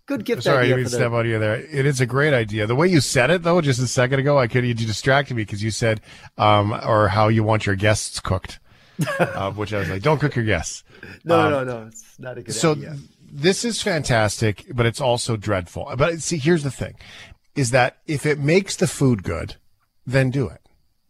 good 0.06 0.26
gift. 0.26 0.44
Sorry, 0.44 0.66
idea 0.66 0.76
I 0.76 0.78
didn't 0.78 0.92
step 0.92 1.12
out 1.12 1.22
of 1.22 1.26
you 1.26 1.40
there. 1.40 1.56
It 1.56 1.86
is 1.86 2.02
a 2.02 2.06
great 2.06 2.34
idea. 2.34 2.68
The 2.68 2.76
way 2.76 2.88
you 2.88 3.02
said 3.02 3.32
it 3.32 3.44
though, 3.44 3.62
just 3.62 3.80
a 3.80 3.88
second 3.88 4.20
ago, 4.20 4.38
I 4.38 4.48
could 4.48 4.66
you 4.66 4.74
distracted 4.74 5.36
me 5.36 5.44
because 5.44 5.64
you 5.64 5.72
said 5.72 6.02
um, 6.38 6.74
or 6.86 7.10
how 7.10 7.28
you 7.28 7.44
want 7.44 7.66
your 7.66 7.76
guests 7.76 8.20
cooked. 8.20 8.60
uh, 9.20 9.52
which 9.52 9.74
I 9.74 9.80
was 9.80 9.90
like, 9.90 10.04
don't 10.04 10.20
cook 10.20 10.36
your 10.36 10.46
guests. 10.46 10.84
No, 11.24 11.40
um, 11.40 11.52
no, 11.52 11.64
no, 11.64 11.88
it's 11.88 12.20
not 12.20 12.38
a 12.38 12.44
good 12.44 12.54
so 12.54 12.74
idea. 12.74 12.96
So 12.96 13.02
this 13.32 13.66
is 13.66 13.82
fantastic, 13.82 14.66
but 14.74 14.86
it's 14.86 15.02
also 15.02 15.36
dreadful. 15.36 15.92
But 15.98 16.22
see, 16.22 16.38
here's 16.38 16.64
the 16.64 16.72
thing: 16.72 16.96
is 17.56 17.72
that 17.72 17.98
if 18.06 18.26
it 18.26 18.40
makes 18.40 18.76
the 18.76 18.88
food 18.88 19.24
good, 19.24 19.56
then 20.06 20.30
do 20.30 20.48
it. 20.48 20.60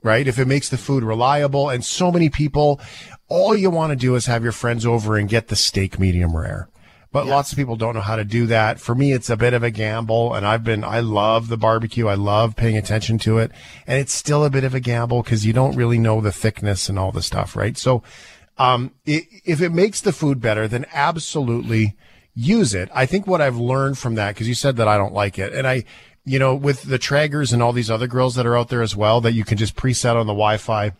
Right? 0.02 0.28
If 0.28 0.38
it 0.38 0.48
makes 0.48 0.68
the 0.68 0.78
food 0.78 1.04
reliable, 1.04 1.70
and 1.70 1.84
so 1.84 2.12
many 2.12 2.30
people, 2.30 2.82
all 3.30 3.56
you 3.56 3.70
want 3.70 3.92
to 3.92 3.96
do 3.96 4.16
is 4.16 4.26
have 4.26 4.44
your 4.44 4.52
friends 4.52 4.86
over 4.86 5.16
and 5.16 5.30
get 5.30 5.48
the 5.48 5.56
steak 5.56 5.98
medium 5.98 6.36
rare 6.36 6.68
but 7.14 7.28
lots 7.28 7.52
of 7.52 7.58
people 7.60 7.76
don't 7.76 7.94
know 7.94 8.02
how 8.02 8.16
to 8.16 8.26
do 8.26 8.48
that. 8.48 8.80
For 8.80 8.96
me, 8.96 9.14
it's 9.14 9.30
a 9.30 9.38
bit 9.38 9.54
of 9.54 9.62
a 9.62 9.70
gamble 9.70 10.34
and 10.34 10.48
I've 10.48 10.64
been, 10.64 10.84
I 10.84 11.00
love 11.00 11.48
the 11.48 11.58
barbecue. 11.58 12.08
I 12.08 12.16
love 12.16 12.56
paying 12.56 12.76
attention 12.76 13.20
to 13.20 13.38
it 13.38 13.52
and 13.86 14.00
it's 14.00 14.12
still 14.12 14.44
a 14.44 14.50
bit 14.50 14.64
of 14.64 14.74
a 14.74 14.80
gamble 14.80 15.22
because 15.22 15.46
you 15.46 15.54
don't 15.54 15.76
really 15.76 16.00
know 16.00 16.22
the 16.22 16.32
thickness 16.32 16.90
and 16.90 16.98
all 16.98 17.12
the 17.12 17.22
stuff, 17.22 17.56
right? 17.56 17.78
So, 17.78 18.02
um, 18.58 18.92
it, 19.06 19.26
if 19.46 19.62
it 19.62 19.70
makes 19.70 20.02
the 20.02 20.12
food 20.12 20.42
better, 20.42 20.68
then 20.68 20.88
absolutely 20.92 21.96
use 22.34 22.74
it. 22.74 22.90
I 22.92 23.06
think 23.06 23.28
what 23.28 23.42
I've 23.42 23.58
learned 23.58 24.00
from 24.00 24.16
that, 24.16 24.34
because 24.34 24.48
you 24.48 24.56
said 24.56 24.78
that 24.78 24.88
I 24.88 24.98
don't 24.98 25.14
like 25.14 25.38
it 25.38 25.54
and 25.54 25.68
I, 25.68 25.84
you 26.26 26.40
know, 26.40 26.56
with 26.56 26.82
the 26.82 26.98
Traegers 26.98 27.54
and 27.54 27.62
all 27.62 27.74
these 27.74 27.92
other 27.92 28.08
grills 28.08 28.34
that 28.36 28.48
are 28.48 28.58
out 28.58 28.70
there 28.70 28.82
as 28.82 28.96
well, 28.96 29.22
that 29.22 29.34
you 29.34 29.46
can 29.46 29.60
just 29.60 29.76
preset 29.76 30.16
on 30.16 30.26
the 30.26 30.34
Wi-Fi 30.34 30.94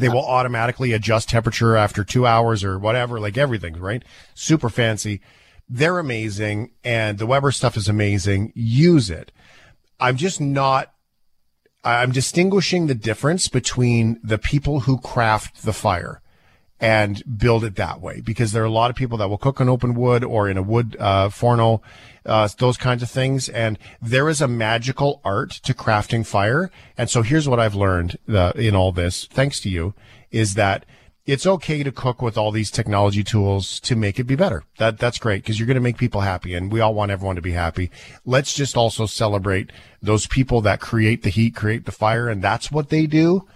they 0.00 0.08
will 0.08 0.24
automatically 0.24 0.92
adjust 0.92 1.28
temperature 1.28 1.76
after 1.76 2.04
two 2.04 2.26
hours 2.26 2.64
or 2.64 2.78
whatever, 2.78 3.20
like 3.20 3.38
everything, 3.38 3.78
right? 3.78 4.02
Super 4.34 4.68
fancy. 4.68 5.20
They're 5.68 5.98
amazing. 5.98 6.72
And 6.82 7.18
the 7.18 7.26
Weber 7.26 7.52
stuff 7.52 7.76
is 7.76 7.88
amazing. 7.88 8.52
Use 8.54 9.10
it. 9.10 9.32
I'm 10.00 10.16
just 10.16 10.40
not, 10.40 10.92
I'm 11.84 12.12
distinguishing 12.12 12.86
the 12.86 12.94
difference 12.94 13.48
between 13.48 14.18
the 14.22 14.38
people 14.38 14.80
who 14.80 14.98
craft 14.98 15.62
the 15.62 15.72
fire 15.72 16.20
and 16.80 17.22
build 17.38 17.62
it 17.62 17.76
that 17.76 18.00
way 18.00 18.20
because 18.20 18.52
there 18.52 18.62
are 18.62 18.66
a 18.66 18.70
lot 18.70 18.90
of 18.90 18.96
people 18.96 19.18
that 19.18 19.28
will 19.28 19.38
cook 19.38 19.60
on 19.60 19.68
open 19.68 19.94
wood 19.94 20.24
or 20.24 20.48
in 20.48 20.56
a 20.56 20.62
wood 20.62 20.96
uh, 20.98 21.28
forno, 21.28 21.82
uh, 22.24 22.48
those 22.58 22.78
kinds 22.78 23.02
of 23.02 23.10
things. 23.10 23.48
And 23.50 23.78
there 24.00 24.28
is 24.28 24.40
a 24.40 24.48
magical 24.48 25.20
art 25.22 25.50
to 25.50 25.74
crafting 25.74 26.26
fire. 26.26 26.70
And 26.96 27.10
so 27.10 27.22
here's 27.22 27.48
what 27.48 27.60
I've 27.60 27.74
learned 27.74 28.18
uh, 28.28 28.52
in 28.54 28.74
all 28.74 28.92
this, 28.92 29.26
thanks 29.26 29.60
to 29.60 29.68
you, 29.68 29.94
is 30.30 30.54
that 30.54 30.86
it's 31.26 31.46
okay 31.46 31.82
to 31.82 31.92
cook 31.92 32.22
with 32.22 32.38
all 32.38 32.50
these 32.50 32.70
technology 32.70 33.22
tools 33.22 33.78
to 33.80 33.94
make 33.94 34.18
it 34.18 34.24
be 34.24 34.34
better. 34.34 34.64
That 34.78 34.98
that's 34.98 35.18
great 35.18 35.42
because 35.42 35.60
you're 35.60 35.66
going 35.66 35.74
to 35.74 35.80
make 35.80 35.98
people 35.98 36.22
happy, 36.22 36.54
and 36.54 36.72
we 36.72 36.80
all 36.80 36.94
want 36.94 37.12
everyone 37.12 37.36
to 37.36 37.42
be 37.42 37.52
happy. 37.52 37.90
Let's 38.24 38.54
just 38.54 38.76
also 38.76 39.04
celebrate 39.06 39.70
those 40.00 40.26
people 40.26 40.62
that 40.62 40.80
create 40.80 41.22
the 41.22 41.28
heat, 41.28 41.54
create 41.54 41.84
the 41.84 41.92
fire, 41.92 42.28
and 42.28 42.42
that's 42.42 42.72
what 42.72 42.88
they 42.88 43.06
do 43.06 43.46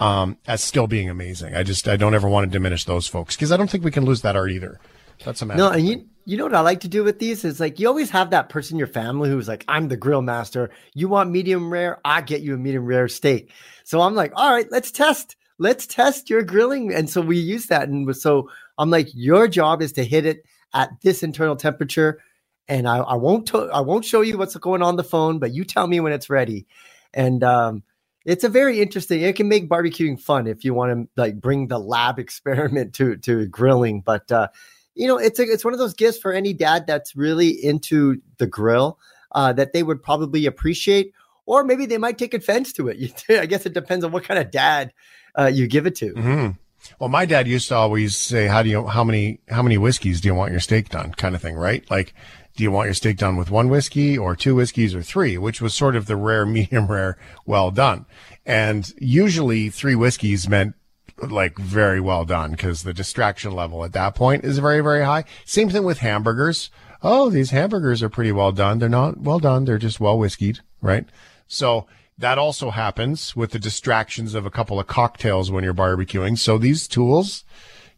um, 0.00 0.38
as 0.46 0.62
still 0.62 0.86
being 0.86 1.08
amazing. 1.08 1.54
I 1.54 1.62
just 1.62 1.86
I 1.86 1.96
don't 1.96 2.14
ever 2.14 2.28
want 2.28 2.50
to 2.50 2.50
diminish 2.50 2.84
those 2.84 3.06
folks 3.06 3.36
because 3.36 3.52
I 3.52 3.56
don't 3.56 3.70
think 3.70 3.84
we 3.84 3.90
can 3.90 4.04
lose 4.04 4.22
that 4.22 4.34
art 4.34 4.50
either. 4.50 4.80
That's 5.24 5.42
a 5.42 5.46
matter. 5.46 5.58
No, 5.58 5.70
and 5.70 5.86
you 5.86 6.06
you 6.24 6.36
know 6.36 6.44
what 6.44 6.54
I 6.54 6.60
like 6.60 6.80
to 6.80 6.88
do 6.88 7.04
with 7.04 7.18
these 7.18 7.44
is 7.44 7.60
like 7.60 7.78
you 7.78 7.86
always 7.86 8.10
have 8.10 8.30
that 8.30 8.48
person 8.48 8.74
in 8.74 8.78
your 8.78 8.86
family 8.88 9.28
who's 9.28 9.48
like, 9.48 9.64
I'm 9.68 9.88
the 9.88 9.96
grill 9.96 10.22
master. 10.22 10.70
You 10.94 11.08
want 11.08 11.30
medium 11.30 11.70
rare? 11.72 12.00
I 12.04 12.22
get 12.22 12.40
you 12.40 12.54
a 12.54 12.58
medium 12.58 12.86
rare 12.86 13.08
steak. 13.08 13.52
So 13.84 14.00
I'm 14.00 14.14
like, 14.14 14.32
all 14.34 14.50
right, 14.50 14.66
let's 14.70 14.90
test. 14.90 15.36
Let's 15.58 15.86
test 15.86 16.30
your 16.30 16.42
grilling. 16.42 16.92
And 16.94 17.10
so 17.10 17.20
we 17.20 17.38
use 17.38 17.66
that. 17.66 17.88
And 17.88 18.16
so 18.16 18.48
I'm 18.78 18.90
like, 18.90 19.08
your 19.12 19.46
job 19.48 19.82
is 19.82 19.92
to 19.92 20.04
hit 20.04 20.24
it 20.24 20.44
at 20.72 20.90
this 21.02 21.22
internal 21.22 21.56
temperature. 21.56 22.20
And 22.66 22.88
I, 22.88 22.98
I 22.98 23.14
won't 23.16 23.48
to- 23.48 23.70
I 23.72 23.80
won't 23.80 24.04
show 24.04 24.22
you 24.22 24.38
what's 24.38 24.56
going 24.56 24.80
on 24.80 24.96
the 24.96 25.04
phone, 25.04 25.38
but 25.38 25.52
you 25.52 25.64
tell 25.64 25.86
me 25.86 26.00
when 26.00 26.12
it's 26.12 26.30
ready. 26.30 26.66
And 27.12 27.42
um, 27.42 27.82
it's 28.24 28.44
a 28.44 28.48
very 28.48 28.80
interesting. 28.80 29.22
It 29.22 29.36
can 29.36 29.48
make 29.48 29.68
barbecuing 29.68 30.20
fun 30.20 30.46
if 30.46 30.64
you 30.64 30.74
want 30.74 30.92
to 30.92 31.20
like 31.20 31.40
bring 31.40 31.68
the 31.68 31.78
lab 31.78 32.18
experiment 32.18 32.94
to 32.94 33.16
to 33.18 33.46
grilling. 33.46 34.00
But 34.00 34.30
uh, 34.30 34.48
you 34.94 35.06
know, 35.06 35.18
it's 35.18 35.38
a, 35.38 35.42
it's 35.42 35.64
one 35.64 35.72
of 35.72 35.78
those 35.78 35.94
gifts 35.94 36.18
for 36.18 36.32
any 36.32 36.52
dad 36.52 36.86
that's 36.86 37.16
really 37.16 37.48
into 37.50 38.20
the 38.38 38.46
grill 38.46 38.98
uh, 39.32 39.52
that 39.54 39.72
they 39.72 39.82
would 39.82 40.02
probably 40.02 40.46
appreciate, 40.46 41.12
or 41.46 41.64
maybe 41.64 41.86
they 41.86 41.98
might 41.98 42.18
take 42.18 42.34
offense 42.34 42.72
to 42.74 42.88
it. 42.88 43.24
I 43.28 43.46
guess 43.46 43.66
it 43.66 43.74
depends 43.74 44.04
on 44.04 44.12
what 44.12 44.24
kind 44.24 44.38
of 44.38 44.50
dad 44.50 44.92
uh, 45.38 45.46
you 45.46 45.66
give 45.66 45.86
it 45.86 45.94
to. 45.96 46.12
Mm-hmm. 46.12 46.50
Well, 46.98 47.10
my 47.10 47.26
dad 47.26 47.46
used 47.46 47.68
to 47.68 47.76
always 47.76 48.16
say, 48.16 48.46
"How 48.46 48.62
do 48.62 48.68
you 48.68 48.86
how 48.86 49.04
many 49.04 49.40
how 49.48 49.62
many 49.62 49.78
whiskeys 49.78 50.20
do 50.20 50.28
you 50.28 50.34
want 50.34 50.50
your 50.50 50.60
steak 50.60 50.88
done?" 50.88 51.12
Kind 51.12 51.34
of 51.34 51.42
thing, 51.42 51.56
right? 51.56 51.88
Like 51.90 52.14
do 52.60 52.64
you 52.64 52.70
want 52.70 52.88
your 52.88 52.94
steak 52.94 53.16
done 53.16 53.38
with 53.38 53.50
one 53.50 53.70
whiskey 53.70 54.18
or 54.18 54.36
two 54.36 54.54
whiskeys 54.54 54.94
or 54.94 55.00
three, 55.00 55.38
which 55.38 55.62
was 55.62 55.72
sort 55.72 55.96
of 55.96 56.04
the 56.04 56.14
rare, 56.14 56.44
medium 56.58 56.88
rare, 56.88 57.16
well 57.46 57.70
done. 57.70 58.04
And 58.44 58.92
usually 58.98 59.70
three 59.70 59.94
whiskeys 59.94 60.46
meant 60.46 60.74
like 61.22 61.56
very 61.56 62.00
well 62.00 62.26
done 62.26 62.50
because 62.50 62.82
the 62.82 62.92
distraction 62.92 63.52
level 63.52 63.82
at 63.82 63.94
that 63.94 64.14
point 64.14 64.44
is 64.44 64.58
very, 64.58 64.82
very 64.82 65.02
high. 65.02 65.24
Same 65.46 65.70
thing 65.70 65.84
with 65.84 66.00
hamburgers. 66.00 66.68
Oh, 67.02 67.30
these 67.30 67.48
hamburgers 67.48 68.02
are 68.02 68.10
pretty 68.10 68.30
well 68.30 68.52
done. 68.52 68.78
They're 68.78 68.90
not 68.90 69.16
well 69.16 69.38
done. 69.38 69.64
They're 69.64 69.78
just 69.78 69.98
well 69.98 70.18
whiskeyed, 70.18 70.60
right? 70.82 71.06
So 71.48 71.86
that 72.18 72.36
also 72.36 72.68
happens 72.68 73.34
with 73.34 73.52
the 73.52 73.58
distractions 73.58 74.34
of 74.34 74.44
a 74.44 74.50
couple 74.50 74.78
of 74.78 74.86
cocktails 74.86 75.50
when 75.50 75.64
you're 75.64 75.72
barbecuing. 75.72 76.38
So 76.38 76.58
these 76.58 76.86
tools, 76.86 77.42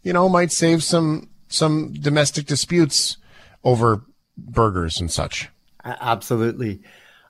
you 0.05 0.13
know, 0.13 0.29
might 0.29 0.53
save 0.53 0.85
some, 0.85 1.31
some 1.49 1.95
domestic 1.95 2.47
disputes 2.47 3.17
over 3.65 4.05
burgers 4.47 5.01
and 5.01 5.11
such. 5.11 5.49
Absolutely. 5.85 6.81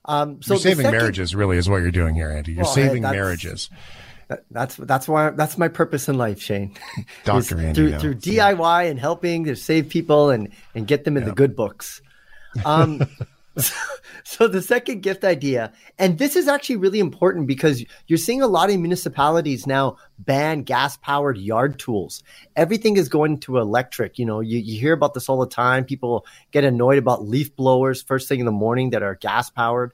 Um, 0.05 0.43
so 0.43 0.55
you're 0.55 0.61
saving 0.61 0.85
second, 0.85 0.99
marriages, 0.99 1.35
really, 1.35 1.57
is 1.57 1.69
what 1.69 1.83
you're 1.83 1.91
doing 1.91 2.15
here, 2.15 2.31
Andy. 2.31 2.53
You're 2.53 2.65
well, 2.65 2.73
saving 2.73 3.03
that's, 3.03 3.15
marriages. 3.15 3.71
that's 4.51 4.77
that's 4.77 5.07
why 5.07 5.31
that's 5.31 5.57
my 5.57 5.69
purpose 5.69 6.09
in 6.09 6.19
life, 6.19 6.41
Shane. 6.41 6.75
Doctor 7.25 7.59
Andy, 7.59 7.75
through, 7.75 7.99
through 7.99 8.15
DIY 8.17 8.91
and 8.91 8.99
helping 8.99 9.45
to 9.45 9.55
save 9.55 9.89
people 9.89 10.31
and 10.31 10.49
and 10.75 10.87
get 10.87 11.05
them 11.05 11.17
in 11.17 11.25
the 11.25 11.33
good 11.33 11.55
books. 11.55 12.03
Um, 12.65 13.01
so 14.25 14.49
the 14.49 14.63
second 14.63 15.03
gift 15.03 15.25
idea, 15.25 15.73
and 15.99 16.19
this 16.19 16.37
is 16.37 16.49
actually 16.49 16.77
really 16.77 17.01
important 17.01 17.47
because 17.47 17.85
you're 18.07 18.17
seeing 18.17 18.43
a 18.43 18.47
lot 18.47 18.71
of 18.71 18.79
municipalities 18.79 19.67
now 19.67 19.97
ban 20.19 20.63
gas 20.63 20.97
powered 20.97 21.37
yard 21.37 21.79
tools. 21.79 22.23
Everything 22.57 22.97
is 22.97 23.09
going 23.09 23.39
to 23.41 23.59
electric. 23.59 24.19
You 24.19 24.27
know, 24.27 24.41
you, 24.41 24.59
you 24.59 24.81
hear 24.81 24.95
about 24.95 25.15
this 25.15 25.29
all 25.29 25.41
the 25.41 25.47
time. 25.47 25.85
People 25.85 26.27
get 26.51 26.65
annoyed 26.65 26.99
about 26.99 27.29
leaf 27.29 27.55
blowers 27.55 28.03
first 28.03 28.29
thing 28.29 28.41
in 28.41 28.47
the 28.47 28.53
morning 28.53 28.91
that 28.91 29.03
are 29.03 29.17
gas 29.17 29.51
powered. 29.51 29.93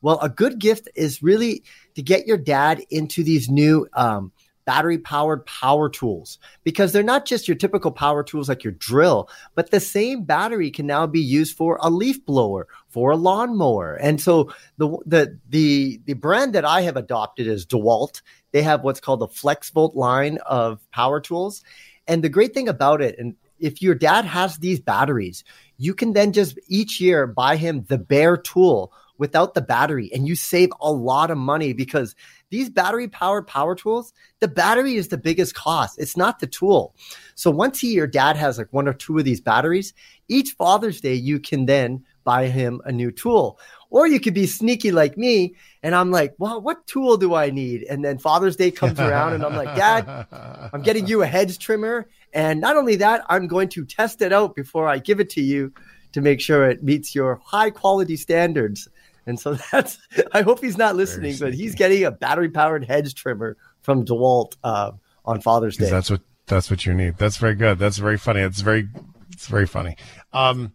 Well, 0.00 0.18
a 0.20 0.28
good 0.28 0.58
gift 0.58 0.88
is 0.94 1.22
really 1.22 1.64
to 1.94 2.02
get 2.02 2.26
your 2.26 2.36
dad 2.36 2.82
into 2.90 3.22
these 3.22 3.48
new 3.48 3.86
um, 3.94 4.32
battery 4.64 4.98
powered 4.98 5.44
power 5.46 5.88
tools 5.88 6.38
because 6.62 6.92
they're 6.92 7.02
not 7.02 7.26
just 7.26 7.48
your 7.48 7.56
typical 7.56 7.90
power 7.90 8.22
tools 8.22 8.48
like 8.48 8.64
your 8.64 8.72
drill, 8.72 9.28
but 9.54 9.70
the 9.70 9.80
same 9.80 10.24
battery 10.24 10.70
can 10.70 10.86
now 10.86 11.06
be 11.06 11.20
used 11.20 11.56
for 11.56 11.78
a 11.82 11.90
leaf 11.90 12.24
blower, 12.24 12.66
for 12.94 13.10
a 13.10 13.16
lawnmower. 13.16 13.96
And 13.96 14.20
so 14.20 14.52
the 14.78 14.88
the 15.04 15.36
the 15.48 16.00
the 16.04 16.12
brand 16.12 16.54
that 16.54 16.64
I 16.64 16.82
have 16.82 16.96
adopted 16.96 17.48
is 17.48 17.66
DeWalt. 17.66 18.22
They 18.52 18.62
have 18.62 18.84
what's 18.84 19.00
called 19.00 19.18
the 19.18 19.26
FlexVolt 19.26 19.96
line 19.96 20.38
of 20.46 20.80
power 20.92 21.20
tools. 21.20 21.64
And 22.06 22.22
the 22.22 22.28
great 22.28 22.54
thing 22.54 22.68
about 22.68 23.02
it, 23.02 23.18
and 23.18 23.34
if 23.58 23.82
your 23.82 23.96
dad 23.96 24.24
has 24.24 24.58
these 24.58 24.78
batteries, 24.78 25.42
you 25.76 25.92
can 25.92 26.12
then 26.12 26.32
just 26.32 26.56
each 26.68 27.00
year 27.00 27.26
buy 27.26 27.56
him 27.56 27.84
the 27.88 27.98
bare 27.98 28.36
tool 28.36 28.92
without 29.18 29.54
the 29.54 29.60
battery 29.60 30.10
and 30.12 30.28
you 30.28 30.36
save 30.36 30.70
a 30.80 30.92
lot 30.92 31.30
of 31.30 31.38
money 31.38 31.72
because 31.72 32.14
these 32.50 32.68
battery 32.70 33.08
powered 33.08 33.46
power 33.46 33.74
tools, 33.74 34.12
the 34.40 34.48
battery 34.48 34.94
is 34.94 35.08
the 35.08 35.18
biggest 35.18 35.54
cost. 35.54 35.98
It's 35.98 36.16
not 36.16 36.38
the 36.38 36.46
tool. 36.46 36.94
So 37.34 37.50
once 37.50 37.80
he, 37.80 37.94
your 37.94 38.06
dad 38.06 38.36
has 38.36 38.58
like 38.58 38.72
one 38.72 38.86
or 38.86 38.92
two 38.92 39.18
of 39.18 39.24
these 39.24 39.40
batteries, 39.40 39.94
each 40.28 40.52
Father's 40.52 41.00
Day, 41.00 41.14
you 41.14 41.40
can 41.40 41.66
then 41.66 42.04
buy 42.24 42.48
him 42.48 42.80
a 42.84 42.92
new 42.92 43.10
tool. 43.10 43.58
Or 43.90 44.08
you 44.08 44.18
could 44.18 44.34
be 44.34 44.46
sneaky 44.46 44.90
like 44.90 45.16
me, 45.16 45.54
and 45.82 45.94
I'm 45.94 46.10
like, 46.10 46.34
well, 46.38 46.60
what 46.60 46.84
tool 46.86 47.16
do 47.16 47.34
I 47.34 47.50
need? 47.50 47.84
And 47.84 48.04
then 48.04 48.18
Father's 48.18 48.56
Day 48.56 48.72
comes 48.72 48.98
around, 48.98 49.34
and 49.34 49.44
I'm 49.44 49.54
like, 49.54 49.76
Dad, 49.76 50.26
I'm 50.72 50.82
getting 50.82 51.06
you 51.06 51.22
a 51.22 51.26
hedge 51.26 51.58
trimmer. 51.58 52.08
And 52.32 52.60
not 52.60 52.76
only 52.76 52.96
that, 52.96 53.24
I'm 53.28 53.46
going 53.46 53.68
to 53.70 53.84
test 53.84 54.20
it 54.20 54.32
out 54.32 54.56
before 54.56 54.88
I 54.88 54.98
give 54.98 55.20
it 55.20 55.30
to 55.30 55.40
you 55.40 55.72
to 56.12 56.20
make 56.20 56.40
sure 56.40 56.68
it 56.68 56.82
meets 56.82 57.14
your 57.14 57.40
high 57.44 57.70
quality 57.70 58.16
standards. 58.16 58.88
And 59.26 59.38
so 59.38 59.54
that's, 59.72 59.98
I 60.32 60.42
hope 60.42 60.60
he's 60.60 60.76
not 60.76 60.96
listening, 60.96 61.36
but 61.38 61.54
he's 61.54 61.74
getting 61.74 62.04
a 62.04 62.10
battery 62.10 62.50
powered 62.50 62.84
hedge 62.84 63.14
trimmer 63.14 63.56
from 63.82 64.04
DeWalt 64.04 64.56
uh, 64.64 64.92
on 65.24 65.40
Father's 65.40 65.76
Day. 65.76 65.90
That's 65.90 66.10
what 66.10 66.22
that's 66.46 66.70
what 66.70 66.84
you 66.84 66.92
need. 66.92 67.16
That's 67.16 67.38
very 67.38 67.54
good. 67.54 67.78
That's 67.78 67.96
very 67.96 68.18
funny. 68.18 68.40
It's 68.40 68.60
very 68.60 68.88
it's 69.32 69.46
very 69.46 69.66
funny. 69.66 69.96
Um, 70.32 70.72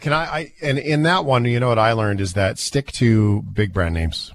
can 0.00 0.12
I, 0.12 0.24
I 0.24 0.52
and 0.62 0.78
in 0.78 1.02
that 1.04 1.24
one, 1.24 1.44
you 1.44 1.60
know 1.60 1.68
what 1.68 1.78
I 1.78 1.92
learned 1.92 2.20
is 2.20 2.34
that 2.34 2.58
stick 2.58 2.92
to 2.92 3.42
big 3.42 3.72
brand 3.72 3.94
names. 3.94 4.32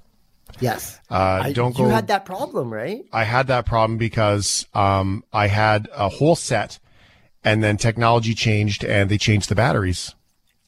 Yes. 0.59 0.99
Uh, 1.09 1.41
I, 1.43 1.53
don't 1.53 1.75
go. 1.75 1.83
you 1.85 1.89
had 1.89 2.07
that 2.07 2.25
problem, 2.25 2.71
right? 2.71 3.03
I 3.11 3.23
had 3.23 3.47
that 3.47 3.65
problem 3.65 3.97
because 3.97 4.67
um, 4.73 5.23
I 5.33 5.47
had 5.47 5.89
a 5.93 6.09
whole 6.09 6.35
set, 6.35 6.79
and 7.43 7.63
then 7.63 7.77
technology 7.77 8.33
changed, 8.33 8.83
and 8.83 9.09
they 9.09 9.17
changed 9.17 9.49
the 9.49 9.55
batteries. 9.55 10.13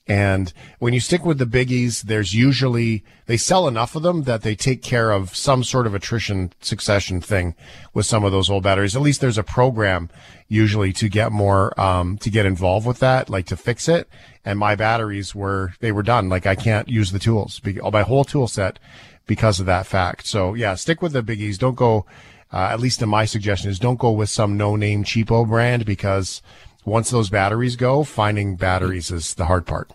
And 0.06 0.52
when 0.80 0.94
you 0.94 1.00
stick 1.00 1.24
with 1.24 1.38
the 1.38 1.46
biggies, 1.46 2.02
there's 2.04 2.34
usually 2.34 3.06
they 3.26 3.38
sell 3.38 3.70
enough 3.70 3.96
of 3.96 4.04
them 4.04 4.24
that 4.24 4.42
they 4.42 4.54
take 4.54 4.82
care 4.82 5.12
of 5.12 5.34
some 5.34 5.64
sort 5.64 5.88
of 5.88 5.96
attrition 5.96 6.52
succession 6.60 7.22
thing 7.22 7.56
with 7.94 8.06
some 8.06 8.26
of 8.26 8.34
those 8.34 8.50
old 8.50 8.64
batteries. 8.64 8.98
At 8.98 9.02
least 9.02 9.22
there's 9.22 9.38
a 9.38 9.44
program 9.44 10.10
usually 10.54 10.94
to 10.94 11.10
get 11.10 11.32
more 11.32 11.78
um, 11.80 12.18
to 12.20 12.30
get 12.30 12.46
involved 12.46 12.86
with 12.86 13.00
that, 13.00 13.30
like 13.30 13.48
to 13.48 13.58
fix 13.58 13.90
it. 13.90 14.08
And 14.46 14.60
my 14.60 14.76
batteries 14.76 15.34
were 15.34 15.74
they 15.80 15.92
were 15.92 16.04
done. 16.04 16.30
Like 16.30 16.46
I 16.46 16.56
can't 16.56 16.88
use 16.88 17.12
the 17.12 17.20
tools, 17.20 17.60
my 17.66 18.04
whole 18.04 18.24
tool 18.24 18.48
set 18.48 18.78
because 19.26 19.60
of 19.60 19.66
that 19.66 19.88
fact. 19.88 20.28
So 20.28 20.54
yeah, 20.54 20.76
stick 20.76 21.02
with 21.02 21.14
the 21.14 21.24
biggies. 21.24 21.58
Don't 21.58 21.76
go. 21.76 22.06
Uh, 22.52 22.70
at 22.70 22.80
least 22.80 23.02
in 23.02 23.10
my 23.10 23.26
suggestion 23.26 23.72
is 23.72 23.80
don't 23.80 23.98
go 23.98 24.12
with 24.12 24.30
some 24.30 24.56
no 24.56 24.76
name 24.76 25.04
cheapo 25.04 25.48
brand 25.48 25.88
because 25.88 26.44
once 26.86 27.10
those 27.10 27.32
batteries 27.32 27.76
go, 27.76 28.04
finding 28.04 28.56
batteries 28.56 29.10
is 29.10 29.34
the 29.34 29.46
hard 29.46 29.66
part. 29.66 29.90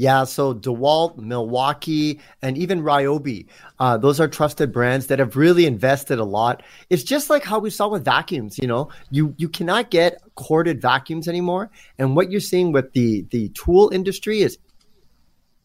Yeah, 0.00 0.24
so 0.24 0.54
DeWalt, 0.54 1.18
Milwaukee, 1.18 2.20
and 2.40 2.56
even 2.56 2.80
Ryobi, 2.80 3.48
uh, 3.78 3.98
those 3.98 4.18
are 4.18 4.28
trusted 4.28 4.72
brands 4.72 5.08
that 5.08 5.18
have 5.18 5.36
really 5.36 5.66
invested 5.66 6.18
a 6.18 6.24
lot. 6.24 6.62
It's 6.88 7.02
just 7.02 7.28
like 7.28 7.44
how 7.44 7.58
we 7.58 7.68
saw 7.68 7.86
with 7.86 8.02
vacuums. 8.02 8.56
You 8.56 8.66
know, 8.66 8.88
you 9.10 9.34
you 9.36 9.46
cannot 9.50 9.90
get 9.90 10.22
corded 10.36 10.80
vacuums 10.80 11.28
anymore, 11.28 11.70
and 11.98 12.16
what 12.16 12.30
you're 12.30 12.40
seeing 12.40 12.72
with 12.72 12.94
the 12.94 13.26
the 13.28 13.50
tool 13.50 13.90
industry 13.92 14.40
is 14.40 14.56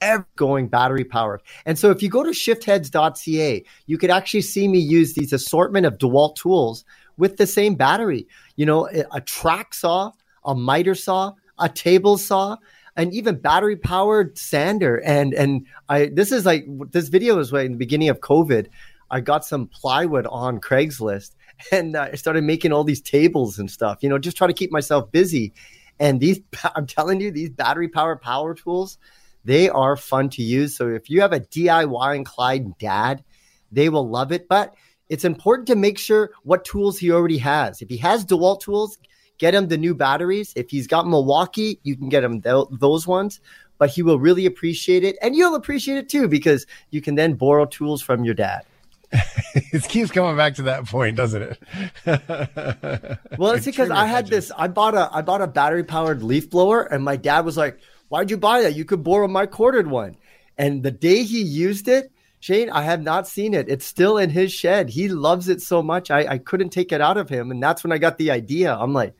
ever 0.01 0.27
going 0.35 0.67
battery 0.67 1.05
powered. 1.05 1.41
And 1.65 1.79
so 1.79 1.89
if 1.89 2.03
you 2.03 2.09
go 2.09 2.21
to 2.21 2.31
shiftheads.ca, 2.31 3.63
you 3.85 3.97
could 3.97 4.09
actually 4.09 4.41
see 4.41 4.67
me 4.67 4.79
use 4.79 5.13
these 5.13 5.31
assortment 5.31 5.85
of 5.85 5.97
DeWalt 5.97 6.35
tools 6.35 6.83
with 7.15 7.37
the 7.37 7.47
same 7.47 7.75
battery. 7.75 8.27
You 8.57 8.65
know, 8.65 8.89
a 9.13 9.21
track 9.21 9.73
saw, 9.73 10.11
a 10.43 10.53
miter 10.53 10.93
saw, 10.93 11.35
a 11.57 11.69
table 11.69 12.17
saw, 12.17 12.57
and 12.95 13.13
even 13.13 13.35
battery 13.35 13.75
powered 13.75 14.37
sander. 14.37 14.97
And 15.03 15.33
and 15.33 15.65
I 15.89 16.07
this 16.07 16.31
is 16.31 16.45
like 16.45 16.65
this 16.91 17.09
video 17.09 17.35
was 17.35 17.51
like 17.51 17.65
in 17.65 17.73
the 17.73 17.77
beginning 17.77 18.09
of 18.09 18.19
COVID. 18.19 18.67
I 19.11 19.21
got 19.21 19.45
some 19.45 19.67
plywood 19.67 20.25
on 20.27 20.59
Craigslist 20.59 21.31
and 21.71 21.95
uh, 21.95 22.09
I 22.11 22.15
started 22.15 22.43
making 22.43 22.71
all 22.73 22.83
these 22.83 23.01
tables 23.01 23.59
and 23.59 23.69
stuff. 23.69 23.99
You 24.01 24.09
know, 24.09 24.17
just 24.17 24.37
try 24.37 24.47
to 24.47 24.53
keep 24.53 24.71
myself 24.71 25.11
busy. 25.11 25.53
And 25.99 26.19
these, 26.19 26.39
I'm 26.75 26.87
telling 26.87 27.21
you, 27.21 27.31
these 27.31 27.49
battery 27.49 27.87
powered 27.87 28.21
power 28.21 28.53
tools, 28.53 28.97
they 29.43 29.69
are 29.69 29.95
fun 29.95 30.29
to 30.31 30.43
use. 30.43 30.75
So 30.75 30.89
if 30.89 31.09
you 31.09 31.21
have 31.21 31.33
a 31.33 31.39
DIY 31.39 32.15
inclined 32.15 32.77
dad, 32.79 33.23
they 33.71 33.89
will 33.89 34.09
love 34.09 34.31
it. 34.31 34.47
But 34.47 34.73
it's 35.09 35.25
important 35.25 35.67
to 35.67 35.75
make 35.75 35.99
sure 35.99 36.31
what 36.43 36.65
tools 36.65 36.97
he 36.97 37.11
already 37.11 37.37
has. 37.37 37.81
If 37.81 37.89
he 37.89 37.97
has 37.97 38.25
DeWalt 38.25 38.61
tools, 38.61 38.97
get 39.37 39.55
him 39.55 39.67
the 39.67 39.77
new 39.77 39.93
batteries. 39.93 40.53
If 40.55 40.69
he's 40.69 40.87
got 40.87 41.07
Milwaukee, 41.07 41.79
you 41.83 41.95
can 41.95 42.09
get 42.09 42.23
him 42.23 42.41
th- 42.41 42.67
those 42.71 43.07
ones. 43.07 43.39
But 43.77 43.89
he 43.89 44.01
will 44.01 44.19
really 44.19 44.45
appreciate 44.45 45.03
it, 45.03 45.17
and 45.21 45.35
you'll 45.35 45.55
appreciate 45.55 45.97
it 45.97 46.07
too 46.07 46.29
because 46.29 46.65
you 46.91 47.01
can 47.01 47.15
then 47.15 47.33
borrow 47.33 47.65
tools 47.65 48.01
from 48.01 48.23
your 48.23 48.33
dad. 48.33 48.63
it 49.55 49.83
keeps 49.89 50.11
coming 50.11 50.37
back 50.37 50.55
to 50.55 50.61
that 50.63 50.85
point, 50.85 51.15
doesn't 51.15 51.41
it? 51.41 51.59
well, 53.37 53.51
it's 53.51 53.65
because 53.65 53.89
I 53.89 54.05
had 54.05 54.27
this. 54.27 54.51
I 54.57 54.67
bought 54.67 54.95
a 54.95 55.09
I 55.13 55.21
bought 55.21 55.41
a 55.41 55.47
battery 55.47 55.83
powered 55.83 56.23
leaf 56.23 56.49
blower, 56.49 56.83
and 56.83 57.03
my 57.03 57.17
dad 57.17 57.45
was 57.45 57.57
like, 57.57 57.79
"Why'd 58.07 58.31
you 58.31 58.37
buy 58.37 58.61
that? 58.61 58.75
You 58.75 58.85
could 58.85 59.03
borrow 59.03 59.27
my 59.27 59.45
corded 59.45 59.87
one." 59.87 60.15
And 60.57 60.81
the 60.81 60.91
day 60.91 61.23
he 61.23 61.41
used 61.41 61.89
it, 61.89 62.11
Shane, 62.39 62.69
I 62.69 62.83
have 62.83 63.01
not 63.01 63.27
seen 63.27 63.53
it. 63.53 63.67
It's 63.69 63.85
still 63.85 64.17
in 64.17 64.29
his 64.29 64.53
shed. 64.53 64.89
He 64.89 65.09
loves 65.09 65.49
it 65.49 65.61
so 65.61 65.81
much. 65.81 66.11
I, 66.11 66.33
I 66.33 66.37
couldn't 66.37 66.69
take 66.69 66.91
it 66.91 67.01
out 67.01 67.17
of 67.17 67.27
him, 67.27 67.51
and 67.51 67.61
that's 67.61 67.83
when 67.83 67.91
I 67.91 67.97
got 67.97 68.17
the 68.17 68.31
idea. 68.31 68.75
I'm 68.75 68.93
like, 68.93 69.15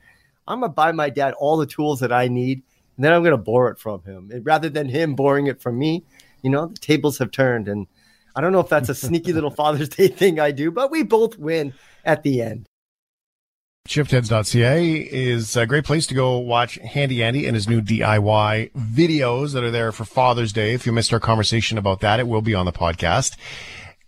I'm 0.46 0.60
gonna 0.60 0.72
buy 0.72 0.92
my 0.92 1.10
dad 1.10 1.34
all 1.34 1.56
the 1.56 1.66
tools 1.66 2.00
that 2.00 2.12
I 2.12 2.28
need, 2.28 2.62
and 2.96 3.04
then 3.04 3.12
I'm 3.12 3.22
gonna 3.22 3.36
borrow 3.36 3.70
it 3.70 3.78
from 3.78 4.02
him 4.02 4.30
and 4.32 4.44
rather 4.44 4.68
than 4.68 4.88
him 4.88 5.14
borrowing 5.14 5.46
it 5.46 5.60
from 5.60 5.78
me. 5.78 6.04
You 6.42 6.50
know, 6.50 6.66
the 6.66 6.78
tables 6.78 7.18
have 7.18 7.30
turned, 7.30 7.68
and 7.68 7.86
I 8.34 8.40
don't 8.40 8.52
know 8.52 8.60
if 8.60 8.68
that's 8.68 8.88
a 8.88 8.94
sneaky 8.94 9.32
little 9.32 9.50
Father's 9.62 9.88
Day 9.88 10.08
thing 10.08 10.38
I 10.38 10.50
do, 10.50 10.70
but 10.70 10.90
we 10.90 11.02
both 11.02 11.38
win 11.38 11.74
at 12.04 12.22
the 12.22 12.42
end. 12.42 12.66
Shiftheads.ca 13.86 14.96
is 14.96 15.56
a 15.56 15.64
great 15.64 15.84
place 15.84 16.08
to 16.08 16.14
go 16.14 16.38
watch 16.38 16.74
Handy 16.74 17.22
Andy 17.22 17.46
and 17.46 17.54
his 17.54 17.68
new 17.68 17.80
DIY 17.80 18.72
videos 18.72 19.52
that 19.52 19.62
are 19.62 19.70
there 19.70 19.92
for 19.92 20.04
Father's 20.04 20.52
Day. 20.52 20.74
If 20.74 20.86
you 20.86 20.92
missed 20.92 21.12
our 21.12 21.20
conversation 21.20 21.78
about 21.78 22.00
that, 22.00 22.18
it 22.18 22.26
will 22.26 22.42
be 22.42 22.54
on 22.54 22.66
the 22.66 22.72
podcast. 22.72 23.36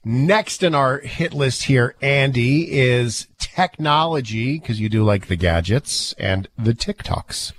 Next 0.04 0.62
in 0.62 0.74
our 0.74 0.98
hit 0.98 1.34
list 1.34 1.64
here, 1.64 1.94
Andy, 2.00 2.70
is 2.70 3.26
technology, 3.38 4.58
because 4.58 4.80
you 4.80 4.88
do 4.88 5.02
like 5.02 5.26
the 5.26 5.36
gadgets 5.36 6.12
and 6.14 6.48
the 6.56 6.72
TikToks. 6.72 7.52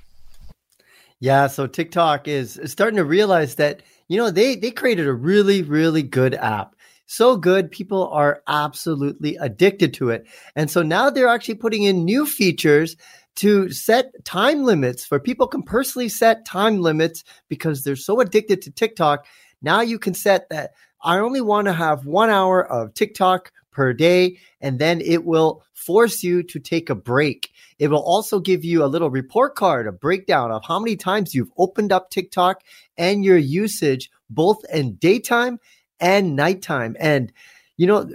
Yeah, 1.19 1.47
so 1.47 1.67
TikTok 1.67 2.27
is, 2.27 2.59
starting 2.65 2.95
to 2.97 3.03
realize 3.03 3.55
that, 3.55 3.81
you 4.07 4.17
know, 4.17 4.31
they 4.31 4.55
they 4.55 4.71
created 4.71 5.05
a 5.05 5.13
really, 5.13 5.61
really 5.63 6.01
good 6.01 6.33
app. 6.33 6.75
So 7.07 7.35
good, 7.35 7.71
people 7.71 8.07
are 8.09 8.41
absolutely 8.47 9.35
addicted 9.35 9.93
to 9.95 10.11
it. 10.11 10.25
And 10.55 10.71
so 10.71 10.81
now 10.81 11.09
they're 11.09 11.27
actually 11.27 11.55
putting 11.55 11.83
in 11.83 12.05
new 12.05 12.25
features 12.25 12.95
to 13.35 13.69
set 13.71 14.13
time 14.25 14.63
limits 14.63 15.05
for 15.05 15.19
people 15.19 15.47
can 15.47 15.63
personally 15.63 16.09
set 16.09 16.45
time 16.45 16.81
limits 16.81 17.23
because 17.47 17.83
they're 17.83 17.95
so 17.95 18.19
addicted 18.21 18.61
to 18.61 18.71
TikTok. 18.71 19.25
Now 19.61 19.81
you 19.81 19.99
can 19.99 20.13
set 20.13 20.49
that 20.49 20.71
I 21.01 21.19
only 21.19 21.41
want 21.41 21.65
to 21.65 21.73
have 21.73 22.05
one 22.05 22.29
hour 22.29 22.65
of 22.65 22.93
TikTok 22.93 23.51
per 23.71 23.93
day, 23.93 24.37
and 24.61 24.79
then 24.79 25.01
it 25.01 25.25
will 25.25 25.63
force 25.73 26.23
you 26.23 26.43
to 26.43 26.59
take 26.59 26.89
a 26.89 26.95
break. 26.95 27.51
It 27.77 27.89
will 27.89 28.03
also 28.03 28.39
give 28.39 28.65
you 28.65 28.83
a 28.83 28.87
little 28.87 29.09
report 29.09 29.55
card, 29.55 29.87
a 29.87 29.91
breakdown 29.91 30.51
of 30.51 30.65
how 30.65 30.79
many 30.79 30.95
times 30.95 31.33
you've 31.33 31.51
opened 31.57 31.91
up 31.91 32.09
TikTok 32.09 32.61
and 32.97 33.23
your 33.23 33.37
usage, 33.37 34.11
both 34.29 34.63
in 34.73 34.95
daytime 34.95 35.59
and 35.99 36.35
nighttime. 36.35 36.95
And 36.99 37.31
you 37.77 37.87
know, 37.87 38.09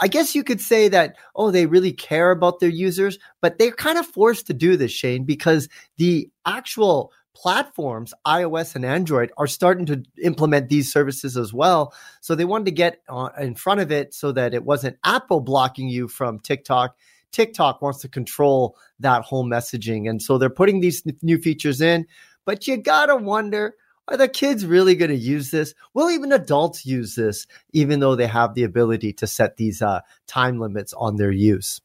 I 0.00 0.06
guess 0.06 0.36
you 0.36 0.44
could 0.44 0.60
say 0.60 0.86
that, 0.86 1.16
oh, 1.34 1.50
they 1.50 1.66
really 1.66 1.92
care 1.92 2.30
about 2.30 2.60
their 2.60 2.68
users, 2.68 3.18
but 3.40 3.58
they're 3.58 3.72
kind 3.72 3.98
of 3.98 4.06
forced 4.06 4.46
to 4.46 4.54
do 4.54 4.76
this, 4.76 4.92
Shane, 4.92 5.24
because 5.24 5.68
the 5.96 6.30
actual 6.46 7.12
platforms, 7.38 8.12
iOS 8.26 8.74
and 8.74 8.84
Android, 8.84 9.30
are 9.38 9.46
starting 9.46 9.86
to 9.86 10.02
implement 10.22 10.68
these 10.68 10.92
services 10.92 11.36
as 11.36 11.54
well. 11.54 11.94
So 12.20 12.34
they 12.34 12.44
wanted 12.44 12.64
to 12.64 12.72
get 12.72 13.00
in 13.38 13.54
front 13.54 13.80
of 13.80 13.92
it 13.92 14.12
so 14.12 14.32
that 14.32 14.54
it 14.54 14.64
wasn't 14.64 14.98
Apple 15.04 15.40
blocking 15.40 15.88
you 15.88 16.08
from 16.08 16.40
TikTok. 16.40 16.96
TikTok 17.30 17.80
wants 17.80 18.00
to 18.00 18.08
control 18.08 18.76
that 18.98 19.22
whole 19.22 19.44
messaging. 19.44 20.10
And 20.10 20.20
so 20.20 20.36
they're 20.36 20.50
putting 20.50 20.80
these 20.80 21.04
new 21.22 21.38
features 21.38 21.80
in. 21.80 22.06
But 22.44 22.66
you 22.66 22.76
got 22.76 23.06
to 23.06 23.16
wonder 23.16 23.74
are 24.08 24.16
the 24.16 24.26
kids 24.26 24.64
really 24.64 24.94
going 24.94 25.10
to 25.10 25.16
use 25.16 25.50
this? 25.50 25.74
Will 25.92 26.10
even 26.10 26.32
adults 26.32 26.86
use 26.86 27.14
this, 27.14 27.46
even 27.72 28.00
though 28.00 28.16
they 28.16 28.26
have 28.26 28.54
the 28.54 28.64
ability 28.64 29.12
to 29.12 29.26
set 29.26 29.58
these 29.58 29.82
uh, 29.82 30.00
time 30.26 30.58
limits 30.58 30.94
on 30.94 31.16
their 31.16 31.30
use? 31.30 31.82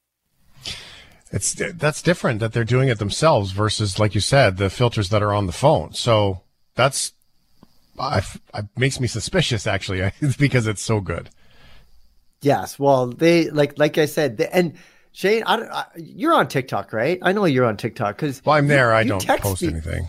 It's 1.34 1.56
that's 1.56 2.04
different 2.04 2.40
that 2.42 2.54
they're 2.54 2.64
doing 2.64 2.90
it 2.90 3.00
themselves 3.00 3.52
versus, 3.52 3.98
like 3.98 4.14
you 4.14 4.22
said, 4.22 4.58
the 4.58 4.70
filters 4.70 5.10
that 5.10 5.24
are 5.24 5.34
on 5.34 5.48
the 5.48 5.52
phone. 5.52 5.94
So 5.94 6.42
that's 6.76 7.12
I, 8.00 8.22
I 8.54 8.62
makes 8.78 9.00
me 9.00 9.08
suspicious 9.08 9.66
actually 9.66 10.02
It's 10.22 10.38
because 10.38 10.68
it's 10.68 10.84
so 10.84 11.00
good. 11.00 11.30
Yes, 12.42 12.78
well, 12.78 13.08
they 13.08 13.50
like 13.50 13.80
like 13.80 13.98
I 13.98 14.06
said, 14.06 14.38
they, 14.38 14.48
and 14.48 14.76
Shane, 15.12 15.44
I, 15.46 15.56
I, 15.56 15.86
you're 15.96 16.34
on 16.34 16.48
TikTok, 16.48 16.94
right? 16.94 17.18
I 17.22 17.32
know 17.32 17.46
you're 17.46 17.66
on 17.66 17.78
TikTok 17.78 18.18
because 18.18 18.46
well, 18.46 18.56
I'm 18.56 18.68
there. 18.68 18.90
You, 18.90 18.96
I 18.96 19.04
don't 19.04 19.26
post 19.40 19.64
me. 19.64 19.70
anything. 19.70 20.08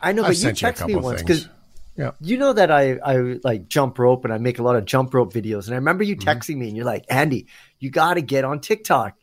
I 0.00 0.12
know, 0.12 0.22
I've 0.22 0.28
but 0.28 0.38
you 0.38 0.52
text 0.52 0.86
me 0.86 0.94
once 0.94 1.20
because 1.20 1.48
yeah. 1.96 2.12
you 2.20 2.38
know 2.38 2.54
that 2.54 2.70
I 2.70 2.92
I 3.04 3.38
like 3.42 3.68
jump 3.68 3.98
rope 3.98 4.24
and 4.24 4.32
I 4.32 4.38
make 4.38 4.60
a 4.60 4.62
lot 4.62 4.76
of 4.76 4.84
jump 4.84 5.12
rope 5.12 5.32
videos, 5.32 5.66
and 5.66 5.74
I 5.74 5.76
remember 5.76 6.04
you 6.04 6.16
mm-hmm. 6.16 6.28
texting 6.28 6.56
me 6.56 6.68
and 6.68 6.76
you're 6.76 6.86
like, 6.86 7.04
Andy, 7.10 7.48
you 7.80 7.90
got 7.90 8.14
to 8.14 8.22
get 8.22 8.44
on 8.44 8.60
TikTok 8.60 9.17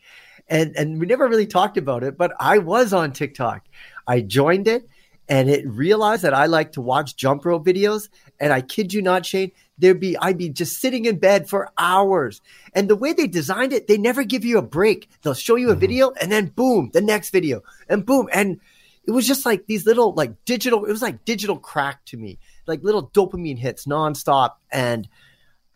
and 0.48 0.76
and 0.76 1.00
we 1.00 1.06
never 1.06 1.28
really 1.28 1.46
talked 1.46 1.76
about 1.76 2.02
it, 2.04 2.16
but 2.16 2.32
I 2.38 2.58
was 2.58 2.92
on 2.92 3.12
TikTok. 3.12 3.64
I 4.06 4.20
joined 4.20 4.68
it 4.68 4.88
and 5.28 5.50
it 5.50 5.66
realized 5.66 6.22
that 6.22 6.34
I 6.34 6.46
like 6.46 6.72
to 6.72 6.80
watch 6.80 7.16
jump 7.16 7.44
rope 7.44 7.64
videos. 7.64 8.08
And 8.38 8.52
I 8.52 8.60
kid 8.60 8.92
you 8.92 9.02
not, 9.02 9.26
Shane, 9.26 9.52
there'd 9.78 10.00
be 10.00 10.16
I'd 10.18 10.38
be 10.38 10.48
just 10.48 10.80
sitting 10.80 11.04
in 11.06 11.18
bed 11.18 11.48
for 11.48 11.70
hours. 11.78 12.40
And 12.74 12.88
the 12.88 12.96
way 12.96 13.12
they 13.12 13.26
designed 13.26 13.72
it, 13.72 13.88
they 13.88 13.98
never 13.98 14.24
give 14.24 14.44
you 14.44 14.58
a 14.58 14.62
break. 14.62 15.08
They'll 15.22 15.34
show 15.34 15.56
you 15.56 15.68
a 15.68 15.72
mm-hmm. 15.72 15.80
video 15.80 16.12
and 16.20 16.30
then 16.30 16.46
boom, 16.46 16.90
the 16.92 17.00
next 17.00 17.30
video, 17.30 17.62
and 17.88 18.04
boom, 18.04 18.28
and 18.32 18.60
it 19.06 19.12
was 19.12 19.26
just 19.26 19.46
like 19.46 19.66
these 19.66 19.86
little 19.86 20.12
like 20.14 20.44
digital. 20.44 20.84
It 20.84 20.90
was 20.90 21.02
like 21.02 21.24
digital 21.24 21.58
crack 21.58 22.04
to 22.06 22.16
me, 22.16 22.38
like 22.66 22.82
little 22.82 23.08
dopamine 23.08 23.58
hits 23.58 23.86
nonstop. 23.86 24.54
And 24.70 25.08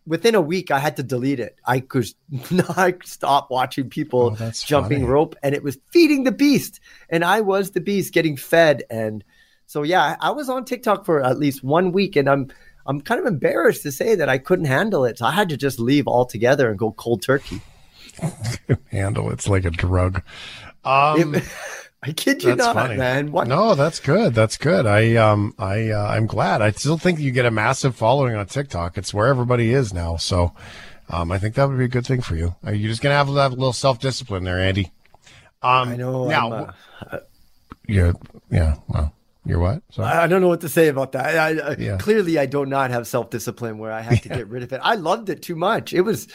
within 0.06 0.34
a 0.34 0.40
week, 0.40 0.70
I 0.70 0.78
had 0.78 0.96
to 0.96 1.02
delete 1.02 1.40
it. 1.40 1.56
I 1.66 1.80
could 1.80 2.06
not 2.50 3.04
stop 3.06 3.50
watching 3.50 3.88
people 3.90 4.36
Oh, 4.40 4.50
jumping 4.64 5.00
funny. 5.00 5.10
rope, 5.10 5.36
and 5.42 5.54
it 5.54 5.62
was 5.62 5.78
feeding 5.92 6.24
the 6.24 6.32
beast. 6.32 6.80
And 7.08 7.24
I 7.24 7.40
was 7.40 7.70
the 7.72 7.80
beast 7.80 8.12
getting 8.12 8.36
fed. 8.36 8.82
And 8.90 9.22
so, 9.66 9.82
yeah, 9.82 10.16
I 10.20 10.30
was 10.30 10.48
on 10.48 10.64
TikTok 10.64 11.04
for 11.04 11.22
at 11.22 11.38
least 11.38 11.62
one 11.62 11.92
week, 11.92 12.16
and 12.16 12.28
I'm 12.28 12.50
I'm 12.86 13.00
kind 13.00 13.20
of 13.20 13.26
embarrassed 13.26 13.82
to 13.84 13.92
say 13.92 14.14
that 14.14 14.28
I 14.28 14.38
couldn't 14.38 14.64
handle 14.64 15.04
it. 15.04 15.18
So 15.18 15.26
I 15.26 15.32
had 15.32 15.48
to 15.50 15.56
just 15.56 15.78
leave 15.78 16.08
altogether 16.08 16.70
and 16.70 16.78
go 16.78 16.92
cold 16.92 17.22
turkey. 17.22 17.60
Handle 18.90 19.30
it's 19.30 19.48
like 19.48 19.64
a 19.64 19.70
drug. 19.70 20.22
Um, 20.84 21.34
It- 21.36 21.44
I 22.02 22.12
kid 22.12 22.42
you 22.42 22.54
That's 22.54 22.58
not, 22.66 22.74
funny. 22.74 22.96
man. 22.96 23.30
What? 23.30 23.46
No, 23.46 23.74
that's 23.74 24.00
good. 24.00 24.34
That's 24.34 24.56
good. 24.56 24.86
I 24.86 25.16
um 25.16 25.54
I 25.58 25.90
uh, 25.90 26.06
I'm 26.08 26.26
glad. 26.26 26.62
I 26.62 26.70
still 26.70 26.96
think 26.96 27.18
you 27.20 27.30
get 27.30 27.44
a 27.44 27.50
massive 27.50 27.94
following 27.94 28.34
on 28.36 28.46
TikTok. 28.46 28.96
It's 28.96 29.12
where 29.12 29.26
everybody 29.26 29.74
is 29.74 29.92
now. 29.92 30.16
So, 30.16 30.54
um, 31.10 31.30
I 31.30 31.38
think 31.38 31.56
that 31.56 31.68
would 31.68 31.76
be 31.76 31.84
a 31.84 31.88
good 31.88 32.06
thing 32.06 32.22
for 32.22 32.36
you. 32.36 32.54
You're 32.64 32.88
just 32.88 33.02
gonna 33.02 33.16
have 33.16 33.26
to 33.26 33.34
have 33.34 33.52
a 33.52 33.54
little 33.54 33.74
self 33.74 34.00
discipline 34.00 34.44
there, 34.44 34.58
Andy. 34.58 34.90
Um, 35.62 35.90
I 35.90 35.96
know. 35.96 36.26
Now, 36.26 36.74
uh, 37.10 37.18
you're 37.86 38.14
yeah. 38.50 38.76
Well, 38.88 39.12
you're 39.44 39.58
what? 39.58 39.82
Sorry. 39.90 40.08
I 40.08 40.24
I 40.24 40.26
don't 40.26 40.40
know 40.40 40.48
what 40.48 40.62
to 40.62 40.70
say 40.70 40.88
about 40.88 41.12
that. 41.12 41.36
I, 41.36 41.72
I, 41.72 41.76
Yeah. 41.78 41.98
Clearly, 41.98 42.38
I 42.38 42.46
do 42.46 42.64
not 42.64 42.90
have 42.90 43.06
self 43.06 43.28
discipline 43.28 43.76
where 43.76 43.92
I 43.92 44.00
had 44.00 44.22
to 44.22 44.28
get 44.38 44.48
rid 44.48 44.62
of 44.62 44.72
it. 44.72 44.80
I 44.82 44.94
loved 44.94 45.28
it 45.28 45.42
too 45.42 45.54
much. 45.56 45.92
It 45.92 46.00
was, 46.00 46.28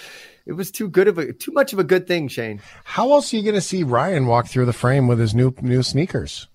it 0.46 0.54
was 0.54 0.72
too 0.72 0.88
good 0.88 1.08
of 1.08 1.18
a, 1.18 1.34
too 1.34 1.52
much 1.52 1.74
of 1.74 1.80
a 1.80 1.84
good 1.84 2.08
thing, 2.08 2.28
Shane. 2.28 2.62
How 2.84 3.12
else 3.12 3.34
are 3.34 3.38
you 3.38 3.44
gonna 3.44 3.62
see 3.62 3.84
Ryan 3.84 4.28
walk 4.28 4.48
through 4.48 4.66
the 4.66 4.74
frame 4.74 5.08
with 5.08 5.20
his 5.20 5.34
new 5.34 5.54
new 5.62 5.84
sneakers? 5.84 6.48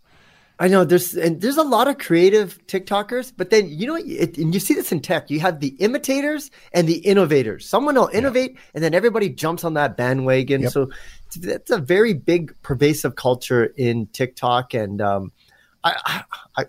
I 0.61 0.69
know 0.69 0.85
there's 0.85 1.15
and 1.15 1.41
there's 1.41 1.57
a 1.57 1.63
lot 1.63 1.89
of 1.89 1.97
creative 1.97 2.59
TikTokers, 2.67 3.33
but 3.35 3.49
then 3.49 3.69
you 3.71 3.87
know, 3.87 3.97
it, 3.97 4.37
and 4.37 4.53
you 4.53 4.61
see 4.61 4.75
this 4.75 4.93
in 4.93 5.01
tech. 5.01 5.31
You 5.31 5.41
have 5.41 5.61
the 5.61 5.69
imitators 5.79 6.51
and 6.73 6.87
the 6.87 6.99
innovators. 6.99 7.67
Someone 7.67 7.95
will 7.95 8.11
innovate, 8.13 8.59
and 8.75 8.85
then 8.85 8.93
everybody 8.93 9.31
jumps 9.31 9.65
on 9.65 9.73
that 9.75 9.97
bandwagon. 9.97 10.61
Yep. 10.61 10.73
So 10.73 10.91
that's 11.39 11.71
a 11.71 11.79
very 11.79 12.13
big, 12.13 12.55
pervasive 12.61 13.17
culture 13.17 13.73
in 13.77 14.07
TikTok, 14.09 14.75
and 14.75 15.01
um, 15.01 15.33
I, 15.83 15.97
I, 16.05 16.25
I, 16.59 16.65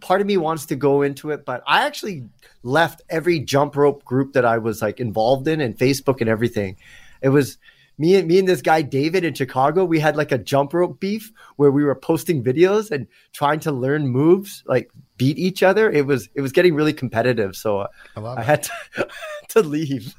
part 0.00 0.20
of 0.20 0.26
me 0.26 0.36
wants 0.36 0.66
to 0.66 0.76
go 0.76 1.02
into 1.02 1.30
it, 1.30 1.44
but 1.44 1.62
I 1.66 1.86
actually 1.86 2.28
left 2.62 3.02
every 3.08 3.40
jump 3.40 3.76
rope 3.76 4.04
group 4.04 4.34
that 4.34 4.44
I 4.44 4.58
was 4.58 4.82
like 4.82 5.00
involved 5.00 5.48
in, 5.48 5.60
and 5.60 5.76
Facebook 5.76 6.20
and 6.20 6.30
everything. 6.30 6.76
It 7.22 7.30
was 7.30 7.58
me 7.98 8.16
and 8.16 8.26
me 8.26 8.38
and 8.38 8.48
this 8.48 8.62
guy 8.62 8.82
David 8.82 9.24
in 9.24 9.34
Chicago. 9.34 9.84
We 9.84 10.00
had 10.00 10.16
like 10.16 10.32
a 10.32 10.38
jump 10.38 10.72
rope 10.72 11.00
beef 11.00 11.32
where 11.56 11.70
we 11.70 11.84
were 11.84 11.94
posting 11.94 12.42
videos 12.42 12.90
and 12.90 13.06
trying 13.32 13.60
to 13.60 13.72
learn 13.72 14.08
moves, 14.08 14.62
like 14.66 14.90
beat 15.16 15.38
each 15.38 15.62
other. 15.62 15.90
It 15.90 16.06
was 16.06 16.28
it 16.34 16.40
was 16.40 16.52
getting 16.52 16.74
really 16.74 16.94
competitive, 16.94 17.56
so 17.56 17.86
I 18.16 18.20
I 18.20 18.42
had 18.42 18.62
to, 18.64 19.08
to 19.50 19.60
leave. 19.62 20.14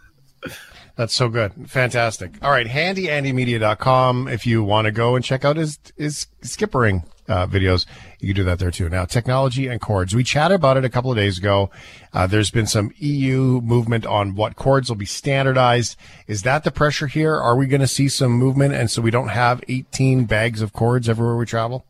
That's 0.95 1.13
so 1.13 1.29
good. 1.29 1.69
Fantastic. 1.69 2.33
All 2.41 2.51
right. 2.51 2.67
HandyAndyMedia.com. 2.67 4.27
If 4.27 4.45
you 4.45 4.63
want 4.63 4.85
to 4.85 4.91
go 4.91 5.15
and 5.15 5.23
check 5.23 5.45
out 5.45 5.57
his, 5.57 5.79
his 5.97 6.27
skippering 6.41 7.05
uh, 7.27 7.47
videos, 7.47 7.85
you 8.19 8.27
can 8.27 8.35
do 8.35 8.43
that 8.43 8.59
there 8.59 8.71
too. 8.71 8.89
Now, 8.89 9.05
technology 9.05 9.67
and 9.67 9.79
cords. 9.79 10.13
We 10.13 10.23
chatted 10.23 10.55
about 10.55 10.77
it 10.77 10.85
a 10.85 10.89
couple 10.89 11.09
of 11.09 11.17
days 11.17 11.37
ago. 11.37 11.71
Uh, 12.13 12.27
there's 12.27 12.51
been 12.51 12.67
some 12.67 12.91
EU 12.97 13.61
movement 13.61 14.05
on 14.05 14.35
what 14.35 14.57
cords 14.57 14.89
will 14.89 14.97
be 14.97 15.05
standardized. 15.05 15.95
Is 16.27 16.43
that 16.43 16.63
the 16.63 16.71
pressure 16.71 17.07
here? 17.07 17.35
Are 17.35 17.55
we 17.55 17.67
going 17.67 17.81
to 17.81 17.87
see 17.87 18.09
some 18.09 18.33
movement? 18.33 18.73
And 18.73 18.91
so 18.91 19.01
we 19.01 19.11
don't 19.11 19.29
have 19.29 19.63
18 19.67 20.25
bags 20.25 20.61
of 20.61 20.73
cords 20.73 21.07
everywhere 21.07 21.37
we 21.37 21.45
travel? 21.45 21.85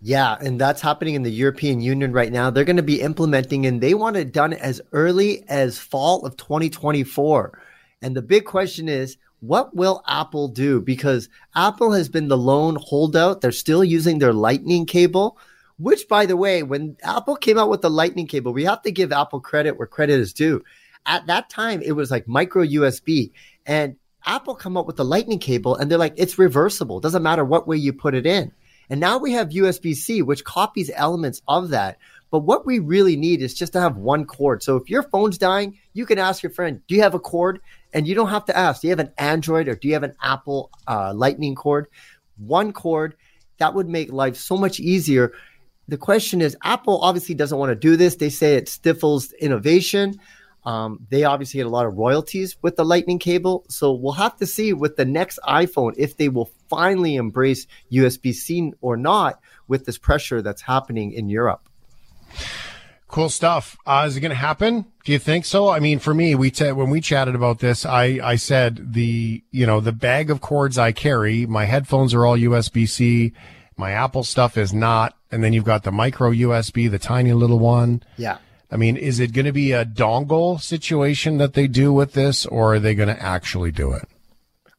Yeah, 0.00 0.36
and 0.40 0.60
that's 0.60 0.80
happening 0.80 1.14
in 1.14 1.24
the 1.24 1.30
European 1.30 1.80
Union 1.80 2.12
right 2.12 2.30
now. 2.30 2.50
They're 2.50 2.64
going 2.64 2.76
to 2.76 2.84
be 2.84 3.00
implementing, 3.00 3.66
and 3.66 3.80
they 3.80 3.94
want 3.94 4.16
it 4.16 4.32
done 4.32 4.52
as 4.52 4.80
early 4.92 5.44
as 5.48 5.76
fall 5.76 6.24
of 6.24 6.36
2024. 6.36 7.60
And 8.02 8.16
the 8.16 8.22
big 8.22 8.44
question 8.44 8.88
is, 8.88 9.16
what 9.40 9.74
will 9.74 10.02
Apple 10.06 10.48
do? 10.48 10.80
Because 10.80 11.28
Apple 11.54 11.92
has 11.92 12.08
been 12.08 12.28
the 12.28 12.36
lone 12.36 12.76
holdout. 12.80 13.40
They're 13.40 13.52
still 13.52 13.84
using 13.84 14.18
their 14.18 14.32
Lightning 14.32 14.86
cable, 14.86 15.38
which, 15.78 16.08
by 16.08 16.26
the 16.26 16.36
way, 16.36 16.62
when 16.62 16.96
Apple 17.02 17.36
came 17.36 17.58
out 17.58 17.70
with 17.70 17.82
the 17.82 17.90
Lightning 17.90 18.26
cable, 18.26 18.52
we 18.52 18.64
have 18.64 18.82
to 18.82 18.92
give 18.92 19.12
Apple 19.12 19.40
credit 19.40 19.78
where 19.78 19.86
credit 19.86 20.18
is 20.18 20.32
due. 20.32 20.62
At 21.06 21.26
that 21.26 21.50
time, 21.50 21.80
it 21.82 21.92
was 21.92 22.10
like 22.10 22.26
micro 22.26 22.64
USB, 22.64 23.30
and 23.64 23.96
Apple 24.26 24.54
come 24.54 24.76
up 24.76 24.86
with 24.86 24.96
the 24.96 25.04
Lightning 25.04 25.38
cable, 25.38 25.76
and 25.76 25.90
they're 25.90 25.98
like, 25.98 26.14
it's 26.16 26.38
reversible. 26.38 27.00
Doesn't 27.00 27.22
matter 27.22 27.44
what 27.44 27.68
way 27.68 27.76
you 27.76 27.92
put 27.92 28.14
it 28.14 28.26
in. 28.26 28.52
And 28.90 29.00
now 29.00 29.18
we 29.18 29.32
have 29.32 29.50
USB 29.50 29.94
C, 29.94 30.22
which 30.22 30.44
copies 30.44 30.90
elements 30.94 31.42
of 31.46 31.70
that. 31.70 31.98
But 32.30 32.40
what 32.40 32.66
we 32.66 32.78
really 32.78 33.16
need 33.16 33.40
is 33.40 33.54
just 33.54 33.72
to 33.74 33.80
have 33.80 33.96
one 33.96 34.24
cord. 34.26 34.62
So 34.62 34.76
if 34.76 34.90
your 34.90 35.02
phone's 35.04 35.38
dying, 35.38 35.78
you 35.94 36.04
can 36.04 36.18
ask 36.18 36.42
your 36.42 36.52
friend, 36.52 36.82
Do 36.86 36.94
you 36.94 37.02
have 37.02 37.14
a 37.14 37.20
cord? 37.20 37.60
And 37.92 38.06
you 38.06 38.14
don't 38.14 38.28
have 38.28 38.44
to 38.46 38.56
ask, 38.56 38.82
Do 38.82 38.88
you 38.88 38.92
have 38.92 39.00
an 39.00 39.12
Android 39.18 39.68
or 39.68 39.74
do 39.74 39.88
you 39.88 39.94
have 39.94 40.02
an 40.02 40.14
Apple 40.22 40.70
uh, 40.86 41.12
Lightning 41.14 41.54
cord? 41.54 41.88
One 42.36 42.72
cord. 42.72 43.14
That 43.58 43.74
would 43.74 43.88
make 43.88 44.12
life 44.12 44.36
so 44.36 44.56
much 44.56 44.78
easier. 44.78 45.32
The 45.88 45.96
question 45.96 46.40
is, 46.40 46.56
Apple 46.62 47.00
obviously 47.00 47.34
doesn't 47.34 47.58
want 47.58 47.70
to 47.70 47.74
do 47.74 47.96
this. 47.96 48.16
They 48.16 48.28
say 48.28 48.54
it 48.54 48.68
stifles 48.68 49.32
innovation. 49.32 50.20
Um, 50.64 51.06
they 51.08 51.24
obviously 51.24 51.58
get 51.58 51.66
a 51.66 51.70
lot 51.70 51.86
of 51.86 51.96
royalties 51.96 52.56
with 52.60 52.76
the 52.76 52.84
Lightning 52.84 53.18
cable. 53.18 53.64
So 53.68 53.92
we'll 53.92 54.12
have 54.12 54.36
to 54.36 54.46
see 54.46 54.74
with 54.74 54.96
the 54.96 55.06
next 55.06 55.40
iPhone 55.48 55.94
if 55.96 56.18
they 56.18 56.28
will 56.28 56.50
finally 56.68 57.16
embrace 57.16 57.66
USB 57.90 58.34
C 58.34 58.72
or 58.82 58.96
not 58.96 59.40
with 59.66 59.86
this 59.86 59.96
pressure 59.96 60.42
that's 60.42 60.60
happening 60.60 61.12
in 61.12 61.28
Europe. 61.28 61.68
Cool 63.08 63.30
stuff. 63.30 63.76
Uh, 63.86 64.04
is 64.06 64.16
it 64.16 64.20
going 64.20 64.30
to 64.30 64.36
happen? 64.36 64.84
Do 65.04 65.12
you 65.12 65.18
think 65.18 65.46
so? 65.46 65.70
I 65.70 65.80
mean, 65.80 65.98
for 65.98 66.12
me, 66.12 66.34
we 66.34 66.50
t- 66.50 66.72
when 66.72 66.90
we 66.90 67.00
chatted 67.00 67.34
about 67.34 67.58
this, 67.58 67.86
I, 67.86 68.20
I 68.22 68.36
said 68.36 68.92
the, 68.92 69.42
you 69.50 69.66
know, 69.66 69.80
the 69.80 69.92
bag 69.92 70.30
of 70.30 70.42
cords 70.42 70.76
I 70.76 70.92
carry, 70.92 71.46
my 71.46 71.64
headphones 71.64 72.12
are 72.12 72.26
all 72.26 72.36
USB 72.36 72.86
C. 72.86 73.32
My 73.78 73.92
Apple 73.92 74.24
stuff 74.24 74.58
is 74.58 74.74
not. 74.74 75.16
And 75.30 75.42
then 75.42 75.54
you've 75.54 75.64
got 75.64 75.84
the 75.84 75.92
micro 75.92 76.30
USB, 76.32 76.90
the 76.90 76.98
tiny 76.98 77.32
little 77.32 77.58
one. 77.58 78.02
Yeah. 78.18 78.38
I 78.70 78.76
mean, 78.76 78.98
is 78.98 79.20
it 79.20 79.32
going 79.32 79.46
to 79.46 79.52
be 79.52 79.72
a 79.72 79.86
dongle 79.86 80.60
situation 80.60 81.38
that 81.38 81.54
they 81.54 81.66
do 81.66 81.92
with 81.92 82.12
this 82.12 82.44
or 82.44 82.74
are 82.74 82.78
they 82.78 82.94
going 82.94 83.08
to 83.08 83.22
actually 83.22 83.72
do 83.72 83.92
it? 83.92 84.06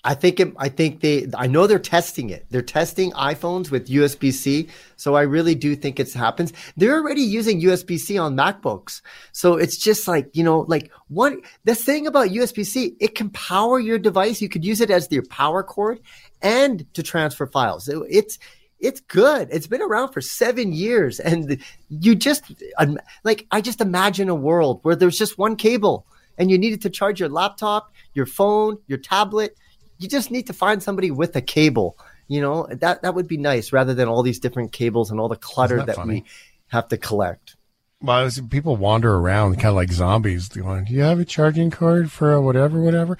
I 0.03 0.13
think 0.13 0.39
it, 0.39 0.53
I 0.57 0.69
think 0.69 1.01
they 1.01 1.27
I 1.35 1.47
know 1.47 1.67
they're 1.67 1.77
testing 1.77 2.29
it. 2.29 2.45
They're 2.49 2.61
testing 2.61 3.11
iPhones 3.11 3.69
with 3.69 3.89
USB 3.89 4.31
C. 4.31 4.69
So 4.95 5.15
I 5.15 5.23
really 5.23 5.55
do 5.55 5.75
think 5.75 5.99
it's 5.99 6.13
happens. 6.13 6.53
They're 6.77 6.95
already 6.95 7.21
using 7.21 7.61
USB 7.61 7.97
C 7.97 8.17
on 8.17 8.35
MacBooks. 8.35 9.01
So 9.33 9.55
it's 9.55 9.77
just 9.77 10.07
like, 10.07 10.29
you 10.33 10.43
know, 10.43 10.61
like 10.61 10.89
what 11.09 11.33
the 11.65 11.75
thing 11.75 12.07
about 12.07 12.29
USB 12.29 12.65
C, 12.65 12.95
it 13.01 13.13
can 13.13 13.29
power 13.31 13.77
your 13.77 13.99
device. 13.99 14.41
You 14.41 14.47
could 14.47 14.63
use 14.63 14.79
it 14.79 14.89
as 14.89 15.11
your 15.11 15.25
power 15.25 15.63
cord 15.63 15.99
and 16.41 16.85
to 16.93 17.03
transfer 17.03 17.45
files. 17.45 17.89
It- 17.89 17.99
it's 18.09 18.39
it's 18.79 19.01
good. 19.01 19.49
It's 19.51 19.67
been 19.67 19.81
around 19.81 20.13
for 20.13 20.21
seven 20.21 20.71
years, 20.71 21.19
and 21.19 21.61
you 21.89 22.15
just 22.15 22.43
um, 22.77 22.97
like 23.25 23.45
I 23.51 23.59
just 23.59 23.81
imagine 23.81 24.29
a 24.29 24.35
world 24.35 24.79
where 24.83 24.95
there's 24.95 25.17
just 25.17 25.37
one 25.37 25.57
cable, 25.57 26.05
and 26.37 26.49
you 26.49 26.57
needed 26.57 26.81
to 26.83 26.89
charge 26.89 27.19
your 27.19 27.27
laptop, 27.27 27.91
your 28.13 28.25
phone, 28.25 28.77
your 28.87 28.97
tablet. 28.97 29.57
You 29.99 30.07
just 30.07 30.31
need 30.31 30.47
to 30.47 30.53
find 30.53 30.81
somebody 30.81 31.11
with 31.11 31.35
a 31.35 31.41
cable. 31.41 31.97
You 32.27 32.41
know 32.41 32.67
that 32.71 33.01
that 33.01 33.15
would 33.15 33.27
be 33.27 33.37
nice, 33.37 33.71
rather 33.73 33.93
than 33.93 34.07
all 34.07 34.23
these 34.23 34.39
different 34.39 34.71
cables 34.71 35.11
and 35.11 35.19
all 35.19 35.27
the 35.29 35.35
clutter 35.35 35.75
Isn't 35.75 35.87
that 35.87 35.95
that, 35.97 36.07
we 36.07 36.23
have 36.69 36.87
to 36.89 36.97
collect. 36.97 37.55
Well, 38.01 38.29
people 38.49 38.77
wander 38.77 39.15
around 39.15 39.55
kind 39.55 39.67
of 39.67 39.75
like 39.75 39.91
zombies. 39.91 40.47
Going, 40.47 40.85
do 40.85 40.93
you 40.93 41.01
have 41.01 41.19
a 41.19 41.25
charging 41.25 41.69
cord 41.69 42.11
for 42.11 42.39
whatever, 42.39 42.81
whatever? 42.81 43.17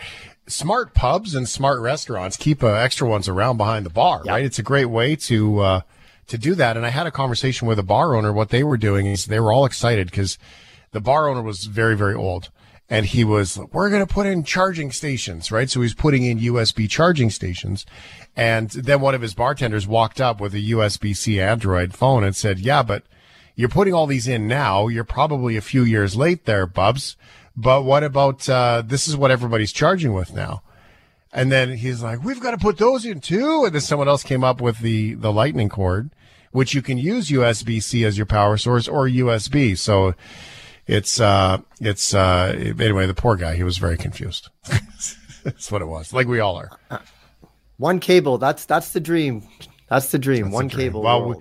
Smart 0.48 0.94
pubs 0.94 1.36
and 1.36 1.50
smart 1.50 1.82
restaurants 1.82 2.38
keep 2.38 2.64
uh, 2.64 2.68
extra 2.74 3.08
ones 3.08 3.28
around 3.28 3.58
behind 3.58 3.86
the 3.86 3.90
bar, 3.90 4.22
Yeah. 4.24 4.32
right? 4.34 4.46
It's 4.46 4.58
a 4.60 4.64
great 4.64 4.86
way 4.86 5.16
to 5.18 5.60
uh, 5.60 5.82
to 6.28 6.38
do 6.38 6.56
that. 6.56 6.78
And 6.78 6.86
I 6.86 6.90
had 6.90 7.08
a 7.08 7.12
conversation 7.12 7.68
with 7.68 7.78
a 7.80 7.84
bar 7.84 8.16
owner. 8.16 8.32
What 8.32 8.50
they 8.50 8.64
were 8.64 8.78
doing 8.78 9.06
is 9.08 9.26
they 9.26 9.40
were 9.40 9.52
all 9.52 9.66
excited 9.66 10.10
because 10.10 10.38
the 10.92 11.02
bar 11.02 11.28
owner 11.28 11.42
was 11.42 11.66
very, 11.66 11.98
very 11.98 12.16
old. 12.16 12.50
And 12.90 13.06
he 13.06 13.24
was, 13.24 13.60
we're 13.72 13.92
going 13.92 14.06
to 14.06 14.12
put 14.12 14.26
in 14.26 14.44
charging 14.44 14.92
stations, 14.92 15.52
right? 15.52 15.70
So 15.70 15.82
he's 15.82 15.94
putting 15.94 16.24
in 16.24 16.40
USB 16.40 16.90
charging 16.90 17.30
stations. 17.30 17.86
And 18.36 18.72
then 18.72 19.00
one 19.00 19.14
of 19.14 19.22
his 19.22 19.36
bartenders 19.36 19.88
walked 19.88 20.20
up 20.20 20.42
with 20.42 20.56
a 20.56 20.72
USB 20.72 21.16
C 21.16 21.40
Android 21.40 21.94
phone 21.94 22.24
and 22.24 22.36
said, 22.36 22.60
yeah, 22.60 22.82
but 22.82 23.04
you're 23.56 23.70
putting 23.70 23.94
all 23.94 24.08
these 24.08 24.28
in 24.28 24.48
now. 24.48 24.88
You're 24.88 25.04
probably 25.04 25.56
a 25.56 25.62
few 25.62 25.84
years 25.84 26.16
late 26.16 26.46
there, 26.46 26.66
Bubs. 26.66 27.16
But 27.56 27.84
what 27.84 28.04
about, 28.04 28.48
uh, 28.50 28.82
this 28.86 29.08
is 29.08 29.16
what 29.16 29.32
everybody's 29.32 29.74
charging 29.74 30.14
with 30.14 30.34
now. 30.34 30.64
And 31.32 31.52
then 31.52 31.78
he's 31.78 32.02
like, 32.02 32.24
we've 32.24 32.40
got 32.40 32.52
to 32.52 32.58
put 32.58 32.78
those 32.78 33.06
in 33.06 33.20
too. 33.20 33.66
And 33.66 33.74
then 33.74 33.82
someone 33.82 34.08
else 34.08 34.24
came 34.24 34.44
up 34.44 34.62
with 34.62 34.80
the, 34.80 35.14
the 35.14 35.32
lightning 35.32 35.70
cord, 35.70 36.10
which 36.52 36.74
you 36.74 36.82
can 36.82 36.98
use 36.98 37.30
USB 37.30 37.84
C 37.84 38.04
as 38.04 38.18
your 38.18 38.26
power 38.26 38.58
source 38.58 38.88
or 38.88 39.08
USB. 39.08 39.78
So 39.78 40.16
it's, 40.90 41.20
uh, 41.20 41.60
it's, 41.80 42.14
uh, 42.14 42.54
anyway, 42.58 43.06
the 43.06 43.14
poor 43.14 43.36
guy, 43.36 43.56
he 43.56 43.64
was 43.64 43.78
very 43.78 43.98
confused. 43.98 44.50
That's 45.44 45.72
what 45.72 45.82
it 45.82 45.88
was. 45.88 46.14
Like 46.14 46.28
we 46.28 46.40
all 46.40 46.58
are. 46.58 47.02
One 47.78 48.00
cable. 48.00 48.38
That's 48.38 48.66
that's 48.66 48.92
the 48.92 49.00
dream. 49.00 49.48
That's 49.90 50.12
the 50.12 50.20
dream. 50.20 50.52
One 50.52 50.68
the 50.68 50.74
dream. 50.76 50.88
cable. 50.90 51.02
Well, 51.02 51.30
we. 51.30 51.36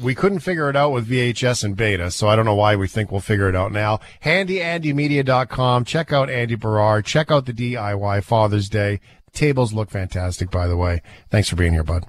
We 0.00 0.14
couldn't 0.14 0.38
figure 0.38 0.70
it 0.70 0.76
out 0.76 0.92
with 0.92 1.06
VHS 1.06 1.64
and 1.64 1.76
beta, 1.76 2.10
so 2.10 2.26
I 2.26 2.34
don't 2.34 2.46
know 2.46 2.54
why 2.54 2.76
we 2.76 2.88
think 2.88 3.12
we'll 3.12 3.20
figure 3.20 3.50
it 3.50 3.54
out 3.54 3.72
now. 3.72 4.00
HandyAndyMedia.com. 4.24 5.84
Check 5.84 6.14
out 6.14 6.30
Andy 6.30 6.56
Baryer. 6.56 7.04
Check 7.04 7.30
out 7.30 7.44
the 7.44 7.52
DIY 7.52 8.24
Father's 8.24 8.70
Day. 8.70 9.00
Tables 9.34 9.74
look 9.74 9.90
fantastic, 9.90 10.50
by 10.50 10.66
the 10.66 10.78
way. 10.78 11.02
Thanks 11.28 11.50
for 11.50 11.56
being 11.56 11.74
here, 11.74 11.84
bud. 11.84 12.06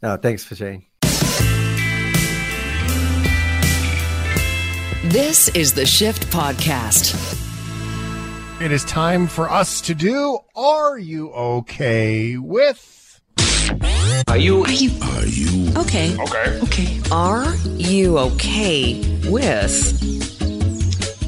No, 0.00 0.18
thanks 0.18 0.44
for 0.44 0.54
saying. 0.54 0.86
This 5.04 5.48
is 5.56 5.72
the 5.72 5.86
Shift 5.86 6.26
Podcast. 6.26 7.16
It 8.60 8.70
is 8.70 8.84
time 8.84 9.26
for 9.28 9.48
us 9.48 9.80
to 9.80 9.94
do 9.94 10.38
Are 10.54 10.98
You 10.98 11.32
Okay 11.32 12.36
with? 12.36 13.18
Are 14.28 14.36
you? 14.36 14.62
Are 14.62 14.70
you? 14.70 14.90
Are 15.00 15.24
you? 15.24 15.72
Okay. 15.78 16.14
Okay. 16.18 16.60
Okay. 16.64 17.00
Are 17.10 17.54
you 17.78 18.18
okay 18.18 19.00
with? 19.30 19.98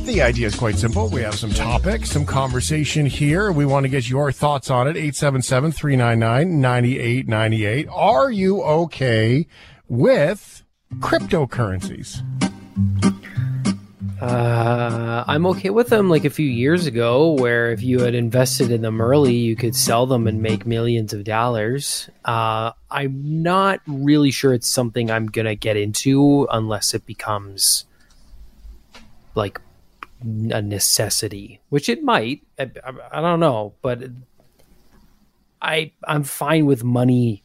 The 0.05 0.21
idea 0.21 0.49
is 0.49 0.55
quite 0.55 0.77
simple. 0.77 1.09
We 1.09 1.23
have 1.23 1.37
some 1.37 1.51
topics, 1.51 2.11
some 2.11 2.27
conversation 2.27 3.07
here. 3.07 3.53
We 3.53 3.65
want 3.65 3.85
to 3.85 3.89
get 3.89 4.07
your 4.07 4.33
thoughts 4.33 4.71
on 4.71 4.87
it. 4.87 4.99
877 4.99 5.73
399 5.73 6.61
9898. 6.61 7.89
Are 7.89 8.31
you 8.31 8.63
okay 8.63 9.47
with 9.89 10.63
cryptocurrencies? 10.99 12.21
Uh, 14.23 15.25
I'm 15.27 15.47
okay 15.47 15.71
with 15.71 15.89
them 15.89 16.09
like 16.09 16.25
a 16.25 16.31
few 16.31 16.47
years 16.47 16.87
ago, 16.87 17.33
where 17.33 17.73
if 17.73 17.83
you 17.83 17.99
had 17.99 18.15
invested 18.15 18.71
in 18.71 18.81
them 18.83 19.01
early, 19.01 19.35
you 19.35 19.57
could 19.57 19.75
sell 19.75 20.07
them 20.07 20.29
and 20.29 20.41
make 20.41 20.65
millions 20.65 21.13
of 21.13 21.25
dollars. 21.25 22.09
Uh, 22.25 22.71
I'm 22.89 23.43
not 23.43 23.81
really 23.89 24.31
sure 24.31 24.55
it's 24.55 24.71
something 24.71 25.11
I'm 25.11 25.27
going 25.27 25.47
to 25.47 25.57
get 25.57 25.77
into 25.77 26.47
unless 26.53 26.95
it 26.95 27.05
becomes 27.05 27.85
like 29.35 29.61
a 30.23 30.63
necessity, 30.63 31.61
which 31.71 31.89
it 31.89 32.05
might. 32.05 32.43
I, 32.61 32.71
I, 32.85 33.19
I 33.19 33.21
don't 33.21 33.41
know, 33.41 33.75
but 33.83 34.05
I 35.61 35.91
I'm 36.07 36.23
fine 36.23 36.67
with 36.67 36.85
money. 36.85 37.43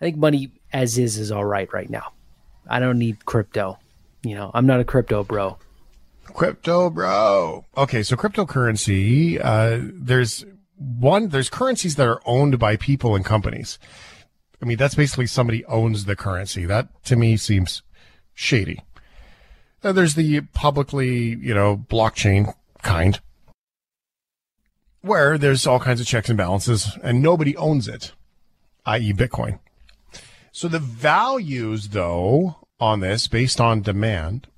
I 0.00 0.04
think 0.04 0.16
money 0.16 0.50
as 0.72 0.98
is 0.98 1.16
is 1.16 1.30
all 1.30 1.44
right 1.44 1.72
right 1.72 1.88
now. 1.88 2.12
I 2.68 2.80
don't 2.80 2.98
need 2.98 3.24
crypto. 3.24 3.78
You 4.24 4.34
know, 4.34 4.50
I'm 4.52 4.66
not 4.66 4.80
a 4.80 4.84
crypto 4.84 5.22
bro. 5.22 5.58
Crypto, 6.34 6.90
bro. 6.90 7.64
Okay, 7.76 8.02
so 8.02 8.16
cryptocurrency, 8.16 9.40
uh, 9.42 9.78
there's 9.92 10.44
one, 10.76 11.28
there's 11.28 11.48
currencies 11.48 11.96
that 11.96 12.06
are 12.06 12.20
owned 12.26 12.58
by 12.58 12.76
people 12.76 13.14
and 13.14 13.24
companies. 13.24 13.78
I 14.60 14.64
mean, 14.64 14.76
that's 14.76 14.94
basically 14.94 15.26
somebody 15.26 15.64
owns 15.66 16.04
the 16.04 16.16
currency. 16.16 16.66
That 16.66 16.88
to 17.04 17.16
me 17.16 17.36
seems 17.36 17.82
shady. 18.34 18.82
Uh, 19.82 19.92
there's 19.92 20.14
the 20.14 20.40
publicly, 20.52 21.36
you 21.36 21.54
know, 21.54 21.76
blockchain 21.76 22.54
kind, 22.82 23.20
where 25.00 25.38
there's 25.38 25.66
all 25.66 25.78
kinds 25.78 26.00
of 26.00 26.06
checks 26.06 26.28
and 26.28 26.38
balances 26.38 26.98
and 27.02 27.22
nobody 27.22 27.56
owns 27.56 27.86
it, 27.86 28.12
i.e., 28.86 29.12
Bitcoin. 29.12 29.58
So 30.52 30.68
the 30.68 30.78
values, 30.78 31.88
though, 31.88 32.56
on 32.80 33.00
this 33.00 33.28
based 33.28 33.60
on 33.60 33.82
demand 33.82 34.48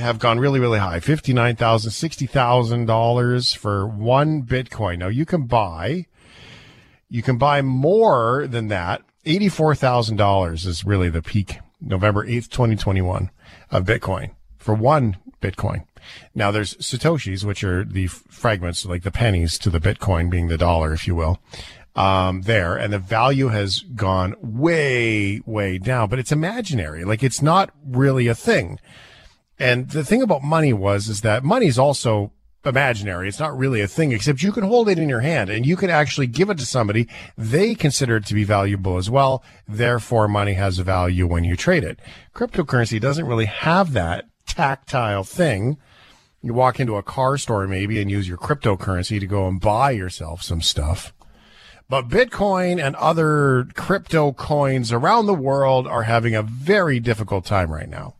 have 0.00 0.18
gone 0.18 0.40
really, 0.40 0.60
really 0.60 0.78
high. 0.78 1.00
$59,000, 1.00 1.56
$60,000 1.56 3.56
for 3.56 3.86
one 3.86 4.42
Bitcoin. 4.42 4.98
Now 4.98 5.08
you 5.08 5.24
can 5.24 5.46
buy, 5.46 6.06
you 7.08 7.22
can 7.22 7.38
buy 7.38 7.62
more 7.62 8.46
than 8.46 8.68
that. 8.68 9.02
$84,000 9.26 10.66
is 10.66 10.84
really 10.84 11.10
the 11.10 11.22
peak 11.22 11.58
November 11.80 12.26
8th, 12.26 12.48
2021 12.48 13.30
of 13.70 13.84
Bitcoin 13.84 14.30
for 14.58 14.74
one 14.74 15.16
Bitcoin. 15.40 15.84
Now 16.34 16.50
there's 16.50 16.74
Satoshis, 16.76 17.44
which 17.44 17.64
are 17.64 17.84
the 17.84 18.06
fragments, 18.06 18.86
like 18.86 19.02
the 19.02 19.10
pennies 19.10 19.58
to 19.58 19.70
the 19.70 19.80
Bitcoin 19.80 20.30
being 20.30 20.48
the 20.48 20.58
dollar, 20.58 20.92
if 20.92 21.06
you 21.06 21.14
will. 21.14 21.38
Um, 21.96 22.42
there 22.42 22.76
and 22.76 22.92
the 22.92 22.98
value 22.98 23.48
has 23.48 23.80
gone 23.80 24.36
way, 24.40 25.40
way 25.44 25.78
down, 25.78 26.08
but 26.08 26.18
it's 26.18 26.30
imaginary. 26.30 27.04
Like 27.04 27.22
it's 27.22 27.42
not 27.42 27.70
really 27.84 28.28
a 28.28 28.34
thing. 28.34 28.78
And 29.60 29.90
the 29.90 30.04
thing 30.04 30.22
about 30.22 30.42
money 30.42 30.72
was, 30.72 31.08
is 31.08 31.20
that 31.20 31.44
money 31.44 31.66
is 31.66 31.78
also 31.78 32.32
imaginary. 32.64 33.28
It's 33.28 33.38
not 33.38 33.56
really 33.56 33.82
a 33.82 33.86
thing, 33.86 34.10
except 34.10 34.42
you 34.42 34.52
can 34.52 34.64
hold 34.64 34.88
it 34.88 34.98
in 34.98 35.08
your 35.08 35.20
hand 35.20 35.50
and 35.50 35.66
you 35.66 35.76
can 35.76 35.90
actually 35.90 36.26
give 36.26 36.48
it 36.48 36.58
to 36.58 36.66
somebody. 36.66 37.08
They 37.36 37.74
consider 37.74 38.16
it 38.16 38.26
to 38.26 38.34
be 38.34 38.44
valuable 38.44 38.96
as 38.96 39.10
well. 39.10 39.44
Therefore, 39.68 40.28
money 40.28 40.54
has 40.54 40.78
a 40.78 40.84
value 40.84 41.26
when 41.26 41.44
you 41.44 41.56
trade 41.56 41.84
it. 41.84 42.00
Cryptocurrency 42.34 42.98
doesn't 43.00 43.26
really 43.26 43.46
have 43.46 43.92
that 43.92 44.26
tactile 44.46 45.24
thing. 45.24 45.76
You 46.42 46.54
walk 46.54 46.80
into 46.80 46.96
a 46.96 47.02
car 47.02 47.36
store 47.36 47.66
maybe 47.68 48.00
and 48.00 48.10
use 48.10 48.26
your 48.26 48.38
cryptocurrency 48.38 49.20
to 49.20 49.26
go 49.26 49.46
and 49.46 49.60
buy 49.60 49.90
yourself 49.90 50.42
some 50.42 50.62
stuff. 50.62 51.12
But 51.88 52.08
Bitcoin 52.08 52.82
and 52.82 52.96
other 52.96 53.66
crypto 53.74 54.32
coins 54.32 54.92
around 54.92 55.26
the 55.26 55.34
world 55.34 55.86
are 55.86 56.04
having 56.04 56.34
a 56.34 56.42
very 56.42 56.98
difficult 57.00 57.44
time 57.44 57.70
right 57.70 57.88
now. 57.88 58.14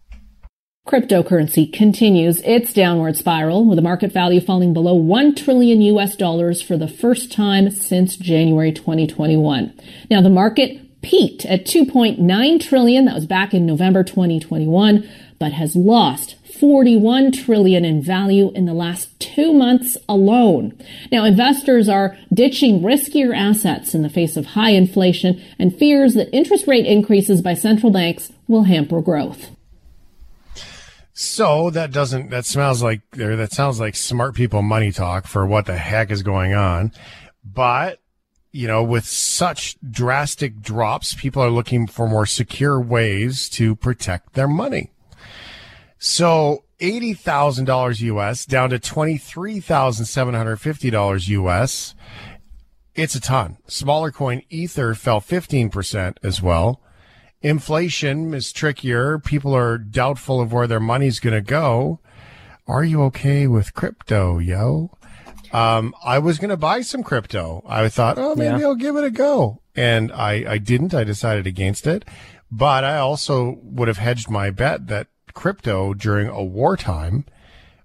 Cryptocurrency 0.91 1.72
continues 1.72 2.41
its 2.41 2.72
downward 2.72 3.16
spiral 3.16 3.64
with 3.64 3.76
the 3.76 3.82
market 3.82 4.11
value 4.11 4.41
falling 4.41 4.72
below 4.72 4.93
1 4.93 5.36
trillion 5.36 5.80
US 5.82 6.16
dollars 6.16 6.61
for 6.61 6.76
the 6.76 6.88
first 6.88 7.30
time 7.30 7.70
since 7.70 8.16
January 8.16 8.72
2021. 8.72 9.72
Now 10.11 10.20
the 10.20 10.28
market 10.28 11.01
peaked 11.01 11.47
at 11.47 11.64
2.9 11.64 12.61
trillion. 12.61 13.05
That 13.05 13.14
was 13.14 13.26
back 13.26 13.55
in 13.55 13.66
November 13.66 14.03
2021, 14.03 15.09
but 15.38 15.53
has 15.53 15.76
lost 15.76 16.34
41 16.59 17.30
trillion 17.30 17.84
in 17.84 18.03
value 18.03 18.51
in 18.57 18.64
the 18.64 18.74
last 18.74 19.16
two 19.20 19.53
months 19.53 19.97
alone. 20.09 20.76
Now, 21.12 21.24
investors 21.24 21.88
are 21.88 22.18
ditching 22.34 22.80
riskier 22.80 23.34
assets 23.34 23.95
in 23.95 24.03
the 24.03 24.11
face 24.11 24.36
of 24.36 24.45
high 24.45 24.70
inflation 24.70 25.41
and 25.57 25.74
fears 25.74 26.14
that 26.14 26.34
interest 26.34 26.66
rate 26.66 26.84
increases 26.84 27.41
by 27.41 27.55
central 27.55 27.93
banks 27.93 28.32
will 28.49 28.64
hamper 28.64 29.01
growth. 29.01 29.51
So 31.22 31.68
that 31.68 31.92
doesn't, 31.92 32.30
that 32.30 32.46
smells 32.46 32.82
like, 32.82 33.02
or 33.18 33.36
that 33.36 33.52
sounds 33.52 33.78
like 33.78 33.94
smart 33.94 34.34
people 34.34 34.62
money 34.62 34.90
talk 34.90 35.26
for 35.26 35.46
what 35.46 35.66
the 35.66 35.76
heck 35.76 36.10
is 36.10 36.22
going 36.22 36.54
on. 36.54 36.92
But, 37.44 38.00
you 38.52 38.66
know, 38.66 38.82
with 38.82 39.04
such 39.04 39.76
drastic 39.86 40.62
drops, 40.62 41.12
people 41.12 41.42
are 41.42 41.50
looking 41.50 41.86
for 41.86 42.08
more 42.08 42.24
secure 42.24 42.80
ways 42.80 43.50
to 43.50 43.76
protect 43.76 44.32
their 44.32 44.48
money. 44.48 44.92
So 45.98 46.64
$80,000 46.80 48.00
US 48.00 48.46
down 48.46 48.70
to 48.70 48.78
$23,750 48.78 51.28
US. 51.28 51.94
It's 52.94 53.14
a 53.14 53.20
ton. 53.20 53.58
Smaller 53.66 54.10
coin 54.10 54.40
Ether 54.48 54.94
fell 54.94 55.20
15% 55.20 56.16
as 56.22 56.40
well. 56.40 56.80
Inflation 57.43 58.34
is 58.34 58.53
trickier. 58.53 59.18
People 59.18 59.57
are 59.57 59.78
doubtful 59.78 60.41
of 60.41 60.53
where 60.53 60.66
their 60.66 60.80
money's 60.80 61.20
going 61.20 61.34
to 61.34 61.41
go. 61.41 62.01
Are 62.66 62.84
you 62.84 63.03
okay 63.05 63.47
with 63.47 63.74
crypto, 63.74 64.38
yo? 64.38 64.91
Um, 65.51 65.95
I 66.05 66.18
was 66.18 66.38
going 66.38 66.51
to 66.51 66.59
buy 66.59 66.82
some 66.82 67.03
crypto. 67.03 67.64
I 67.66 67.88
thought, 67.88 68.18
oh, 68.18 68.34
maybe 68.36 68.61
yeah. 68.61 68.66
I'll 68.66 68.74
give 68.74 68.95
it 68.97 69.05
a 69.05 69.11
go. 69.11 69.62
And 69.74 70.12
I, 70.12 70.53
I 70.53 70.59
didn't. 70.59 70.93
I 70.93 71.03
decided 71.03 71.47
against 71.47 71.86
it. 71.86 72.05
But 72.53 72.84
I 72.84 72.99
also 72.99 73.59
would 73.62 73.88
have 73.88 73.99
hedged 73.99 74.28
my 74.28 74.51
bet 74.51 74.88
that 74.88 75.07
crypto 75.32 75.95
during 75.95 76.28
a 76.28 76.45
wartime 76.45 77.24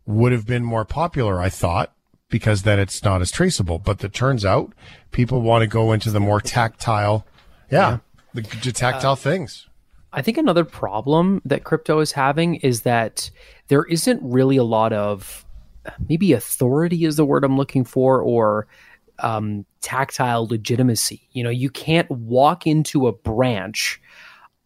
would 0.06 0.34
have 0.34 0.46
been 0.46 0.66
more 0.66 0.86
popular, 0.86 1.40
I 1.40 1.50
thought, 1.50 1.94
because 2.30 2.64
then 2.64 2.78
it's 2.78 3.04
not 3.04 3.22
as 3.22 3.32
traceable. 3.32 3.80
But 3.80 4.04
it 4.04 4.14
turns 4.14 4.44
out 4.44 4.74
people 5.12 5.42
want 5.42 5.62
to 5.62 5.68
go 5.68 5.94
into 5.94 6.12
the 6.12 6.20
more 6.20 6.42
tactile. 6.42 7.26
yeah. 7.72 7.90
yeah 7.92 7.98
the, 8.36 8.58
the 8.64 8.72
tactile 8.72 9.14
uh, 9.14 9.16
things. 9.16 9.68
I 10.14 10.22
think 10.22 10.38
another 10.38 10.64
problem 10.64 11.42
that 11.46 11.64
crypto 11.64 12.00
is 12.00 12.12
having 12.14 12.56
is 12.56 12.82
that 12.82 13.30
there 13.68 13.84
isn't 13.84 14.22
really 14.24 14.58
a 14.58 14.64
lot 14.64 14.94
of 14.94 15.46
maybe 16.08 16.34
authority 16.34 17.06
is 17.06 17.18
the 17.18 17.26
word 17.26 17.44
I'm 17.44 17.58
looking 17.58 17.84
for, 17.84 18.22
or 18.22 18.68
um, 19.20 19.66
tactile 19.82 20.48
legitimacy. 20.48 21.28
You 21.32 21.44
know, 21.44 21.50
you 21.50 21.70
can't 21.70 22.10
walk 22.10 22.66
into 22.66 23.08
a 23.08 23.14
branch 23.14 24.02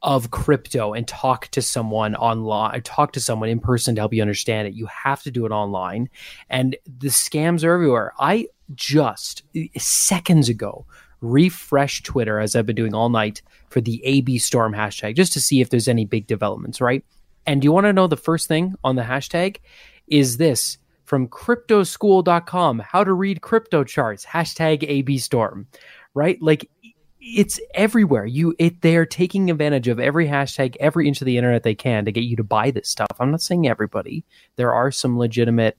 of 0.01 0.31
crypto 0.31 0.93
and 0.93 1.07
talk 1.07 1.47
to 1.49 1.61
someone 1.61 2.15
online, 2.15 2.81
talk 2.83 3.11
to 3.13 3.19
someone 3.19 3.49
in 3.49 3.59
person 3.59 3.95
to 3.95 4.01
help 4.01 4.13
you 4.13 4.21
understand 4.21 4.67
it. 4.67 4.73
You 4.73 4.85
have 4.85 5.21
to 5.23 5.31
do 5.31 5.45
it 5.45 5.51
online. 5.51 6.09
And 6.49 6.77
the 6.85 7.09
scams 7.09 7.63
are 7.63 7.73
everywhere. 7.73 8.13
I 8.17 8.47
just 8.75 9.43
seconds 9.77 10.47
ago 10.47 10.85
refreshed 11.21 12.05
Twitter 12.05 12.39
as 12.39 12.55
I've 12.55 12.65
been 12.65 12.75
doing 12.75 12.93
all 12.93 13.09
night 13.09 13.41
for 13.69 13.81
the 13.81 14.01
AB 14.03 14.37
Storm 14.37 14.73
hashtag 14.73 15.15
just 15.15 15.33
to 15.33 15.41
see 15.41 15.61
if 15.61 15.69
there's 15.69 15.87
any 15.87 16.05
big 16.05 16.27
developments, 16.27 16.81
right? 16.81 17.03
And 17.45 17.63
you 17.63 17.71
want 17.71 17.85
to 17.85 17.93
know 17.93 18.07
the 18.07 18.17
first 18.17 18.47
thing 18.47 18.75
on 18.83 18.95
the 18.95 19.03
hashtag? 19.03 19.57
Is 20.07 20.37
this 20.37 20.77
from 21.05 21.27
cryptoschool.com, 21.27 22.79
how 22.79 23.03
to 23.03 23.13
read 23.13 23.41
crypto 23.41 23.83
charts, 23.83 24.25
hashtag 24.25 24.83
AB 24.87 25.17
Storm, 25.17 25.67
right? 26.13 26.39
Like 26.41 26.69
it's 27.19 27.59
everywhere. 27.73 28.25
You 28.25 28.55
it 28.59 28.81
they're 28.81 29.05
taking 29.05 29.49
advantage 29.49 29.87
of 29.87 29.99
every 29.99 30.27
hashtag, 30.27 30.75
every 30.79 31.07
inch 31.07 31.21
of 31.21 31.25
the 31.25 31.37
internet 31.37 31.63
they 31.63 31.75
can 31.75 32.05
to 32.05 32.11
get 32.11 32.23
you 32.23 32.35
to 32.37 32.43
buy 32.43 32.71
this 32.71 32.89
stuff. 32.89 33.09
I'm 33.19 33.31
not 33.31 33.41
saying 33.41 33.67
everybody. 33.67 34.23
There 34.55 34.73
are 34.73 34.91
some 34.91 35.17
legitimate 35.17 35.77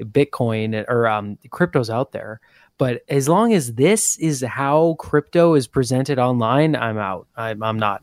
Bitcoin 0.00 0.84
or 0.88 1.08
um, 1.08 1.38
cryptos 1.48 1.90
out 1.90 2.12
there, 2.12 2.40
but 2.78 3.02
as 3.08 3.28
long 3.28 3.52
as 3.52 3.74
this 3.74 4.16
is 4.18 4.42
how 4.42 4.94
crypto 4.98 5.54
is 5.54 5.66
presented 5.66 6.18
online, 6.18 6.76
I'm 6.76 6.96
out. 6.96 7.26
I'm, 7.36 7.62
I'm 7.62 7.78
not. 7.78 8.02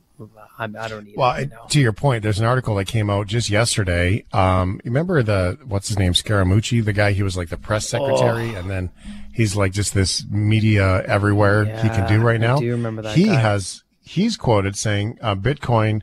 I'm, 0.57 0.76
I 0.78 0.88
do 0.88 0.95
not 0.95 1.03
need 1.03 1.17
well, 1.17 1.36
it. 1.36 1.49
Well, 1.49 1.67
to 1.67 1.80
your 1.82 1.91
point, 1.91 2.23
there's 2.23 2.39
an 2.39 2.45
article 2.45 2.76
that 2.76 2.86
came 2.86 3.09
out 3.09 3.28
just 3.28 3.49
yesterday. 3.49 4.23
Um, 4.32 4.80
remember 4.86 5.23
the 5.23 5.57
what's 5.65 5.88
his 5.89 5.99
name, 5.99 6.13
Scaramucci, 6.13 6.84
the 6.84 6.93
guy 6.93 7.11
he 7.11 7.23
was 7.23 7.36
like 7.36 7.49
the 7.49 7.57
press 7.57 7.88
secretary, 7.88 8.55
oh. 8.55 8.59
and 8.59 8.69
then 8.69 8.91
he's 9.34 9.55
like 9.55 9.73
just 9.73 9.93
this 9.93 10.26
media 10.30 11.03
everywhere 11.03 11.65
yeah, 11.65 11.82
he 11.82 11.89
can 11.89 12.07
do 12.07 12.21
right 12.21 12.39
now. 12.39 12.57
I 12.57 12.59
do 12.59 12.71
remember 12.71 13.01
that? 13.01 13.15
He 13.15 13.26
guy. 13.26 13.36
has 13.36 13.84
he's 14.01 14.38
quoted 14.38 14.78
saying 14.78 15.17
uh, 15.21 15.36
Bitcoin 15.36 16.01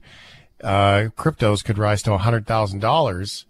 uh, 0.63 1.09
cryptos 1.17 1.65
could 1.65 1.79
rise 1.79 2.03
to 2.03 2.17
hundred 2.19 2.47
thousand 2.47 2.81
dollars 2.81 3.47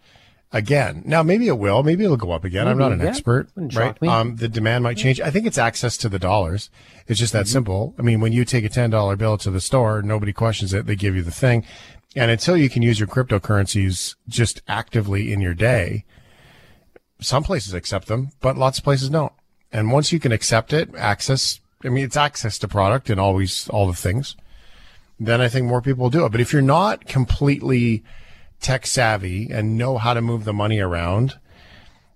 again. 0.53 1.03
Now, 1.07 1.22
maybe 1.22 1.48
it 1.48 1.59
will. 1.59 1.82
Maybe 1.82 2.05
it'll 2.05 2.16
go 2.16 2.32
up 2.32 2.44
again. 2.44 2.64
Maybe, 2.64 2.72
I'm 2.72 2.78
not 2.78 2.92
an 2.92 3.00
yeah. 3.00 3.07
expert, 3.07 3.48
right? 3.57 4.00
Um, 4.03 4.36
the 4.36 4.48
demand 4.48 4.84
might 4.84 4.96
change. 4.96 5.20
I 5.20 5.30
think 5.30 5.46
it's 5.46 5.59
access 5.59 5.96
to 5.98 6.09
the 6.09 6.18
dollars. 6.18 6.70
It's 7.07 7.18
just 7.18 7.32
that 7.32 7.46
mm-hmm. 7.46 7.53
simple. 7.53 7.94
I 7.98 8.03
mean, 8.03 8.20
when 8.20 8.32
you 8.32 8.44
take 8.44 8.64
a 8.64 8.68
$10 8.68 9.18
bill 9.18 9.38
to 9.38 9.50
the 9.50 9.61
store, 9.61 10.03
nobody 10.03 10.32
questions 10.32 10.74
it. 10.74 10.86
They 10.86 10.96
give 10.96 11.16
you 11.16 11.22
the 11.22 11.30
thing. 11.30 11.64
And 12.14 12.30
until 12.30 12.57
you 12.57 12.68
can 12.68 12.82
use 12.82 13.00
your 13.00 13.09
cryptocurrencies 13.09 14.16
just 14.28 14.61
actively 14.68 15.32
in 15.32 15.40
your 15.40 15.55
day, 15.55 16.05
some 17.20 17.42
places 17.42 17.72
accept 17.72 18.09
them, 18.09 18.30
but 18.40 18.59
lots 18.59 18.78
of 18.78 18.84
places 18.84 19.09
don't. 19.09 19.32
And 19.72 19.90
once 19.90 20.12
you 20.12 20.20
can 20.20 20.32
accept 20.32 20.74
it, 20.74 20.90
access, 20.96 21.61
I 21.82 21.88
mean, 21.88 22.05
it's 22.05 22.16
access 22.16 22.59
to 22.59 22.68
product 22.68 23.09
and 23.09 23.18
always 23.18 23.68
all 23.70 23.86
the 23.86 23.94
things, 23.94 24.36
then 25.18 25.40
I 25.40 25.48
think 25.48 25.66
more 25.66 25.80
people 25.80 26.03
will 26.03 26.11
do 26.11 26.26
it. 26.26 26.32
But 26.32 26.42
if 26.42 26.53
you're 26.53 26.61
not 26.61 27.07
completely 27.07 28.03
tech 28.62 28.86
savvy 28.86 29.50
and 29.50 29.76
know 29.76 29.98
how 29.98 30.14
to 30.14 30.22
move 30.22 30.44
the 30.44 30.52
money 30.52 30.80
around. 30.80 31.38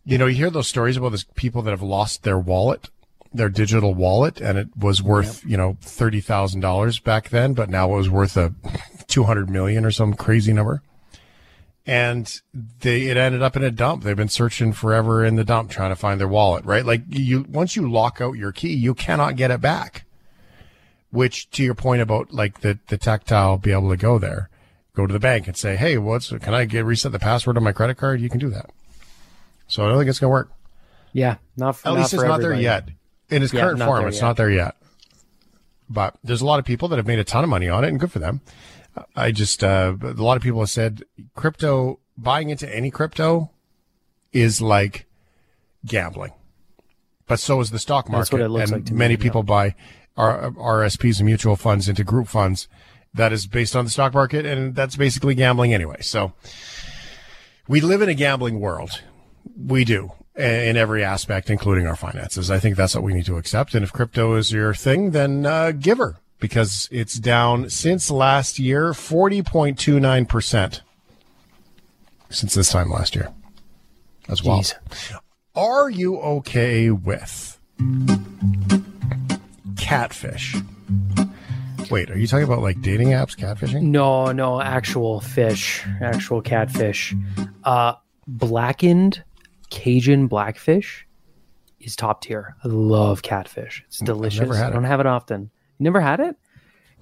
You 0.05 0.16
know, 0.16 0.26
you 0.26 0.36
hear 0.36 0.51
those 0.51 0.68
stories 0.68 0.97
about 0.97 1.11
those 1.11 1.24
people 1.34 1.62
that 1.62 1.72
have 1.72 1.82
lost 1.82 2.22
their 2.22 2.38
wallet, 2.38 2.88
their 3.34 3.49
digital 3.49 3.92
wallet, 3.92 4.40
and 4.40 4.57
it 4.57 4.68
was 4.76 5.03
worth, 5.03 5.42
yep. 5.42 5.51
you 5.51 5.57
know, 5.57 5.76
$30,000 5.82 7.03
back 7.03 7.28
then, 7.30 7.53
but 7.53 7.68
now 7.68 7.92
it 7.92 7.97
was 7.97 8.09
worth 8.09 8.36
a 8.36 8.55
200 9.09 9.51
million 9.51 9.84
or 9.84 9.90
some 9.90 10.14
crazy 10.14 10.53
number. 10.53 10.82
And 11.84 12.40
they, 12.80 13.03
it 13.03 13.16
ended 13.16 13.42
up 13.42 13.57
in 13.57 13.62
a 13.62 13.70
dump. 13.70 14.03
They've 14.03 14.16
been 14.16 14.28
searching 14.28 14.72
forever 14.72 15.24
in 15.24 15.36
the 15.36 15.44
dump 15.44 15.70
trying 15.70 15.90
to 15.90 15.97
find 15.97 16.20
their 16.20 16.26
wallet, 16.26 16.64
right? 16.64 16.84
Like 16.84 17.03
you, 17.09 17.44
once 17.49 17.76
you 17.76 17.90
lock 17.90 18.20
out 18.20 18.32
your 18.32 18.51
key, 18.51 18.72
you 18.72 18.94
cannot 18.94 19.36
get 19.36 19.53
it 19.53 19.61
back. 19.61 20.05
Which 21.11 21.49
to 21.51 21.62
your 21.62 21.76
point 21.76 22.03
about 22.03 22.32
like 22.32 22.61
the, 22.61 22.80
the 22.88 22.99
tactile 22.99 23.57
be 23.57 23.70
able 23.70 23.90
to 23.90 23.97
go 23.97 24.18
there 24.18 24.51
go 24.97 25.07
to 25.07 25.12
the 25.12 25.20
bank 25.20 25.47
and 25.47 25.57
say, 25.57 25.76
"Hey, 25.76 25.99
what's 25.99 26.30
can 26.30 26.55
I 26.55 26.64
get 26.64 26.84
reset 26.84 27.12
the 27.12 27.18
password 27.18 27.57
on 27.57 27.62
my 27.62 27.72
credit 27.72 27.97
card?" 27.97 28.20
You 28.20 28.28
can 28.28 28.40
do 28.40 28.51
that. 28.51 28.70
So 29.68 29.84
I 29.84 29.88
don't 29.88 29.99
think 29.99 30.09
it's 30.09 30.18
going 30.18 30.30
to 30.30 30.32
work. 30.32 30.51
Yeah, 31.12 31.36
not 31.57 31.76
for, 31.76 31.88
at 31.88 31.92
not 31.92 31.99
least 31.99 32.14
it's 32.14 32.22
not 32.22 32.40
everybody. 32.40 32.62
there 32.62 32.62
yet. 32.62 32.88
In 33.28 33.42
its 33.42 33.53
yeah, 33.53 33.62
current 33.62 33.80
form, 33.80 34.07
it's 34.07 34.16
yet. 34.16 34.22
not 34.22 34.36
there 34.36 34.51
yet. 34.51 34.76
But 35.88 36.16
there's 36.24 36.40
a 36.40 36.47
lot 36.47 36.59
of 36.59 36.64
people 36.64 36.88
that 36.88 36.97
have 36.97 37.07
made 37.07 37.18
a 37.18 37.24
ton 37.24 37.44
of 37.44 37.51
money 37.51 37.68
on 37.68 37.84
it, 37.84 37.88
and 37.88 38.01
good 38.01 38.11
for 38.11 38.18
them. 38.18 38.40
I 39.14 39.30
just 39.30 39.62
uh, 39.62 39.94
a 40.01 40.07
lot 40.07 40.36
of 40.36 40.42
people 40.42 40.61
have 40.61 40.70
said 40.70 41.05
crypto 41.34 42.01
buying 42.16 42.51
into 42.51 42.72
any 42.74 42.90
crypto 42.90 43.51
is 44.32 44.61
like 44.61 45.07
gambling, 45.84 46.32
but 47.26 47.38
so 47.38 47.61
is 47.61 47.70
the 47.70 47.78
stock 47.78 48.09
market. 48.09 48.40
and 48.40 48.53
like 48.53 48.90
many 48.90 49.14
me, 49.14 49.16
people 49.16 49.42
yeah. 49.42 49.72
buy 49.72 49.74
RSPs 50.16 51.18
and 51.18 51.26
mutual 51.26 51.57
funds 51.57 51.88
into 51.88 52.05
group 52.05 52.28
funds 52.28 52.68
that 53.16 53.32
is 53.32 53.46
based 53.46 53.74
on 53.74 53.84
the 53.84 53.90
stock 53.90 54.14
market, 54.14 54.46
and 54.46 54.74
that's 54.74 54.96
basically 54.96 55.34
gambling 55.34 55.74
anyway. 55.74 56.00
So 56.02 56.32
we 57.68 57.80
live 57.80 58.02
in 58.02 58.08
a 58.08 58.14
gambling 58.14 58.60
world. 58.60 59.02
We 59.56 59.84
do 59.84 60.12
in 60.36 60.76
every 60.76 61.02
aspect, 61.02 61.48
including 61.50 61.86
our 61.86 61.96
finances. 61.96 62.50
I 62.50 62.58
think 62.58 62.76
that's 62.76 62.94
what 62.94 63.02
we 63.02 63.14
need 63.14 63.26
to 63.26 63.38
accept. 63.38 63.74
And 63.74 63.82
if 63.82 63.92
crypto 63.92 64.34
is 64.34 64.52
your 64.52 64.74
thing, 64.74 65.12
then 65.12 65.46
uh, 65.46 65.72
give 65.72 65.98
her 65.98 66.16
because 66.38 66.88
it's 66.92 67.14
down 67.14 67.70
since 67.70 68.10
last 68.10 68.58
year, 68.58 68.92
40.29% 68.92 70.80
since 72.28 72.54
this 72.54 72.70
time 72.70 72.90
last 72.90 73.14
year 73.14 73.32
as 74.28 74.42
well. 74.42 74.60
Jeez. 74.60 75.18
Are 75.54 75.88
you 75.88 76.18
okay 76.18 76.90
with 76.90 77.58
catfish? 79.76 80.56
Wait, 81.91 82.11
are 82.11 82.18
you 82.18 82.26
talking 82.26 82.45
about 82.45 82.61
like 82.61 82.80
dating 82.80 83.09
apps, 83.09 83.37
catfishing? 83.37 83.82
No, 83.82 84.32
no, 84.32 84.61
actual 84.61 85.20
fish, 85.20 85.84
actual 86.01 86.43
catfish. 86.43 87.14
Uh, 87.64 87.95
blackened 88.26 89.22
Cajun 89.70 90.26
blackfish 90.26 91.07
is 91.80 91.97
top 91.97 92.22
tier. 92.22 92.57
I 92.64 92.68
love 92.68 93.22
catfish. 93.22 93.84
It's 93.87 93.99
delicious. 93.99 94.41
I've 94.41 94.49
never 94.49 94.59
had 94.59 94.70
I 94.70 94.72
don't 94.72 94.84
have 94.84 95.01
it 95.01 95.07
often. 95.07 95.51
You 95.78 95.84
never 95.84 96.01
had 96.01 96.20
it? 96.20 96.37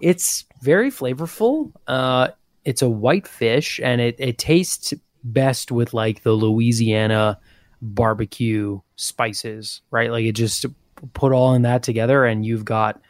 It's 0.00 0.44
very 0.62 0.90
flavorful. 0.90 1.72
Uh, 1.86 2.28
it's 2.64 2.82
a 2.82 2.88
white 2.88 3.26
fish, 3.26 3.80
and 3.82 4.00
it 4.00 4.16
it 4.18 4.38
tastes 4.38 4.92
best 5.22 5.70
with 5.70 5.94
like 5.94 6.22
the 6.22 6.32
Louisiana 6.32 7.38
barbecue 7.80 8.80
spices, 8.96 9.82
right? 9.90 10.10
Like 10.10 10.24
it 10.24 10.32
just 10.32 10.66
put 11.12 11.32
all 11.32 11.54
in 11.54 11.62
that 11.62 11.82
together, 11.82 12.24
and 12.24 12.44
you've 12.44 12.64
got 12.64 13.00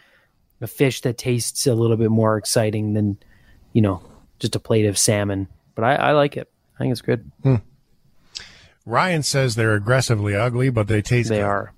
a 0.64 0.66
fish 0.66 1.02
that 1.02 1.18
tastes 1.18 1.66
a 1.66 1.74
little 1.74 1.96
bit 1.96 2.10
more 2.10 2.36
exciting 2.36 2.94
than, 2.94 3.18
you 3.72 3.82
know, 3.82 4.02
just 4.38 4.56
a 4.56 4.58
plate 4.60 4.86
of 4.86 4.98
salmon. 4.98 5.46
But 5.74 5.84
I, 5.84 5.94
I 5.94 6.12
like 6.12 6.36
it. 6.36 6.50
I 6.74 6.78
think 6.78 6.92
it's 6.92 7.02
good. 7.02 7.30
Hmm. 7.42 7.56
Ryan 8.86 9.22
says 9.22 9.54
they're 9.54 9.74
aggressively 9.74 10.34
ugly, 10.34 10.70
but 10.70 10.88
they 10.88 11.02
taste. 11.02 11.28
They 11.28 11.36
good. 11.36 11.44
are. 11.44 11.72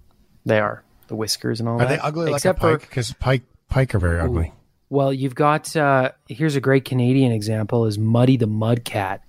They 0.45 0.61
are 0.61 0.83
the 1.09 1.17
whiskers 1.17 1.61
and 1.61 1.69
all 1.69 1.77
are 1.77 1.79
that. 1.81 1.85
Are 1.85 1.97
they 1.97 1.99
ugly 2.01 2.33
Except 2.33 2.63
like 2.63 2.75
a 2.75 2.79
pike? 2.79 2.89
Because 2.89 3.13
pike 3.15 3.43
pike 3.69 3.95
are 3.95 3.99
very 3.99 4.21
ugly. 4.21 4.53
Well, 4.89 5.13
you've 5.13 5.35
got 5.35 5.75
uh, 5.77 6.13
here's 6.29 6.57
a 6.57 6.61
great 6.61 6.85
Canadian 6.85 7.33
example: 7.33 7.87
is 7.87 7.99
Muddy 7.99 8.37
the 8.37 8.47
Mudcat 8.47 9.21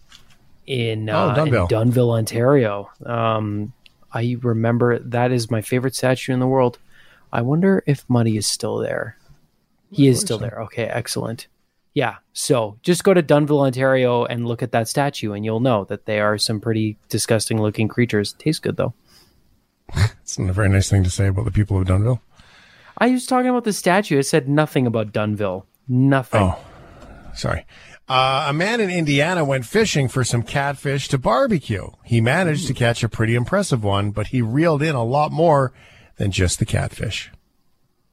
in, 0.65 1.09
uh, 1.09 1.35
oh, 1.35 1.39
Dunnville. 1.39 1.71
in 1.71 1.91
Dunnville, 1.91 2.17
Ontario. 2.17 2.91
Um, 3.05 3.73
I 4.11 4.37
remember 4.41 4.99
that 4.99 5.31
is 5.31 5.49
my 5.49 5.61
favorite 5.61 5.95
statue 5.95 6.33
in 6.33 6.39
the 6.39 6.47
world. 6.47 6.77
I 7.31 7.41
wonder 7.41 7.83
if 7.85 8.05
Muddy 8.07 8.37
is 8.37 8.47
still 8.47 8.77
there. 8.77 9.17
He 9.91 10.07
is 10.07 10.19
still 10.19 10.39
so. 10.39 10.45
there. 10.45 10.61
Okay, 10.63 10.83
excellent. 10.83 11.47
Yeah. 11.93 12.17
So 12.33 12.77
just 12.83 13.03
go 13.03 13.13
to 13.13 13.23
Dunnville, 13.23 13.65
Ontario 13.65 14.25
and 14.25 14.47
look 14.47 14.61
at 14.61 14.71
that 14.71 14.87
statue 14.87 15.33
and 15.33 15.43
you'll 15.43 15.59
know 15.59 15.85
that 15.85 16.05
they 16.05 16.19
are 16.19 16.37
some 16.37 16.61
pretty 16.61 16.99
disgusting 17.09 17.59
looking 17.59 17.87
creatures. 17.87 18.33
Tastes 18.33 18.59
good 18.59 18.77
though. 18.77 18.93
it's 19.95 20.37
not 20.37 20.49
a 20.49 20.53
very 20.53 20.69
nice 20.69 20.89
thing 20.89 21.03
to 21.03 21.09
say 21.09 21.27
about 21.27 21.45
the 21.45 21.51
people 21.51 21.79
of 21.79 21.87
Dunnville. 21.87 22.19
I 22.99 23.09
was 23.09 23.25
talking 23.25 23.49
about 23.49 23.63
the 23.63 23.73
statue. 23.73 24.19
It 24.19 24.23
said 24.23 24.47
nothing 24.47 24.85
about 24.85 25.11
Dunnville. 25.11 25.65
Nothing. 25.87 26.41
Oh, 26.43 26.59
sorry. 27.35 27.65
Uh, 28.07 28.45
a 28.49 28.53
man 28.53 28.79
in 28.79 28.89
Indiana 28.89 29.43
went 29.43 29.65
fishing 29.65 30.07
for 30.07 30.23
some 30.23 30.41
catfish 30.41 31.07
to 31.09 31.17
barbecue. 31.17 31.89
He 32.03 32.21
managed 32.21 32.67
to 32.67 32.73
catch 32.73 33.03
a 33.03 33.09
pretty 33.09 33.35
impressive 33.35 33.83
one, 33.83 34.11
but 34.11 34.27
he 34.27 34.41
reeled 34.41 34.81
in 34.81 34.95
a 34.95 35.03
lot 35.03 35.31
more 35.31 35.73
than 36.17 36.31
just 36.31 36.59
the 36.59 36.65
catfish. 36.65 37.31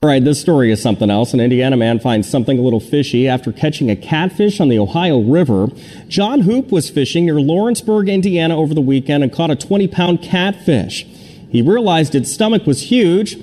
All 0.05 0.11
right, 0.11 0.23
this 0.23 0.39
story 0.39 0.71
is 0.71 0.83
something 0.83 1.09
else. 1.09 1.33
An 1.33 1.41
Indiana 1.41 1.79
man 1.79 1.99
finds 1.99 2.29
something 2.29 2.59
a 2.59 2.61
little 2.61 2.79
fishy 2.79 3.27
after 3.27 3.51
catching 3.51 3.91
a 3.91 3.97
catfish 3.97 4.61
on 4.61 4.69
the 4.69 4.79
Ohio 4.79 5.19
River. 5.19 5.69
John 6.09 6.43
Hoop 6.43 6.71
was 6.71 6.91
fishing 6.91 7.25
near 7.25 7.41
Lawrenceburg, 7.41 8.11
Indiana 8.11 8.55
over 8.55 8.75
the 8.75 8.83
weekend 8.83 9.25
and 9.25 9.33
caught 9.33 9.51
a 9.51 9.57
20 9.57 9.89
pound 9.89 10.21
catfish. 10.21 11.07
He 11.49 11.63
realized 11.63 12.15
its 12.15 12.31
stomach 12.31 12.67
was 12.67 12.91
huge 12.91 13.39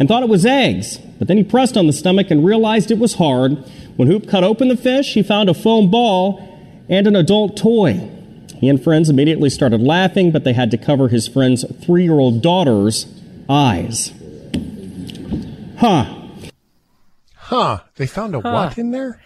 and 0.00 0.08
thought 0.08 0.24
it 0.24 0.28
was 0.28 0.44
eggs, 0.44 0.98
but 1.20 1.28
then 1.28 1.36
he 1.36 1.44
pressed 1.44 1.76
on 1.76 1.86
the 1.86 1.92
stomach 1.92 2.28
and 2.28 2.44
realized 2.44 2.90
it 2.90 2.98
was 2.98 3.14
hard. 3.14 3.52
When 3.94 4.08
Hoop 4.08 4.28
cut 4.28 4.42
open 4.42 4.66
the 4.66 4.76
fish, 4.76 5.14
he 5.14 5.22
found 5.22 5.48
a 5.48 5.54
foam 5.54 5.92
ball 5.92 6.44
and 6.88 7.06
an 7.06 7.14
adult 7.14 7.56
toy. 7.56 8.10
He 8.56 8.68
and 8.68 8.82
friends 8.82 9.10
immediately 9.10 9.48
started 9.48 9.80
laughing, 9.80 10.32
but 10.32 10.42
they 10.42 10.54
had 10.54 10.72
to 10.72 10.76
cover 10.76 11.06
his 11.06 11.28
friend's 11.28 11.64
three 11.84 12.02
year 12.02 12.18
old 12.18 12.42
daughter's 12.42 13.06
eyes. 13.48 14.12
Huh. 15.80 16.04
Huh. 17.34 17.80
They 17.94 18.06
found 18.06 18.34
a 18.34 18.42
huh. 18.42 18.52
what 18.52 18.76
in 18.76 18.90
there? 18.90 19.18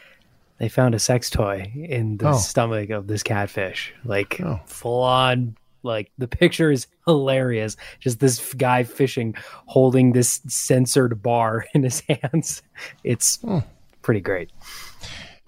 They 0.58 0.68
found 0.68 0.94
a 0.94 1.00
sex 1.00 1.28
toy 1.28 1.72
in 1.74 2.18
the 2.18 2.28
oh. 2.28 2.36
stomach 2.36 2.90
of 2.90 3.08
this 3.08 3.24
catfish. 3.24 3.92
Like 4.04 4.40
oh. 4.40 4.60
full 4.64 5.02
on 5.02 5.56
like 5.82 6.12
the 6.16 6.28
picture 6.28 6.70
is 6.70 6.86
hilarious. 7.06 7.76
Just 7.98 8.20
this 8.20 8.54
guy 8.54 8.84
fishing 8.84 9.34
holding 9.66 10.12
this 10.12 10.42
censored 10.46 11.20
bar 11.24 11.66
in 11.74 11.82
his 11.82 12.04
hands. 12.08 12.62
It's 13.02 13.40
hmm. 13.40 13.58
pretty 14.02 14.20
great. 14.20 14.50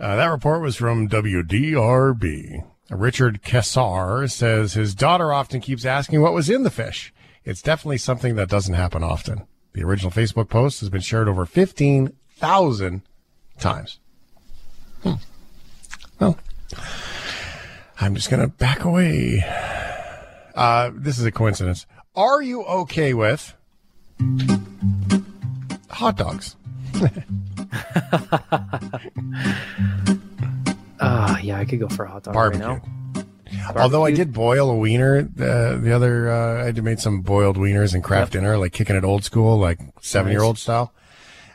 Uh, 0.00 0.16
that 0.16 0.26
report 0.26 0.60
was 0.60 0.74
from 0.74 1.08
WDRB. 1.08 2.64
Richard 2.90 3.42
Kessar 3.44 4.28
says 4.28 4.74
his 4.74 4.92
daughter 4.92 5.32
often 5.32 5.60
keeps 5.60 5.84
asking 5.84 6.20
what 6.20 6.34
was 6.34 6.50
in 6.50 6.64
the 6.64 6.70
fish. 6.70 7.14
It's 7.44 7.62
definitely 7.62 7.98
something 7.98 8.34
that 8.34 8.48
doesn't 8.48 8.74
happen 8.74 9.04
often. 9.04 9.46
The 9.76 9.84
original 9.84 10.10
Facebook 10.10 10.48
post 10.48 10.80
has 10.80 10.88
been 10.88 11.02
shared 11.02 11.28
over 11.28 11.44
15,000 11.44 13.02
times. 13.60 14.00
Hmm. 15.02 15.12
Well, 16.18 16.38
I'm 18.00 18.14
just 18.14 18.30
gonna 18.30 18.48
back 18.48 18.84
away. 18.84 19.44
Uh, 20.54 20.92
this 20.94 21.18
is 21.18 21.26
a 21.26 21.30
coincidence. 21.30 21.84
Are 22.14 22.40
you 22.40 22.64
okay 22.64 23.12
with 23.12 23.52
hot 25.90 26.16
dogs? 26.16 26.56
Ah, 30.98 31.38
yeah, 31.40 31.58
I 31.58 31.66
could 31.66 31.78
go 31.78 31.88
for 31.88 32.06
a 32.06 32.10
hot 32.10 32.22
dog 32.22 32.32
Barbecue. 32.32 32.66
right 32.66 32.82
now. 32.82 33.05
Although 33.74 34.04
I 34.04 34.12
did 34.12 34.32
boil 34.32 34.70
a 34.70 34.76
wiener 34.76 35.18
uh, 35.18 35.76
the 35.76 35.92
other, 35.92 36.30
uh, 36.30 36.66
I 36.66 36.72
made 36.72 37.00
some 37.00 37.22
boiled 37.22 37.56
wieners 37.56 37.94
and 37.94 38.04
Kraft 38.04 38.32
Dinner, 38.32 38.58
like 38.58 38.72
kicking 38.72 38.96
it 38.96 39.04
old 39.04 39.24
school, 39.24 39.58
like 39.58 39.78
seven 40.00 40.30
year 40.32 40.42
old 40.42 40.58
style. 40.58 40.92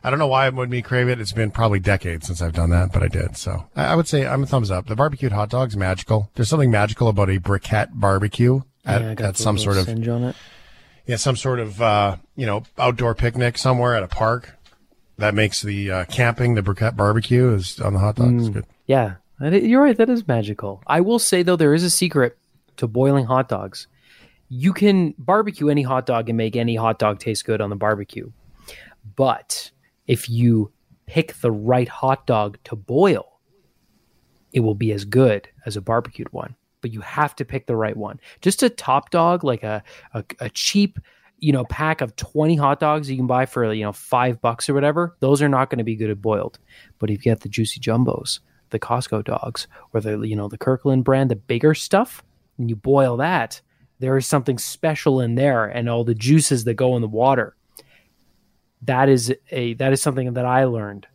I 0.04 0.10
don't 0.10 0.18
know 0.18 0.28
why 0.28 0.48
it 0.48 0.54
made 0.56 0.70
me 0.70 0.82
crave 0.82 1.10
it. 1.10 1.22
It's 1.22 1.32
been 1.32 1.52
probably 1.52 1.80
decades 1.80 2.26
since 2.26 2.42
I've 2.42 2.54
done 2.54 2.72
that, 2.72 2.92
but 2.92 3.04
I 3.04 3.08
did. 3.08 3.38
So 3.38 3.68
I, 3.76 3.86
I 3.86 3.96
would 3.96 4.08
say 4.08 4.26
I'm 4.26 4.42
a 4.44 4.48
thumbs 4.48 4.72
up. 4.72 4.88
The 4.88 4.96
barbecued 4.96 5.32
hot 5.32 5.50
dog's 5.52 5.78
magical. 5.78 6.32
There's 6.36 6.50
something 6.50 6.72
magical 6.72 7.08
about 7.08 7.30
a 7.30 7.40
briquette 7.40 7.90
barbecue 7.94 8.62
at, 8.84 9.20
Yeah, 9.20 9.28
at 9.28 9.38
some 9.38 9.60
sort 9.60 9.78
of 9.78 9.86
singe 9.86 10.08
on 10.08 10.24
it. 10.24 10.36
yeah, 11.06 11.18
some 11.18 11.36
sort 11.36 11.60
of 11.60 11.80
uh, 11.82 12.16
you 12.36 12.48
know 12.48 12.64
outdoor 12.80 13.14
picnic 13.14 13.58
somewhere 13.60 13.96
at 13.96 14.02
a 14.02 14.08
park. 14.08 14.58
That 15.18 15.36
makes 15.36 15.62
the 15.62 15.92
uh, 15.92 16.06
camping, 16.06 16.56
the 16.56 16.64
briquette 16.64 16.96
barbecue 16.96 17.54
is 17.54 17.80
on 17.80 17.94
the 17.94 18.00
hot 18.00 18.16
dog. 18.16 18.40
It's 18.40 18.50
good. 18.50 18.66
Yeah, 18.88 19.16
you're 19.50 19.82
right. 19.82 19.98
That 19.98 20.10
is 20.10 20.28
magical. 20.28 20.84
I 20.88 21.02
will 21.02 21.20
say 21.20 21.44
though, 21.44 21.56
there 21.56 21.74
is 21.74 21.84
a 21.84 21.90
secret 21.90 22.38
to 22.78 22.88
boiling 22.88 23.26
hot 23.26 23.50
dogs. 23.50 23.88
You 24.50 24.74
can 24.74 25.16
barbecue 25.18 25.70
any 25.70 25.82
hot 25.82 26.06
dog 26.06 26.30
and 26.30 26.38
make 26.38 26.56
any 26.56 26.76
hot 26.76 27.00
dog 27.00 27.20
taste 27.20 27.46
good 27.46 27.62
on 27.62 27.70
the 27.70 27.76
barbecue, 27.76 28.32
but 29.16 29.72
if 30.08 30.30
you 30.30 30.72
pick 31.06 31.34
the 31.36 31.52
right 31.52 31.88
hot 31.88 32.28
dog 32.28 32.58
to 32.66 32.76
boil, 32.76 33.40
it 34.52 34.60
will 34.60 34.76
be 34.76 34.92
as 34.92 35.06
good 35.06 35.48
as 35.66 35.78
a 35.78 35.82
barbecued 35.82 36.32
one. 36.34 36.56
But 36.82 36.92
you 36.92 37.02
have 37.02 37.36
to 37.38 37.46
pick 37.46 37.68
the 37.68 37.76
right 37.76 37.96
one. 37.96 38.20
Just 38.42 38.64
a 38.64 38.70
top 38.70 39.10
dog, 39.10 39.44
like 39.44 39.64
a 39.64 39.84
a, 40.14 40.24
a 40.40 40.50
cheap, 40.50 41.00
you 41.38 41.54
know, 41.54 41.64
pack 41.66 42.02
of 42.02 42.16
twenty 42.16 42.56
hot 42.56 42.80
dogs 42.80 43.10
you 43.10 43.18
can 43.18 43.28
buy 43.28 43.46
for 43.46 43.72
you 43.72 43.84
know 43.84 43.94
five 43.94 44.42
bucks 44.42 44.70
or 44.70 44.74
whatever. 44.74 45.16
Those 45.20 45.42
are 45.42 45.50
not 45.50 45.70
going 45.70 45.78
to 45.78 45.84
be 45.84 45.96
good 45.96 46.10
at 46.10 46.22
boiled. 46.22 46.60
But 47.00 47.10
if 47.10 47.18
you 47.18 47.32
get 47.32 47.42
the 47.42 47.50
juicy 47.50 47.80
jumbos, 47.80 48.40
the 48.72 48.80
Costco 48.80 49.24
dogs, 49.24 49.68
or 49.94 50.02
the 50.02 50.20
you 50.22 50.36
know 50.36 50.48
the 50.48 50.58
Kirkland 50.58 51.04
brand, 51.04 51.30
the 51.30 51.36
bigger 51.36 51.74
stuff, 51.74 52.24
and 52.58 52.70
you 52.70 52.76
boil 52.76 53.18
that, 53.18 53.62
there 54.00 54.18
is 54.18 54.26
something 54.26 54.58
special 54.58 55.22
in 55.22 55.36
there, 55.36 55.66
and 55.66 55.88
all 55.88 56.04
the 56.04 56.16
juices 56.16 56.64
that 56.64 56.74
go 56.74 56.96
in 56.96 57.02
the 57.02 57.08
water. 57.08 57.56
That 58.82 59.10
is 59.10 59.34
a 59.52 59.76
that 59.76 59.94
is 59.94 60.02
something 60.02 60.34
that 60.34 60.46
I 60.46 60.66
learned. 60.66 61.08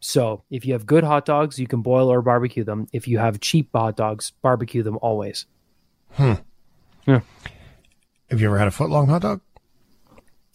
So 0.00 0.44
if 0.50 0.66
you 0.66 0.74
have 0.74 0.86
good 0.86 1.04
hot 1.04 1.24
dogs, 1.24 1.58
you 1.58 1.66
can 1.66 1.82
boil 1.82 2.10
or 2.10 2.20
barbecue 2.22 2.64
them. 2.64 2.86
If 2.92 3.08
you 3.08 3.18
have 3.18 3.40
cheap 3.40 3.70
hot 3.74 3.96
dogs, 3.96 4.32
barbecue 4.42 4.82
them 4.82 4.98
always. 5.00 5.46
Hmm. 6.12 6.34
Yeah. 7.06 7.20
Have 8.30 8.40
you 8.40 8.48
ever 8.48 8.58
had 8.58 8.68
a 8.68 8.70
foot 8.70 8.90
long 8.90 9.08
hot 9.08 9.22
dog? 9.22 9.40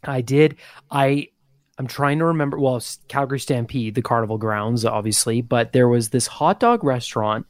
I 0.03 0.21
did. 0.21 0.55
I 0.89 1.29
I'm 1.79 1.87
trying 1.87 2.19
to 2.19 2.25
remember. 2.25 2.59
Well, 2.59 2.83
Calgary 3.07 3.39
Stampede, 3.39 3.95
the 3.95 4.01
carnival 4.01 4.37
grounds, 4.37 4.83
obviously, 4.83 5.41
but 5.41 5.71
there 5.71 5.87
was 5.87 6.09
this 6.09 6.27
hot 6.27 6.59
dog 6.59 6.83
restaurant 6.83 7.47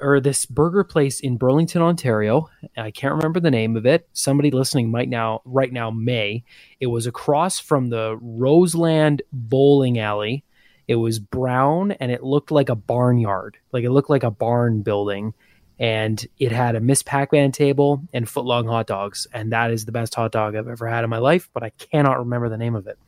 or 0.00 0.18
this 0.18 0.46
burger 0.46 0.82
place 0.82 1.20
in 1.20 1.36
Burlington, 1.36 1.82
Ontario. 1.82 2.48
I 2.74 2.90
can't 2.90 3.14
remember 3.14 3.40
the 3.40 3.50
name 3.50 3.76
of 3.76 3.84
it. 3.84 4.08
Somebody 4.14 4.50
listening 4.50 4.90
might 4.90 5.10
now, 5.10 5.42
right 5.44 5.70
now, 5.70 5.90
may. 5.90 6.42
It 6.80 6.86
was 6.86 7.06
across 7.06 7.60
from 7.60 7.88
the 7.90 8.16
Roseland 8.20 9.20
Bowling 9.30 9.98
Alley. 9.98 10.42
It 10.88 10.96
was 10.96 11.18
brown 11.18 11.92
and 11.92 12.10
it 12.10 12.22
looked 12.22 12.50
like 12.50 12.70
a 12.70 12.74
barnyard, 12.74 13.58
like 13.72 13.84
it 13.84 13.90
looked 13.90 14.10
like 14.10 14.24
a 14.24 14.30
barn 14.30 14.80
building. 14.80 15.34
And 15.78 16.24
it 16.38 16.50
had 16.50 16.76
a 16.76 16.80
Miss 16.80 17.02
Pac 17.02 17.32
Man 17.32 17.52
table 17.52 18.02
and 18.12 18.26
footlong 18.26 18.68
hot 18.68 18.86
dogs. 18.86 19.26
And 19.34 19.52
that 19.52 19.70
is 19.70 19.84
the 19.84 19.92
best 19.92 20.14
hot 20.14 20.32
dog 20.32 20.56
I've 20.56 20.68
ever 20.68 20.86
had 20.86 21.04
in 21.04 21.10
my 21.10 21.18
life, 21.18 21.50
but 21.52 21.62
I 21.62 21.70
cannot 21.70 22.20
remember 22.20 22.48
the 22.48 22.56
name 22.56 22.74
of 22.74 22.86
it. 22.86 22.98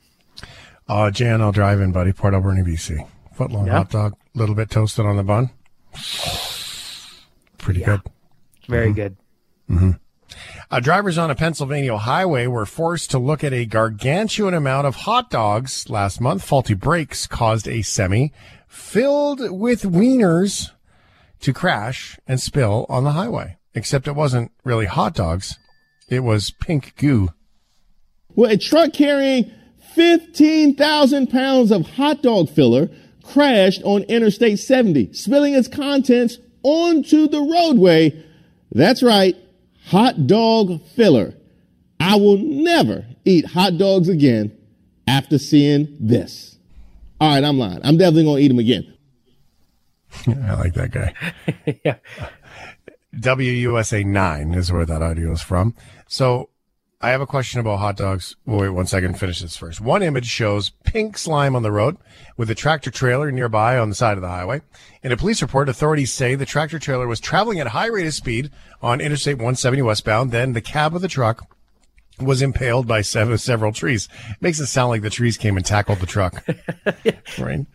Uh, 0.89 1.11
Jan, 1.11 1.41
drive 1.53 1.80
in, 1.80 1.93
buddy. 1.93 2.12
Port 2.12 2.34
Alberni, 2.34 2.62
BC. 2.62 3.07
Foot 3.34 3.51
long 3.51 3.66
Yeah. 3.66 3.78
hot 3.78 3.91
dog, 3.91 4.14
a 4.34 4.39
little 4.39 4.55
bit 4.55 4.70
toasted 4.70 5.05
on 5.05 5.16
the 5.16 5.22
bun. 5.22 5.51
Pretty 7.59 7.82
good. 7.82 8.01
Very 8.68 8.93
good. 8.93 9.16
Uh, 10.70 10.80
drivers 10.80 11.18
on 11.18 11.30
a 11.30 11.34
Pennsylvania 11.34 11.97
highway 11.97 12.47
were 12.47 12.66
forced 12.66 13.11
to 13.11 13.18
look 13.18 13.43
at 13.45 13.53
a 13.53 13.64
gargantuan 13.66 14.55
amount 14.55 14.87
of 14.87 14.95
hot 14.97 15.30
dogs 15.30 15.89
last 15.89 16.20
month. 16.20 16.45
Faulty 16.45 16.74
brakes 16.74 17.26
caused 17.26 17.68
a 17.68 17.82
semi 17.82 18.32
filled 18.68 19.41
with 19.51 19.82
wieners 19.82 20.70
to 21.41 21.53
crash 21.53 22.18
and 22.26 22.41
spill 22.41 22.87
on 22.89 23.05
the 23.05 23.12
highway. 23.12 23.57
Except 23.74 24.09
it 24.09 24.14
wasn't 24.14 24.51
really 24.64 24.87
hot 24.87 25.14
dogs. 25.14 25.59
It 26.09 26.20
was 26.20 26.51
pink 26.51 26.95
goo. 26.97 27.30
Well, 28.34 28.51
a 28.51 28.57
truck 28.57 28.93
carrying 28.93 29.51
15,000 29.97 31.28
pounds 31.28 31.70
of 31.70 31.88
hot 31.92 32.22
dog 32.22 32.51
filler 32.51 32.90
crashed 33.24 33.82
on 33.82 34.03
Interstate 34.03 34.59
70, 34.59 35.14
spilling 35.14 35.55
its 35.55 35.68
contents 35.68 36.36
onto 36.62 37.26
the 37.26 37.40
roadway. 37.40 38.22
That's 38.72 39.03
right, 39.03 39.34
hot 39.86 40.26
dog 40.26 40.82
filler. 40.88 41.34
I 41.99 42.16
will 42.16 42.36
never 42.36 43.07
eat 43.24 43.47
hot 43.47 43.78
dogs 43.78 44.11
again 44.11 44.57
after 45.09 45.38
seeing 45.38 45.97
this. 45.99 46.59
All 47.18 47.30
right, 47.30 47.42
I'm 47.42 47.59
lying. 47.59 47.80
I'm 47.82 47.97
definitely 47.97 48.24
going 48.24 48.36
to 48.36 48.42
eat 48.42 48.49
them 48.49 48.59
again. 48.59 48.94
I 50.47 50.55
like 50.57 50.74
that 50.74 50.90
guy. 50.90 51.14
yeah. 51.84 51.97
WUSA 53.18 54.05
9 54.05 54.55
is 54.55 54.70
where 54.70 54.84
that 54.84 55.01
audio 55.01 55.32
is 55.32 55.40
from. 55.40 55.74
So 56.07 56.51
I 56.99 57.11
have 57.11 57.20
a 57.20 57.26
question 57.26 57.61
about 57.61 57.78
hot 57.78 57.99
dogs. 57.99 58.36
Wait 58.47 58.70
one 58.70 58.86
second, 58.86 59.18
finish 59.18 59.40
this 59.42 59.57
first. 59.57 59.82
One 59.82 60.03
image 60.03 60.26
shows 60.26 60.70
pink 60.84 61.18
slime 61.18 61.55
on 61.55 61.62
the 61.62 61.70
road 61.70 61.99
with 62.38 62.51
a 62.51 62.55
tractor 62.55 62.90
trailer 62.90 63.30
nearby 63.30 63.76
on 63.76 63.90
the 63.90 63.94
side 63.94 64.16
of 64.16 64.22
the 64.22 64.28
highway. 64.28 64.62
In 65.03 65.12
a 65.12 65.16
police 65.16 65.42
report, 65.42 65.68
authorities 65.68 66.11
say 66.11 66.34
the 66.34 66.47
tractor 66.47 66.78
trailer 66.78 67.07
was 67.07 67.20
traveling 67.20 67.61
at 67.61 67.66
a 67.66 67.70
high 67.70 67.88
rate 67.88 68.07
of 68.07 68.14
speed 68.14 68.51
on 68.80 69.03
Interstate 69.03 69.36
170 69.36 69.82
westbound. 69.82 70.30
Then 70.30 70.55
the 70.55 70.62
cab 70.62 70.97
of 70.97 71.03
the 71.03 71.09
truck 71.09 71.47
was 72.18 72.40
impaled 72.40 72.86
by 72.86 73.03
sev- 73.03 73.42
several 73.42 73.72
trees. 73.72 74.09
Makes 74.40 74.61
it 74.61 74.66
sound 74.66 74.88
like 74.88 75.03
the 75.03 75.11
trees 75.11 75.36
came 75.36 75.59
and 75.59 75.66
tackled 75.66 75.99
the 75.99 76.07
truck. 76.07 76.47
right? 77.38 77.66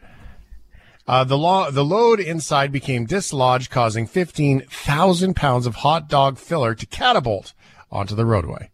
Uh, 1.07 1.23
the, 1.23 1.37
lo- 1.37 1.69
the 1.69 1.85
load 1.85 2.19
inside 2.19 2.71
became 2.71 3.05
dislodged, 3.05 3.69
causing 3.69 4.07
15,000 4.07 5.35
pounds 5.35 5.67
of 5.67 5.75
hot 5.75 6.09
dog 6.09 6.39
filler 6.39 6.73
to 6.73 6.87
catapult 6.87 7.53
onto 7.91 8.15
the 8.15 8.25
roadway. 8.25 8.71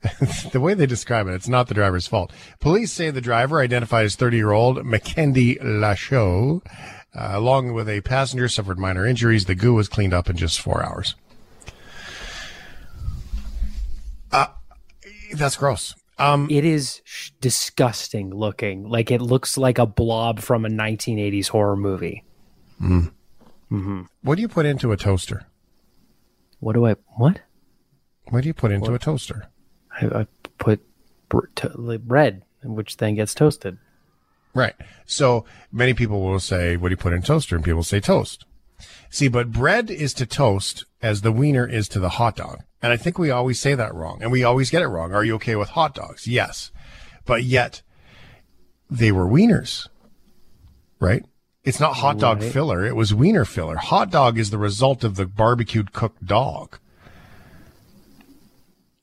the 0.52 0.60
way 0.60 0.74
they 0.74 0.86
describe 0.86 1.26
it, 1.26 1.34
it's 1.34 1.48
not 1.48 1.66
the 1.68 1.74
driver's 1.74 2.06
fault. 2.06 2.32
Police 2.60 2.92
say 2.92 3.10
the 3.10 3.20
driver, 3.20 3.60
identified 3.60 4.04
as 4.06 4.16
30 4.16 4.36
year 4.36 4.52
old 4.52 4.84
Mackenzie 4.84 5.56
Lachaud, 5.56 6.62
uh, 7.14 7.30
along 7.32 7.72
with 7.72 7.88
a 7.88 8.00
passenger, 8.02 8.48
suffered 8.48 8.78
minor 8.78 9.04
injuries. 9.06 9.46
The 9.46 9.54
goo 9.54 9.74
was 9.74 9.88
cleaned 9.88 10.14
up 10.14 10.30
in 10.30 10.36
just 10.36 10.60
four 10.60 10.84
hours. 10.84 11.16
Uh, 14.30 14.46
that's 15.34 15.56
gross. 15.56 15.94
Um, 16.18 16.48
It 16.50 16.64
is 16.64 17.00
sh- 17.04 17.30
disgusting 17.40 18.30
looking. 18.34 18.88
Like 18.88 19.10
it 19.10 19.20
looks 19.20 19.56
like 19.56 19.78
a 19.78 19.86
blob 19.86 20.40
from 20.40 20.64
a 20.64 20.68
1980s 20.68 21.48
horror 21.48 21.76
movie. 21.76 22.24
Hmm. 22.78 23.06
what 24.22 24.36
do 24.36 24.42
you 24.42 24.48
put 24.48 24.64
into 24.66 24.92
a 24.92 24.96
toaster? 24.96 25.46
What 26.60 26.74
do 26.74 26.86
I 26.86 26.94
what? 27.16 27.40
What 28.30 28.42
do 28.42 28.46
you 28.46 28.54
put 28.54 28.70
into 28.72 28.94
a 28.94 28.98
toaster? 28.98 29.48
I, 30.00 30.20
I 30.20 30.26
put 30.58 30.80
br- 31.28 31.46
to, 31.56 31.98
bread, 31.98 32.42
which 32.62 32.96
then 32.96 33.14
gets 33.14 33.34
toasted. 33.34 33.78
Right. 34.54 34.74
So 35.06 35.44
many 35.70 35.94
people 35.94 36.20
will 36.20 36.40
say, 36.40 36.76
what 36.76 36.88
do 36.88 36.92
you 36.92 36.96
put 36.96 37.12
in 37.12 37.22
toaster? 37.22 37.56
And 37.56 37.64
people 37.64 37.82
say 37.82 38.00
toast. 38.00 38.44
See, 39.10 39.28
but 39.28 39.52
bread 39.52 39.90
is 39.90 40.12
to 40.14 40.26
toast 40.26 40.84
as 41.02 41.20
the 41.20 41.32
wiener 41.32 41.66
is 41.66 41.88
to 41.90 42.00
the 42.00 42.10
hot 42.10 42.36
dog. 42.36 42.62
And 42.82 42.92
I 42.92 42.96
think 42.96 43.18
we 43.18 43.30
always 43.30 43.58
say 43.58 43.74
that 43.74 43.94
wrong 43.94 44.18
and 44.22 44.30
we 44.30 44.44
always 44.44 44.70
get 44.70 44.82
it 44.82 44.88
wrong. 44.88 45.12
Are 45.12 45.24
you 45.24 45.34
okay 45.36 45.56
with 45.56 45.70
hot 45.70 45.94
dogs? 45.94 46.26
Yes. 46.26 46.70
But 47.24 47.42
yet 47.42 47.82
they 48.90 49.12
were 49.12 49.26
wieners, 49.26 49.88
right? 51.00 51.24
It's 51.64 51.80
not 51.80 51.94
hot 51.96 52.18
dog 52.18 52.40
Right. 52.40 52.52
filler. 52.52 52.84
It 52.86 52.96
was 52.96 53.12
wiener 53.12 53.44
filler. 53.44 53.76
Hot 53.76 54.10
dog 54.10 54.38
is 54.38 54.50
the 54.50 54.58
result 54.58 55.04
of 55.04 55.16
the 55.16 55.26
barbecued 55.26 55.92
cooked 55.92 56.24
dog. 56.24 56.78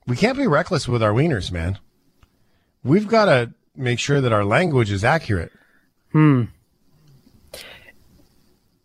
We 0.08 0.16
can't 0.16 0.38
be 0.38 0.47
reckless 0.47 0.88
with 0.88 1.01
our 1.01 1.12
wieners, 1.12 1.51
man. 1.51 1.80
We've 2.84 3.08
got 3.08 3.26
to 3.26 3.53
make 3.76 3.99
sure 3.99 4.22
that 4.22 4.32
our 4.32 4.45
language 4.45 4.91
is 4.91 5.03
accurate. 5.03 5.51
Hmm. 6.12 6.43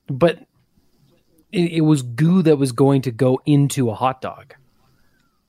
But 0.09 0.39
it, 1.53 1.73
it 1.73 1.81
was 1.83 2.03
goo 2.03 2.43
that 2.43 2.57
was 2.57 2.73
going 2.73 3.03
to 3.03 3.11
go 3.11 3.41
into 3.47 3.91
a 3.91 3.95
hot 3.95 4.21
dog. 4.21 4.55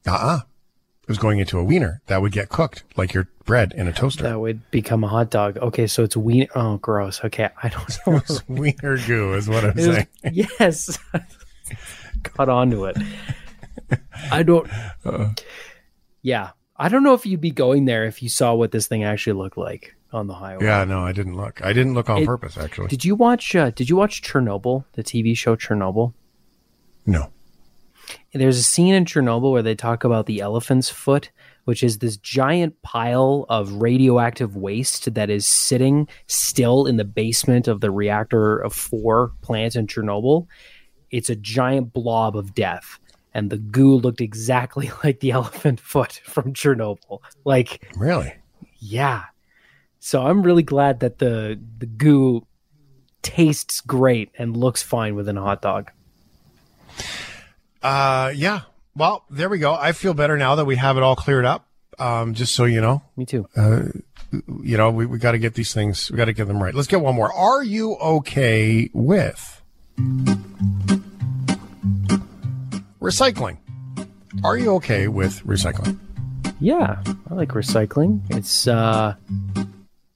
Uh-uh. 0.05 0.39
It 1.03 1.07
was 1.07 1.17
going 1.17 1.39
into 1.39 1.57
a 1.57 1.63
wiener 1.63 2.01
that 2.07 2.21
would 2.21 2.31
get 2.31 2.49
cooked 2.49 2.83
like 2.95 3.13
your 3.13 3.27
bread 3.43 3.73
in 3.75 3.87
a 3.87 3.91
toaster. 3.93 4.23
That 4.23 4.39
would 4.39 4.69
become 4.71 5.03
a 5.03 5.07
hot 5.07 5.29
dog. 5.31 5.57
Okay, 5.57 5.87
so 5.87 6.03
it's 6.03 6.15
wiener. 6.15 6.47
Oh, 6.55 6.77
gross. 6.77 7.23
Okay, 7.23 7.49
I 7.61 7.69
don't 7.69 7.97
know. 8.07 8.21
wiener 8.47 8.97
goo 9.05 9.33
is 9.33 9.49
what 9.49 9.63
I'm 9.63 9.71
It 9.71 9.75
was- 9.77 9.85
saying. 9.85 10.07
yes, 10.59 10.99
got 12.37 12.49
onto 12.49 12.85
it. 12.85 12.97
I 14.31 14.43
don't. 14.43 14.69
Yeah, 16.23 16.51
I 16.77 16.87
don't 16.89 17.01
know 17.03 17.15
if 17.15 17.25
you'd 17.25 17.41
be 17.41 17.49
going 17.49 17.85
there 17.85 18.05
if 18.05 18.21
you 18.21 18.29
saw 18.29 18.53
what 18.53 18.71
this 18.71 18.85
thing 18.85 19.03
actually 19.03 19.33
looked 19.33 19.57
like 19.57 19.95
on 20.13 20.27
the 20.27 20.35
highway. 20.35 20.65
Yeah, 20.65 20.83
no, 20.83 20.99
I 21.03 21.13
didn't 21.13 21.35
look. 21.35 21.63
I 21.65 21.73
didn't 21.73 21.95
look 21.95 22.11
on 22.11 22.21
It- 22.21 22.25
purpose, 22.27 22.57
actually. 22.59 22.89
Did 22.89 23.03
you 23.03 23.15
watch? 23.15 23.55
Uh, 23.55 23.71
did 23.71 23.89
you 23.89 23.95
watch 23.95 24.21
Chernobyl, 24.21 24.85
the 24.93 25.03
TV 25.03 25.35
show 25.35 25.55
Chernobyl? 25.55 26.13
no. 27.05 27.31
There's 28.33 28.57
a 28.57 28.63
scene 28.63 28.93
in 28.93 29.05
Chernobyl 29.05 29.51
where 29.51 29.61
they 29.63 29.73
talk 29.75 30.03
about 30.03 30.25
the 30.25 30.41
elephant's 30.41 30.89
foot, 30.89 31.31
which 31.65 31.81
is 31.81 31.97
this 31.99 32.17
giant 32.17 32.81
pile 32.81 33.45
of 33.49 33.73
radioactive 33.81 34.55
waste 34.55 35.13
that 35.15 35.29
is 35.29 35.45
sitting 35.47 36.07
still 36.27 36.85
in 36.85 36.97
the 36.97 37.03
basement 37.05 37.67
of 37.67 37.79
the 37.81 37.89
reactor 37.91 38.57
of 38.57 38.73
four 38.73 39.31
plant 39.41 39.75
in 39.75 39.87
Chernobyl. 39.87 40.47
It's 41.09 41.29
a 41.29 41.35
giant 41.35 41.93
blob 41.93 42.35
of 42.35 42.53
death. 42.53 42.99
And 43.33 43.49
the 43.49 43.57
goo 43.57 43.95
looked 43.95 44.21
exactly 44.21 44.91
like 45.03 45.19
the 45.21 45.31
elephant 45.31 45.79
foot 45.79 46.13
from 46.25 46.53
Chernobyl. 46.53 47.19
Like, 47.45 47.87
Really? 47.97 48.33
yeah. 48.79 49.23
So 49.99 50.23
I'm 50.25 50.41
really 50.41 50.63
glad 50.63 50.99
that 51.01 51.19
the 51.19 51.59
the 51.77 51.85
goo 51.85 52.45
tastes 53.21 53.81
great 53.81 54.31
and 54.37 54.57
looks 54.57 54.81
fine 54.81 55.13
within 55.15 55.37
a 55.37 55.41
hot 55.41 55.61
dog. 55.61 55.91
Uh, 57.83 58.31
yeah. 58.35 58.61
Well, 58.95 59.23
there 59.29 59.47
we 59.47 59.59
go. 59.59 59.73
I 59.73 59.91
feel 59.91 60.13
better 60.13 60.37
now 60.37 60.55
that 60.55 60.65
we 60.65 60.75
have 60.75 60.97
it 60.97 61.03
all 61.03 61.15
cleared 61.15 61.45
up. 61.45 61.67
Um, 61.99 62.33
just 62.33 62.55
so 62.55 62.65
you 62.65 62.81
know, 62.81 63.03
Me 63.15 63.25
too. 63.27 63.47
you 64.63 64.75
know, 64.77 64.89
we, 64.89 65.05
we 65.05 65.19
got 65.19 65.33
to 65.33 65.37
get 65.37 65.53
these 65.53 65.71
things, 65.73 66.09
we 66.09 66.17
got 66.17 66.25
to 66.25 66.33
get 66.33 66.47
them 66.47 66.61
right. 66.61 66.73
Let's 66.73 66.87
get 66.87 66.99
one 67.01 67.13
more. 67.15 67.31
Are 67.31 67.63
you 67.63 67.95
okay 67.97 68.89
with 68.93 69.61
recycling? 73.01 73.57
Are 74.43 74.57
you 74.57 74.75
okay 74.75 75.07
with 75.07 75.43
recycling? 75.45 75.99
Yeah, 76.59 77.01
I 77.29 77.33
like 77.33 77.49
recycling. 77.49 78.21
It's 78.29 78.67
uh 78.67 79.15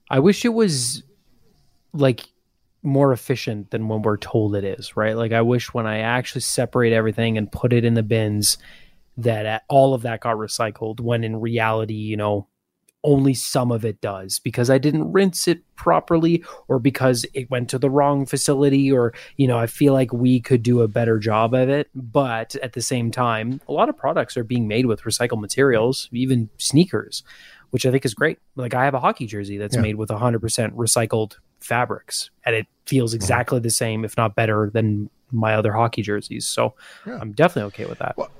I 0.08 0.18
wish 0.20 0.44
it 0.44 0.54
was 0.54 1.02
like 1.92 2.24
more 2.82 3.12
efficient 3.12 3.70
than 3.72 3.88
when 3.88 4.02
we're 4.02 4.16
told 4.16 4.54
it 4.54 4.64
is, 4.64 4.96
right? 4.96 5.16
Like 5.16 5.32
I 5.32 5.42
wish 5.42 5.74
when 5.74 5.86
I 5.86 5.98
actually 5.98 6.42
separate 6.42 6.92
everything 6.92 7.36
and 7.36 7.50
put 7.50 7.72
it 7.72 7.84
in 7.84 7.94
the 7.94 8.02
bins 8.02 8.58
that 9.18 9.46
uh, 9.46 9.60
all 9.68 9.92
of 9.92 10.02
that 10.02 10.20
got 10.20 10.36
recycled 10.36 11.00
when 11.00 11.24
in 11.24 11.40
reality, 11.40 11.94
you 11.94 12.16
know, 12.16 12.46
only 13.06 13.32
some 13.32 13.70
of 13.70 13.84
it 13.84 14.00
does 14.00 14.40
because 14.40 14.68
I 14.68 14.78
didn't 14.78 15.12
rinse 15.12 15.46
it 15.48 15.60
properly 15.76 16.44
or 16.68 16.78
because 16.78 17.24
it 17.32 17.48
went 17.50 17.70
to 17.70 17.78
the 17.78 17.88
wrong 17.88 18.26
facility 18.26 18.90
or 18.92 19.14
you 19.36 19.46
know 19.46 19.56
I 19.58 19.66
feel 19.68 19.92
like 19.94 20.12
we 20.12 20.40
could 20.40 20.62
do 20.62 20.82
a 20.82 20.88
better 20.88 21.18
job 21.18 21.54
of 21.54 21.68
it. 21.70 21.88
But 21.94 22.56
at 22.56 22.72
the 22.74 22.82
same 22.82 23.10
time 23.10 23.60
a 23.68 23.72
lot 23.72 23.88
of 23.88 23.96
products 23.96 24.36
are 24.36 24.44
being 24.44 24.66
made 24.68 24.86
with 24.86 25.02
recycled 25.02 25.40
materials 25.40 26.08
even 26.12 26.50
sneakers 26.58 27.22
which 27.70 27.84
I 27.84 27.90
think 27.90 28.04
is 28.04 28.14
great. 28.14 28.38
Like 28.54 28.74
I 28.74 28.84
have 28.84 28.94
a 28.94 29.00
hockey 29.00 29.26
jersey 29.26 29.56
that's 29.56 29.74
Yeah. 29.76 29.82
made 29.82 29.96
with 29.96 30.10
100% 30.10 30.72
recycled 30.74 31.36
fabrics 31.60 32.30
and 32.44 32.54
it 32.54 32.66
feels 32.86 33.12
uh-huh. 33.12 33.16
exactly 33.16 33.60
the 33.60 33.70
same 33.70 34.04
if 34.04 34.16
not 34.16 34.34
better 34.34 34.70
than 34.72 35.10
my 35.30 35.54
other 35.54 35.72
hockey 35.72 36.02
jerseys. 36.02 36.46
So 36.46 36.74
Yeah. 37.06 37.18
I'm 37.20 37.32
definitely 37.32 37.68
okay 37.68 37.86
with 37.86 37.98
that. 37.98 38.16
Well, 38.16 38.30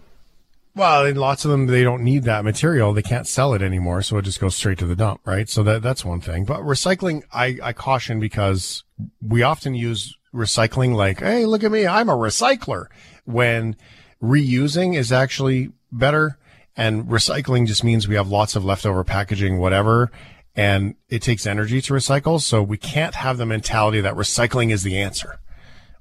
and 0.77 1.19
lots 1.19 1.45
of 1.45 1.51
them 1.51 1.67
they 1.67 1.83
don't 1.83 2.03
need 2.03 2.25
that 2.25 2.45
material. 2.45 2.93
They 2.93 3.03
can't 3.03 3.27
sell 3.27 3.55
it 3.55 3.63
anymore, 3.63 4.03
so 4.03 4.19
it 4.19 4.23
just 4.23 4.41
goes 4.41 4.55
straight 4.55 4.79
to 4.79 4.87
the 4.87 4.97
dump, 4.97 5.23
right? 5.25 5.49
So 5.49 5.63
that 5.63 5.83
that's 5.83 6.05
one 6.05 6.21
thing. 6.21 6.45
But 6.45 6.61
recycling, 6.61 7.23
I, 7.33 7.59
I 7.63 7.73
caution 7.73 8.21
because 8.21 8.85
we 9.21 9.43
often 9.43 9.75
use 9.75 10.17
recycling 10.35 10.95
like, 10.95 11.21
hey, 11.21 11.47
look 11.47 11.65
at 11.65 11.73
me, 11.73 11.87
I'm 11.87 12.09
a 12.09 12.17
recycler. 12.17 12.87
When 13.25 13.77
reusing 14.23 14.97
is 14.97 15.11
actually 15.13 15.73
better, 15.91 16.39
and 16.77 17.07
recycling 17.07 17.67
just 17.67 17.83
means 17.83 18.07
we 18.07 18.17
have 18.17 18.29
lots 18.29 18.55
of 18.55 18.65
leftover 18.65 19.03
packaging, 19.03 19.59
whatever, 19.59 20.11
and 20.55 20.95
it 21.09 21.23
takes 21.23 21.47
energy 21.47 21.81
to 21.81 21.95
recycle. 21.95 22.41
So 22.41 22.63
we 22.63 22.77
can't 22.77 23.15
have 23.15 23.39
the 23.39 23.47
mentality 23.47 24.03
that 24.03 24.15
recycling 24.15 24.71
is 24.73 24.83
the 24.83 24.99
answer. 24.99 25.39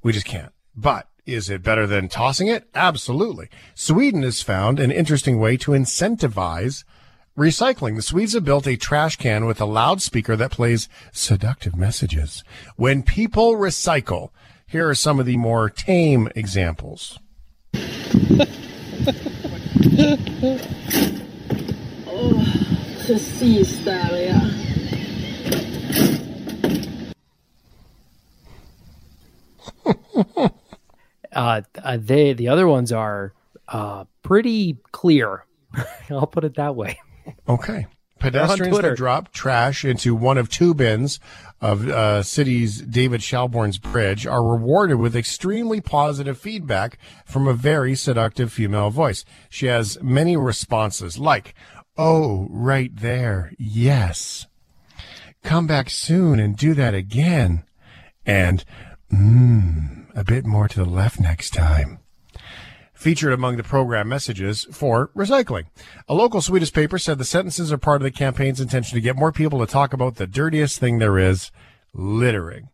We 0.04 0.12
just 0.12 0.26
can't. 0.26 0.52
But 0.76 1.08
is 1.26 1.50
it 1.50 1.64
better 1.64 1.88
than 1.88 2.08
tossing 2.08 2.48
it? 2.48 2.68
Absolutely. 2.76 3.50
Sweden 3.74 4.24
has 4.24 4.42
found 4.42 4.80
an 4.80 4.92
interesting 4.92 5.40
way 5.40 5.58
to 5.58 5.72
incentivize 5.72 6.84
recycling. 7.38 7.96
The 7.96 8.02
Swedes 8.02 8.34
have 8.34 8.46
built 8.46 8.68
a 8.68 8.78
trash 8.78 9.16
can 9.16 9.46
with 9.46 9.60
a 9.60 9.66
loudspeaker 9.66 10.36
that 10.36 10.52
plays 10.52 10.88
seductive 11.12 11.76
messages. 11.76 12.44
When 12.76 13.04
people 13.04 13.54
recycle, 13.54 14.30
here 14.68 14.88
are 14.88 14.96
some 14.96 15.20
of 15.20 15.26
the 15.26 15.38
more 15.38 15.70
tame 15.70 16.30
examples. 16.36 17.20
Precis 23.06 23.86
där 23.86 24.18
ja. 24.18 24.42
uh, 31.36 31.62
uh 31.84 31.98
they 32.00 32.34
the 32.34 32.48
other 32.48 32.68
ones 32.68 32.92
are 32.92 33.34
uh 33.68 34.06
pretty 34.24 34.78
clear 34.92 35.46
I'll 36.10 36.28
put 36.28 36.44
it 36.44 36.56
that 36.56 36.76
way 36.76 37.00
Okay. 37.48 37.88
Pedestrians 38.20 38.80
that 38.80 38.96
drop 38.96 39.32
trash 39.34 39.84
into 39.84 40.16
one 40.16 40.38
of 40.38 40.50
two 40.50 40.74
bins 40.74 41.20
of 41.62 41.88
uh, 41.88 42.24
city's 42.24 42.82
David 42.82 43.22
Shelbourne's 43.22 43.78
bridge 43.78 44.26
are 44.26 44.44
rewarded 44.44 44.98
with 44.98 45.16
extremely 45.16 45.82
positive 45.82 46.38
feedback 46.38 46.98
from 47.26 47.48
a 47.48 47.54
very 47.54 47.94
seductive 47.94 48.54
female 48.54 48.90
voice. 48.90 49.26
She 49.50 49.66
has 49.68 50.02
many 50.02 50.38
responses 50.38 51.20
like, 51.20 51.54
"Oh, 51.98 52.48
right 52.50 52.96
there, 52.96 53.52
yes. 53.60 54.48
Come 55.44 55.68
back 55.68 55.90
soon 55.90 56.40
and 56.40 56.56
do 56.56 56.74
that 56.74 56.96
again," 56.96 57.66
and 58.26 58.64
"Mmm, 59.16 60.06
a 60.16 60.24
bit 60.24 60.46
more 60.46 60.68
to 60.68 60.84
the 60.84 60.90
left 60.90 61.20
next 61.20 61.52
time." 61.52 62.00
featured 62.96 63.34
among 63.34 63.58
the 63.58 63.64
program 63.64 64.08
messages 64.08 64.66
for 64.72 65.10
recycling. 65.16 65.66
A 66.08 66.16
local 66.16 66.42
Swedish 66.42 66.74
paper 66.74 66.98
said 66.98 67.18
the 67.18 67.26
sentences 67.26 67.72
are 67.72 67.78
part 67.78 68.02
of 68.02 68.04
the 68.04 68.10
campaign's 68.10 68.62
intention 68.62 68.96
to 68.96 69.02
get 69.02 69.18
more 69.18 69.32
people 69.32 69.60
to 69.60 69.68
talk 69.68 69.94
about 69.94 70.16
the 70.16 70.26
dirtiest 70.26 70.80
thing 70.80 70.98
there 70.98 71.20
is, 71.20 71.52
littering. 71.94 72.70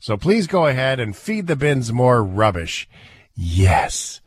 So 0.00 0.16
please 0.16 0.46
go 0.46 0.66
ahead 0.66 0.98
and 0.98 1.14
feed 1.14 1.46
the 1.46 1.56
bins 1.56 1.92
more 1.92 2.24
rubbish. 2.24 2.88
Yes. 3.34 4.20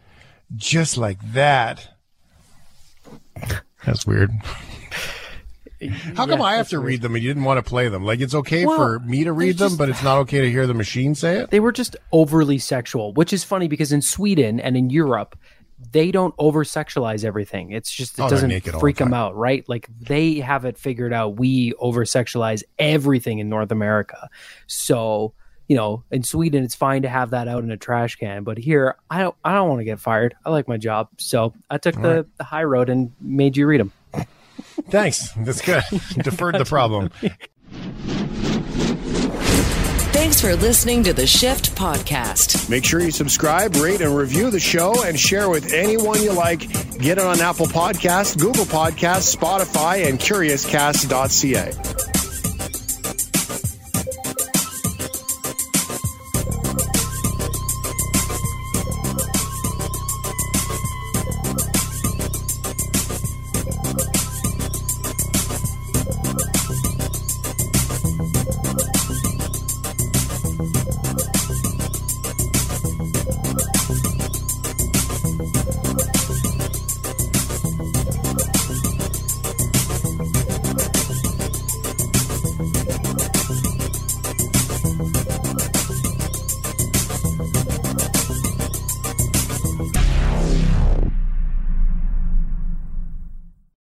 Just 0.56 0.98
like 0.98 1.20
that. 1.34 1.96
That's 3.86 4.06
weird. 4.06 4.32
How 6.16 6.28
come 6.28 6.42
I 6.42 6.56
have 6.56 6.70
to 6.70 6.80
read 6.80 7.02
them 7.02 7.16
and 7.16 7.24
you 7.24 7.30
didn't 7.30 7.44
want 7.44 7.58
to 7.64 7.68
play 7.70 7.88
them? 7.90 8.04
Like 8.06 8.20
it's 8.22 8.36
okay 8.36 8.66
Well, 8.66 8.78
for 8.78 9.00
me 9.00 9.24
to 9.24 9.34
read 9.34 9.58
them, 9.58 9.70
just- 9.70 9.78
but 9.78 9.90
it's 9.90 10.04
not 10.04 10.18
okay 10.20 10.42
to 10.42 10.50
hear 10.52 10.68
the 10.68 10.74
machine 10.74 11.16
say 11.16 11.38
it? 11.38 11.50
they 11.52 11.60
were 11.60 11.72
just 11.72 11.96
overly 12.12 12.58
sexual, 12.60 13.14
which 13.14 13.34
is 13.34 13.44
funny 13.44 13.68
because 13.68 13.92
in 13.92 14.02
Sweden 14.02 14.60
and 14.60 14.78
in 14.78 14.90
Europe, 14.90 15.38
they 15.92 16.12
don't 16.12 16.36
over 16.38 16.64
sexualize 16.64 17.26
everything. 17.26 17.72
It's 17.72 17.92
just 17.92 18.20
it 18.20 18.22
Oh, 18.22 18.30
doesn't 18.30 18.52
freak 18.80 18.98
the 18.98 19.06
them 19.06 19.14
out, 19.16 19.36
right? 19.36 19.68
Like 19.68 19.88
they 20.00 20.36
have 20.36 20.64
it 20.66 20.78
figured 20.78 21.12
out. 21.12 21.38
We 21.38 21.74
over 21.80 22.06
sexualize 22.06 22.62
everything 22.78 23.40
in 23.40 23.50
North 23.50 23.72
America. 23.72 24.30
So, 24.68 25.34
you 25.68 25.76
know, 25.76 26.04
in 26.12 26.22
Sweden 26.24 26.64
it's 26.64 26.76
fine 26.76 27.02
to 27.02 27.10
have 27.10 27.32
that 27.32 27.48
out 27.48 27.64
in 27.64 27.72
a 27.72 27.78
trash 27.78 28.16
can, 28.18 28.44
but 28.44 28.60
here 28.60 28.96
I 29.10 29.22
don't 29.22 29.36
I 29.44 29.54
don't 29.54 29.70
want 29.70 29.80
to 29.80 29.86
get 29.86 30.00
fired. 30.00 30.36
I 30.46 30.52
like 30.52 30.68
my 30.68 30.78
job. 30.78 31.10
So, 31.18 31.54
I 31.70 31.80
took 31.80 31.96
the, 31.96 32.28
the 32.38 32.44
high 32.44 32.64
road 32.64 32.90
and 32.90 33.12
made 33.20 33.58
you 33.58 33.66
read 33.66 33.80
them. 33.80 33.92
Thanks. 34.90 35.32
That's 35.34 35.62
good. 35.62 35.84
Deferred 36.24 36.56
the 36.56 36.66
problem. 36.66 37.10
Thanks 40.14 40.42
for 40.42 40.56
listening 40.56 41.04
to 41.04 41.14
the 41.14 41.26
Shift 41.26 41.76
Podcast. 41.76 42.70
Make 42.70 42.86
sure 42.86 43.00
you 43.00 43.12
subscribe, 43.12 43.76
rate, 43.78 44.02
and 44.02 44.16
review 44.16 44.52
the 44.52 44.60
show 44.60 45.04
and 45.04 45.20
share 45.20 45.50
with 45.50 45.74
anyone 45.74 46.22
you 46.22 46.34
like. 46.34 46.60
Get 47.00 47.18
it 47.18 47.20
on 47.20 47.42
Apple 47.42 47.66
Podcasts, 47.66 48.38
Google 48.38 48.66
Podcasts, 48.66 49.36
Spotify, 49.36 50.08
and 50.08 50.20
CuriousCast.ca. 50.20 52.31